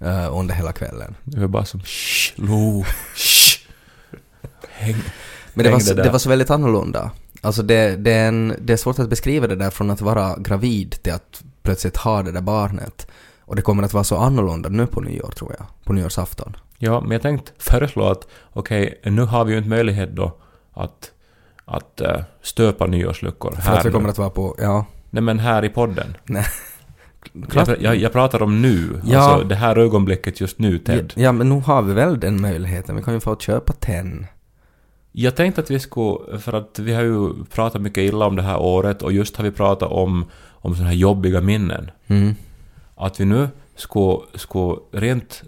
eh, 0.01 0.37
under 0.39 0.55
hela 0.55 0.73
kvällen. 0.73 1.15
Det 1.25 1.41
var 1.41 1.49
bara 1.49 1.65
som 1.65 1.81
shh, 1.81 2.33
Lo, 2.37 2.85
shh. 3.15 3.59
Häng. 4.69 4.97
Men 5.55 5.65
det 5.65 5.71
var, 5.71 5.79
så, 5.81 5.95
det 5.95 6.11
var 6.11 6.19
så 6.19 6.29
väldigt 6.29 6.51
annorlunda. 6.51 7.11
Alltså 7.41 7.63
det, 7.63 7.97
det, 7.97 8.13
är 8.13 8.29
en, 8.29 8.55
det 8.61 8.73
är 8.73 8.77
svårt 8.77 8.99
att 8.99 9.09
beskriva 9.09 9.47
det 9.47 9.57
där 9.57 9.71
från 9.71 9.91
att 9.91 10.01
vara 10.01 10.37
gravid 10.39 11.03
till 11.03 11.13
att 11.13 11.43
plötsligt 11.63 11.97
ha 11.97 12.23
det 12.23 12.33
där 12.33 12.41
barnet. 12.41 13.07
Och 13.41 13.57
det 13.57 13.63
kommer 13.63 13.83
att 13.83 13.93
vara 13.93 14.05
så 14.05 14.17
annorlunda 14.17 14.69
nu 14.69 14.87
på 14.87 15.01
nyår 15.01 15.31
tror 15.31 15.55
jag. 15.59 15.67
På 15.85 15.93
nyårsafton. 15.93 16.57
Ja, 16.79 17.01
men 17.01 17.11
jag 17.11 17.23
tänkte 17.23 17.53
föreslå 17.59 18.05
att 18.11 18.27
okej, 18.53 19.01
nu 19.05 19.23
har 19.23 19.45
vi 19.45 19.53
ju 19.53 19.59
inte 19.59 19.71
möjlighet 19.71 20.11
då 20.11 20.37
att, 20.73 21.11
att 21.65 22.01
eh, 22.01 22.21
stöpa 22.43 22.87
nyårsluckor 22.87 23.51
För 23.53 23.63
här 23.63 23.79
att 23.79 23.87
vi 23.87 23.91
kommer 23.91 24.05
nu. 24.05 24.11
att 24.11 24.19
vara 24.19 24.31
på, 24.31 24.57
ja. 24.59 24.87
Nej 25.11 25.23
men 25.23 25.39
här 25.39 25.65
i 25.65 25.69
podden. 25.69 26.17
Nej. 26.25 26.47
Klart. 27.49 27.69
Jag, 27.81 27.97
jag, 27.97 28.13
pratar 28.13 28.43
om 28.43 28.63
nu, 28.63 29.01
Ja. 29.05 29.19
alltså 29.19 29.49
det 29.49 29.55
här 29.55 29.79
ögonblicket 29.79 30.41
just 30.41 30.59
nu, 30.59 30.73
Ja, 30.73 30.79
Ted. 30.85 31.13
ja, 31.17 31.33
men 31.33 31.49
nu 31.49 31.61
har 31.61 31.83
vi 31.83 31.93
väl 31.93 32.21
den 32.21 32.41
möjligheten. 32.41 32.97
Vi 32.97 33.03
kan 33.03 33.15
ju 33.15 33.21
få 33.21 33.37
köpa 33.37 33.73
tenn. 33.73 34.27
Jag 35.13 35.37
tänkte 35.37 35.61
att 35.61 35.71
vi 35.71 35.79
skulle, 35.81 36.39
för 36.39 36.53
att 36.53 36.79
vi 36.79 36.95
har 36.95 37.03
ju 37.03 37.45
pratat 37.45 37.83
mycket 37.83 38.03
illa 38.05 38.27
om 38.27 38.37
det 38.37 38.43
här 38.43 38.59
året 38.59 39.03
och 39.03 39.13
just 39.13 39.37
har 39.37 39.45
vi 39.45 39.51
pratat 39.51 39.91
om, 39.91 40.25
om 40.49 40.75
sådana 40.75 40.91
här 40.91 40.97
jobbiga 40.97 41.41
minnen. 41.41 41.91
Mm. 42.07 42.35
Att 42.95 43.21
vi 43.21 43.25
nu 43.25 43.49
skulle, 43.75 44.19
skulle 44.35 44.77
rent 44.93 45.43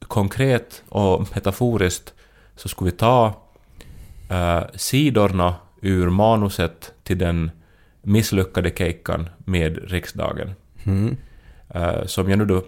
konkret 0.00 0.82
och 0.88 1.20
metaforiskt 1.34 2.14
så 2.56 2.68
skulle 2.68 2.90
vi 2.90 2.96
ta 2.96 3.32
eh, 4.30 4.60
sidorna 4.74 5.54
ur 5.80 6.10
manuset 6.10 6.92
till 7.02 7.18
den 7.18 7.50
misslyckade 8.02 8.70
kejkan 8.76 9.28
med 9.38 9.90
riksdagen. 9.90 10.54
Mm. 10.88 11.16
eh, 11.68 12.06
som 12.06 12.30
jag 12.30 12.38
nu 12.38 12.44
då 12.44 12.62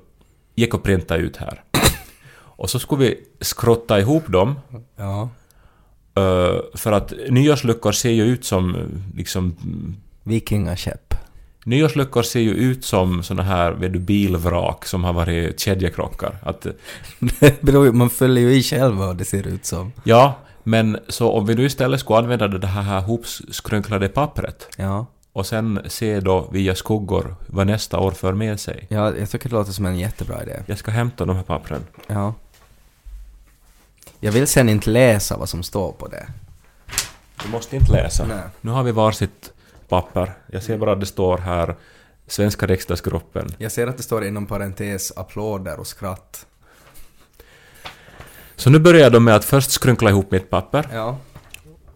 gick 0.54 0.74
och 0.74 0.82
printade 0.82 1.20
ut 1.20 1.36
här. 1.36 1.62
Och 2.32 2.70
så 2.70 2.78
skulle 2.78 3.04
vi 3.04 3.20
skrotta 3.40 4.00
ihop 4.00 4.26
dem 4.26 4.58
Ja. 4.96 5.28
eh, 6.14 6.60
för 6.74 6.92
att 6.92 7.12
nyårsluckor 7.30 7.92
ser 7.92 8.10
ju 8.10 8.24
ut 8.24 8.44
som 8.44 8.74
eh, 8.74 8.82
liksom 9.16 9.56
Vikingaskepp. 10.22 11.14
Nyårsluckor 11.64 12.22
ser 12.22 12.40
ju 12.40 12.50
ut 12.54 12.84
som 12.84 13.22
såna 13.22 13.42
här 13.42 13.72
vet 13.72 13.92
du, 13.92 13.98
bilvrak 13.98 14.86
som 14.86 15.04
har 15.04 15.12
varit 15.12 15.60
kedjekrockar. 15.60 16.38
Att, 16.42 16.66
Det 17.40 17.62
beror 17.62 17.84
ju- 17.86 17.92
man 17.92 18.10
följer 18.10 18.44
ju 18.48 18.54
i 18.56 18.62
själv 18.62 18.94
vad 18.96 19.16
det 19.16 19.24
ser 19.24 19.46
ut 19.48 19.66
som. 19.66 19.92
ja, 20.04 20.34
men 20.64 20.98
så 21.08 21.30
om 21.32 21.46
vi 21.46 21.54
nu 21.54 21.64
istället 21.64 22.00
skulle 22.00 22.18
använda 22.18 22.48
det 22.48 22.66
här 22.66 23.00
hopskrynklade 23.00 24.08
pappret 24.08 24.68
Ja. 24.76 25.06
Och 25.32 25.46
sen 25.46 25.80
se 25.86 26.20
då 26.20 26.48
via 26.52 26.74
skuggor 26.74 27.36
vad 27.46 27.66
nästa 27.66 27.98
år 27.98 28.10
för 28.10 28.32
med 28.32 28.60
sig. 28.60 28.86
Ja, 28.88 29.16
jag 29.16 29.30
tycker 29.30 29.48
det 29.48 29.54
låter 29.54 29.72
som 29.72 29.86
en 29.86 29.98
jättebra 29.98 30.42
idé. 30.42 30.62
Jag 30.66 30.78
ska 30.78 30.90
hämta 30.90 31.24
de 31.24 31.36
här 31.36 31.42
pappren. 31.42 31.86
Ja. 32.06 32.34
Jag 34.20 34.32
vill 34.32 34.46
sen 34.46 34.68
inte 34.68 34.90
läsa 34.90 35.36
vad 35.36 35.48
som 35.48 35.62
står 35.62 35.92
på 35.92 36.08
det. 36.08 36.26
Du 37.42 37.48
måste 37.48 37.76
inte 37.76 37.92
läsa. 37.92 38.26
Nej. 38.26 38.42
Nu 38.60 38.70
har 38.70 38.82
vi 38.82 38.92
varsitt 38.92 39.52
papper. 39.88 40.32
Jag 40.46 40.62
ser 40.62 40.78
bara 40.78 40.92
att 40.92 41.00
det 41.00 41.06
står 41.06 41.38
här 41.38 41.76
Svenska 42.26 42.66
riksdagsgruppen. 42.66 43.54
Jag 43.58 43.72
ser 43.72 43.86
att 43.86 43.96
det 43.96 44.02
står 44.02 44.24
inom 44.24 44.46
parentes 44.46 45.12
applåder 45.16 45.80
och 45.80 45.86
skratt. 45.86 46.46
Så 48.56 48.70
nu 48.70 48.78
börjar 48.78 49.00
jag 49.00 49.12
då 49.12 49.20
med 49.20 49.34
att 49.34 49.44
först 49.44 49.70
skrynkla 49.70 50.10
ihop 50.10 50.30
mitt 50.30 50.50
papper. 50.50 50.88
Ja. 50.92 51.18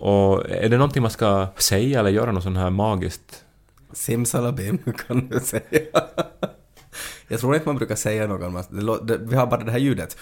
Och 0.04 0.50
är 0.50 0.68
det 0.68 0.76
någonting 0.76 1.02
man 1.02 1.10
ska 1.10 1.46
säga 1.56 2.00
eller 2.00 2.10
göra 2.10 2.32
något 2.32 2.42
sånt 2.42 2.56
här 2.56 2.70
magiskt? 2.70 3.44
Simsalabim 3.92 4.78
kan 5.06 5.28
du 5.28 5.40
säga. 5.40 5.62
Jag 7.28 7.40
tror 7.40 7.54
inte 7.54 7.68
man 7.68 7.76
brukar 7.76 7.94
säga 7.94 8.26
något 8.26 8.66
vi 9.20 9.36
har 9.36 9.46
bara 9.46 9.64
det 9.64 9.72
här 9.72 9.78
ljudet. 9.78 10.16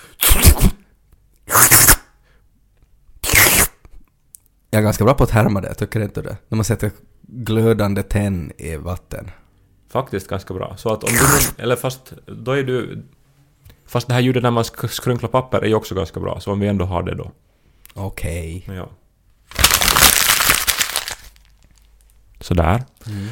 Jag 4.71 4.79
är 4.79 4.83
ganska 4.83 5.05
bra 5.05 5.15
på 5.15 5.25
att 5.25 5.31
härma 5.31 5.61
det, 5.61 5.75
tycker 5.75 6.01
inte 6.01 6.23
det? 6.23 6.37
När 6.49 6.57
man 6.57 6.65
sätter 6.65 6.91
glödande 7.23 8.03
tenn 8.03 8.53
i 8.59 8.77
vatten. 8.77 9.31
Faktiskt 9.89 10.29
ganska 10.29 10.55
bra. 10.55 10.77
Så 10.77 10.93
att 10.93 11.05
om 11.05 11.11
du 11.13 11.63
eller 11.63 11.77
fast 11.77 12.13
då 12.27 12.53
är 12.53 12.63
du... 12.63 13.03
Fast 13.87 14.09
det 14.09 14.15
här 14.15 14.21
ljudet 14.21 14.43
när 14.43 14.51
man 14.51 14.63
sk- 14.63 14.87
skrynklar 14.87 15.29
papper 15.29 15.59
är 15.63 15.67
ju 15.67 15.75
också 15.75 15.95
ganska 15.95 16.21
bra, 16.21 16.41
så 16.41 16.53
om 16.53 16.61
vi 16.61 16.67
ändå 16.67 16.85
har 16.85 17.03
det 17.03 17.15
då. 17.15 17.33
Okej. 17.95 18.65
Ja. 18.69 18.89
Sådär. 22.41 22.83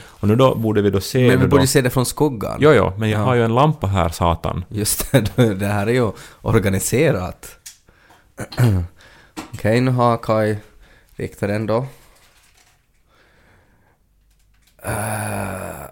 Och 0.06 0.28
nu 0.28 0.36
då 0.36 0.54
borde 0.54 0.82
vi 0.82 0.90
då 0.90 1.00
se 1.00 1.28
Men 1.28 1.40
vi 1.40 1.46
borde 1.46 1.62
då... 1.62 1.66
se 1.66 1.80
det 1.80 1.90
från 1.90 2.06
skuggan. 2.06 2.58
Jo, 2.60 2.72
jo, 2.72 2.92
men 2.98 3.10
jag 3.10 3.20
Ja. 3.20 3.24
har 3.24 3.34
ju 3.34 3.44
en 3.44 3.54
lampa 3.54 3.86
här, 3.86 4.08
satan. 4.08 4.64
Just 4.68 5.12
det, 5.12 5.20
det 5.54 5.66
här 5.66 5.86
är 5.86 5.92
ju 5.92 6.12
organiserat. 6.42 7.56
Okej, 9.54 9.80
nu 9.80 9.90
har 9.90 10.16
Kai 10.16 10.56
riktat 11.16 11.48
den 11.48 11.66
då. 11.66 11.86
Eh, 14.84 15.84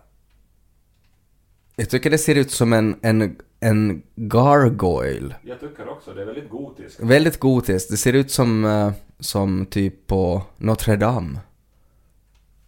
jag 1.76 1.90
tycker 1.90 2.10
det 2.10 2.18
ser 2.18 2.34
ut 2.34 2.50
som 2.50 2.72
en, 2.72 2.98
en, 3.02 3.36
en 3.60 4.02
gargoyle. 4.16 5.34
Jag 5.42 5.60
tycker 5.60 5.88
också, 5.88 6.12
det 6.14 6.22
är 6.22 6.26
väldigt 6.26 6.50
gotiskt. 6.50 7.00
Väldigt 7.00 7.38
gotiskt. 7.40 7.90
Det 7.90 7.96
ser 7.96 8.12
ut 8.12 8.30
som, 8.30 8.64
eh, 8.64 8.92
som 9.20 9.66
typ 9.66 10.06
på 10.06 10.42
Notre 10.56 10.96
Dame. 10.96 11.38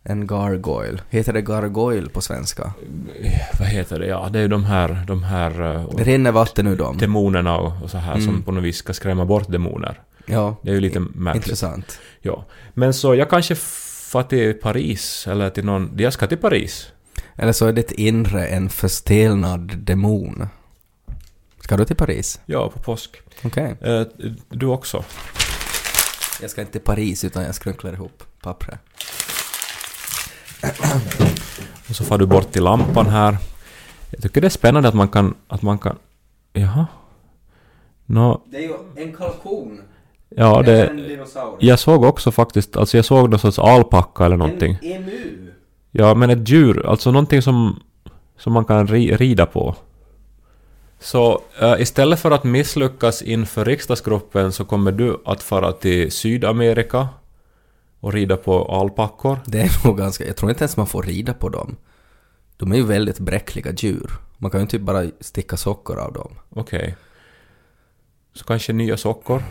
En 0.02 0.26
gargoyle. 0.26 1.00
Heter 1.10 1.32
det 1.32 1.42
gargoyle 1.42 2.08
på 2.08 2.20
svenska? 2.20 2.72
Vad 3.58 3.68
heter 3.68 3.98
det? 3.98 4.06
Ja, 4.06 4.28
det 4.32 4.38
är 4.38 4.42
ju 4.42 4.48
de 4.48 4.64
här, 4.64 5.04
de 5.06 5.22
här 5.22 5.74
eh, 5.74 5.90
Det 5.96 6.04
rinner 6.04 6.32
vatten 6.32 6.66
ur 6.66 6.76
dem. 6.76 6.98
demonerna 6.98 7.58
och, 7.58 7.82
och 7.82 7.90
så 7.90 7.98
här 7.98 8.12
Mm. 8.12 8.24
som 8.26 8.42
på 8.42 8.52
något 8.52 8.64
vis 8.64 8.76
ska 8.76 8.92
skrämma 8.92 9.24
bort 9.24 9.48
demoner. 9.52 10.00
Ja, 10.26 10.56
Det 10.62 10.70
är 10.70 10.74
ju 10.74 10.80
lite 10.80 11.00
märkligt. 11.00 11.44
intressant. 11.46 11.98
Ja. 12.20 12.44
Men 12.74 12.94
så 12.94 13.14
jag 13.14 13.30
kanske 13.30 13.54
f- 13.54 14.06
fara 14.10 14.22
till 14.24 14.54
Paris 14.54 15.26
eller 15.26 15.50
till 15.50 15.64
någon... 15.64 15.90
Jag 15.98 16.12
ska 16.12 16.26
till 16.26 16.38
Paris. 16.38 16.92
Eller 17.36 17.52
så 17.52 17.66
är 17.66 17.72
ditt 17.72 17.92
inre 17.92 18.46
en 18.46 18.68
förstelnad 18.68 19.78
demon. 19.78 20.48
Ska 21.60 21.76
du 21.76 21.84
till 21.84 21.96
Paris? 21.96 22.40
Ja, 22.46 22.68
på 22.70 22.78
påsk. 22.78 23.20
Okej. 23.44 23.76
Eh, 23.80 24.02
du 24.48 24.66
också. 24.66 25.04
Jag 26.40 26.50
ska 26.50 26.60
inte 26.60 26.72
till 26.72 26.80
Paris 26.80 27.24
utan 27.24 27.42
jag 27.42 27.54
skrynklar 27.54 27.92
ihop 27.92 28.22
pappret. 28.42 28.78
Och 31.88 31.96
så 31.96 32.04
far 32.04 32.18
du 32.18 32.26
bort 32.26 32.52
till 32.52 32.62
lampan 32.62 33.06
här. 33.06 33.36
Jag 34.10 34.22
tycker 34.22 34.40
det 34.40 34.46
är 34.46 34.48
spännande 34.48 34.88
att 34.88 34.94
man 34.94 35.08
kan... 35.08 35.34
Att 35.48 35.62
man 35.62 35.78
kan 35.78 35.98
jaha? 36.52 36.86
Nå, 38.06 38.42
Det 38.50 38.56
är 38.56 38.60
ju 38.62 38.74
en 38.96 39.12
kalkon. 39.16 39.80
ja 40.28 40.62
det... 40.62 40.86
dinosaurie. 41.08 41.68
Jag 41.70 41.78
såg 41.78 42.04
också 42.04 42.30
faktiskt, 42.30 42.76
alltså 42.76 42.96
jag 42.98 43.04
såg 43.04 43.30
någon 43.30 43.38
sorts 43.38 43.58
alpacka 43.58 44.24
eller 44.24 44.36
någonting. 44.36 44.78
emu. 44.82 45.52
Ja, 45.90 46.14
men 46.14 46.30
ett 46.30 46.48
djur, 46.48 46.86
alltså 46.86 47.10
någonting 47.10 47.42
som, 47.42 47.80
som 48.38 48.52
man 48.52 48.64
kan 48.64 48.86
ri, 48.86 49.16
rida 49.16 49.46
på. 49.46 49.76
Så 51.00 51.42
eh, 51.60 51.80
istället 51.80 52.20
för 52.20 52.30
att 52.30 52.44
misslyckas 52.44 53.22
inför 53.22 53.64
riksdagsgruppen 53.64 54.52
så 54.52 54.64
kommer 54.64 54.92
du 54.92 55.16
att 55.24 55.42
fara 55.42 55.72
till 55.72 56.12
Sydamerika 56.12 57.08
och 58.00 58.12
rida 58.12 58.36
på 58.36 58.64
alpackor. 58.64 59.38
Det 59.46 59.60
är 59.60 59.86
nog 59.86 59.98
ganska... 59.98 60.26
Jag 60.26 60.36
tror 60.36 60.50
inte 60.50 60.62
ens 60.64 60.76
man 60.76 60.86
får 60.86 61.02
rida 61.02 61.34
på 61.34 61.48
dem. 61.48 61.76
De 62.56 62.72
är 62.72 62.76
ju 62.76 62.84
väldigt 62.86 63.18
bräckliga 63.18 63.72
djur. 63.72 64.10
Man 64.38 64.50
kan 64.50 64.60
ju 64.60 64.66
typ 64.66 64.82
bara 64.82 65.06
sticka 65.20 65.56
sockor 65.56 65.98
av 65.98 66.12
dem. 66.12 66.34
Okej. 66.50 66.96
Så 68.34 68.44
kanske 68.44 68.72
nya 68.72 68.96
sockor. 68.96 69.42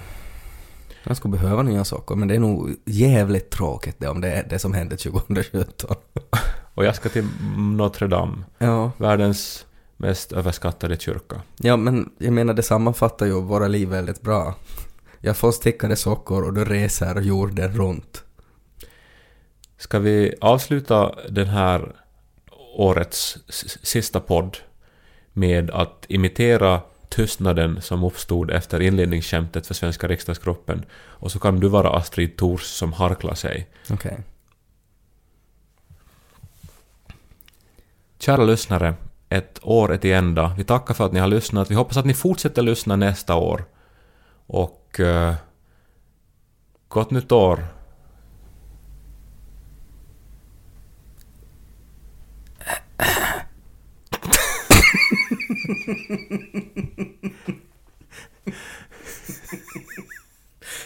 Jag 1.04 1.18
skulle 1.18 1.32
behöva 1.32 1.62
nya 1.62 1.84
sockor, 1.84 2.16
men 2.16 2.28
det 2.28 2.36
är 2.36 2.40
nog 2.40 2.76
jävligt 2.86 3.50
tråkigt 3.50 3.96
det 4.00 4.08
om 4.08 4.22
det 4.22 4.32
är 4.32 4.48
det 4.50 4.60
som 4.60 4.74
hände 4.74 4.98
2017. 4.98 5.96
Och 6.74 6.86
jag 6.86 6.96
ska 6.96 7.10
till 7.10 7.28
Notre 7.58 8.08
Dame, 8.08 8.38
Ja. 8.58 8.92
världens 8.98 9.66
mest 10.00 10.32
överskattade 10.32 10.98
kyrka. 11.00 11.42
Ja, 11.58 11.78
men 11.78 12.10
jag 12.18 12.34
menar 12.34 12.54
det 12.54 12.64
sammanfattar 12.64 13.26
ju 13.26 13.42
våra 13.42 13.68
liv 13.68 13.90
väldigt 13.90 14.22
bra. 14.22 14.56
Jag 15.20 15.38
får 15.38 15.52
stickade 15.52 15.96
sockor 15.96 16.44
och 16.44 16.54
du 16.54 16.66
reser 16.66 17.22
jorden 17.22 17.74
runt. 17.74 18.24
Ska 19.78 20.00
vi 20.00 20.36
avsluta 20.42 21.16
den 21.30 21.48
här 21.48 21.96
årets 22.76 23.38
sista 23.84 24.20
podd 24.20 24.58
med 25.34 25.70
att 25.70 26.06
imitera 26.08 26.82
tystnaden 27.10 27.82
som 27.82 28.04
uppstod 28.04 28.52
efter 28.52 28.80
inledningsskämtet 28.80 29.68
för 29.68 29.74
svenska 29.74 30.08
riksdagsgruppen 30.08 30.86
och 30.94 31.32
så 31.32 31.40
kan 31.40 31.60
du 31.60 31.68
vara 31.68 31.90
Astrid 31.90 32.38
Thors 32.38 32.64
som 32.64 32.94
harklar 32.94 33.34
sig. 33.34 33.68
Okej. 33.90 34.18
Kära 38.20 38.44
lyssnare, 38.44 38.94
ett 39.30 39.60
år 39.62 39.94
är 39.94 39.98
till 39.98 40.14
ända. 40.14 40.54
Vi 40.58 40.64
tackar 40.64 40.94
för 40.94 41.06
att 41.06 41.14
ni 41.14 41.20
har 41.20 41.28
lyssnat. 41.28 41.72
Vi 41.72 41.76
hoppas 41.76 41.98
att 41.98 42.06
ni 42.06 42.14
fortsätter 42.14 42.62
lyssna 42.62 42.96
nästa 42.96 43.36
år. 43.36 43.66
Och... 44.48 45.00
Uh, 45.00 45.34
gott 46.88 47.12
nytt 47.12 47.32
år! 47.32 47.66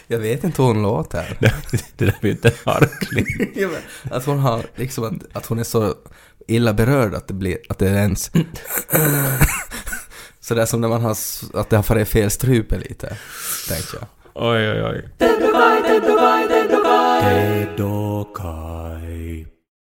Jag 0.07 0.19
vet 0.19 0.43
inte 0.43 0.61
hur 0.61 0.67
hon 0.67 0.81
låter. 0.81 1.37
det 1.97 2.05
där 2.05 2.17
blir 2.21 2.31
inte 2.31 2.51
men 3.67 4.13
att 4.13 4.25
hon 4.25 4.39
har 4.39 4.65
liksom 4.75 5.03
att, 5.03 5.37
att 5.37 5.45
hon 5.45 5.59
är 5.59 5.63
så 5.63 5.95
illa 6.47 6.73
berörd 6.73 7.13
att 7.13 7.27
det 7.27 7.33
blir, 7.33 7.57
att 7.69 7.79
det 7.79 7.89
är 7.89 7.95
ens... 7.95 8.31
Sådär 10.39 10.65
som 10.65 10.81
när 10.81 10.87
man 10.87 11.01
har, 11.01 11.17
att 11.53 11.69
det 11.69 11.75
har 11.75 11.83
farit 11.83 12.09
fel 12.09 12.31
strupe 12.31 12.77
lite, 12.77 13.17
tänkte 13.69 13.97
jag. 13.99 14.07
Oj, 14.35 14.69
oj, 14.71 14.83
oj. 14.83 15.09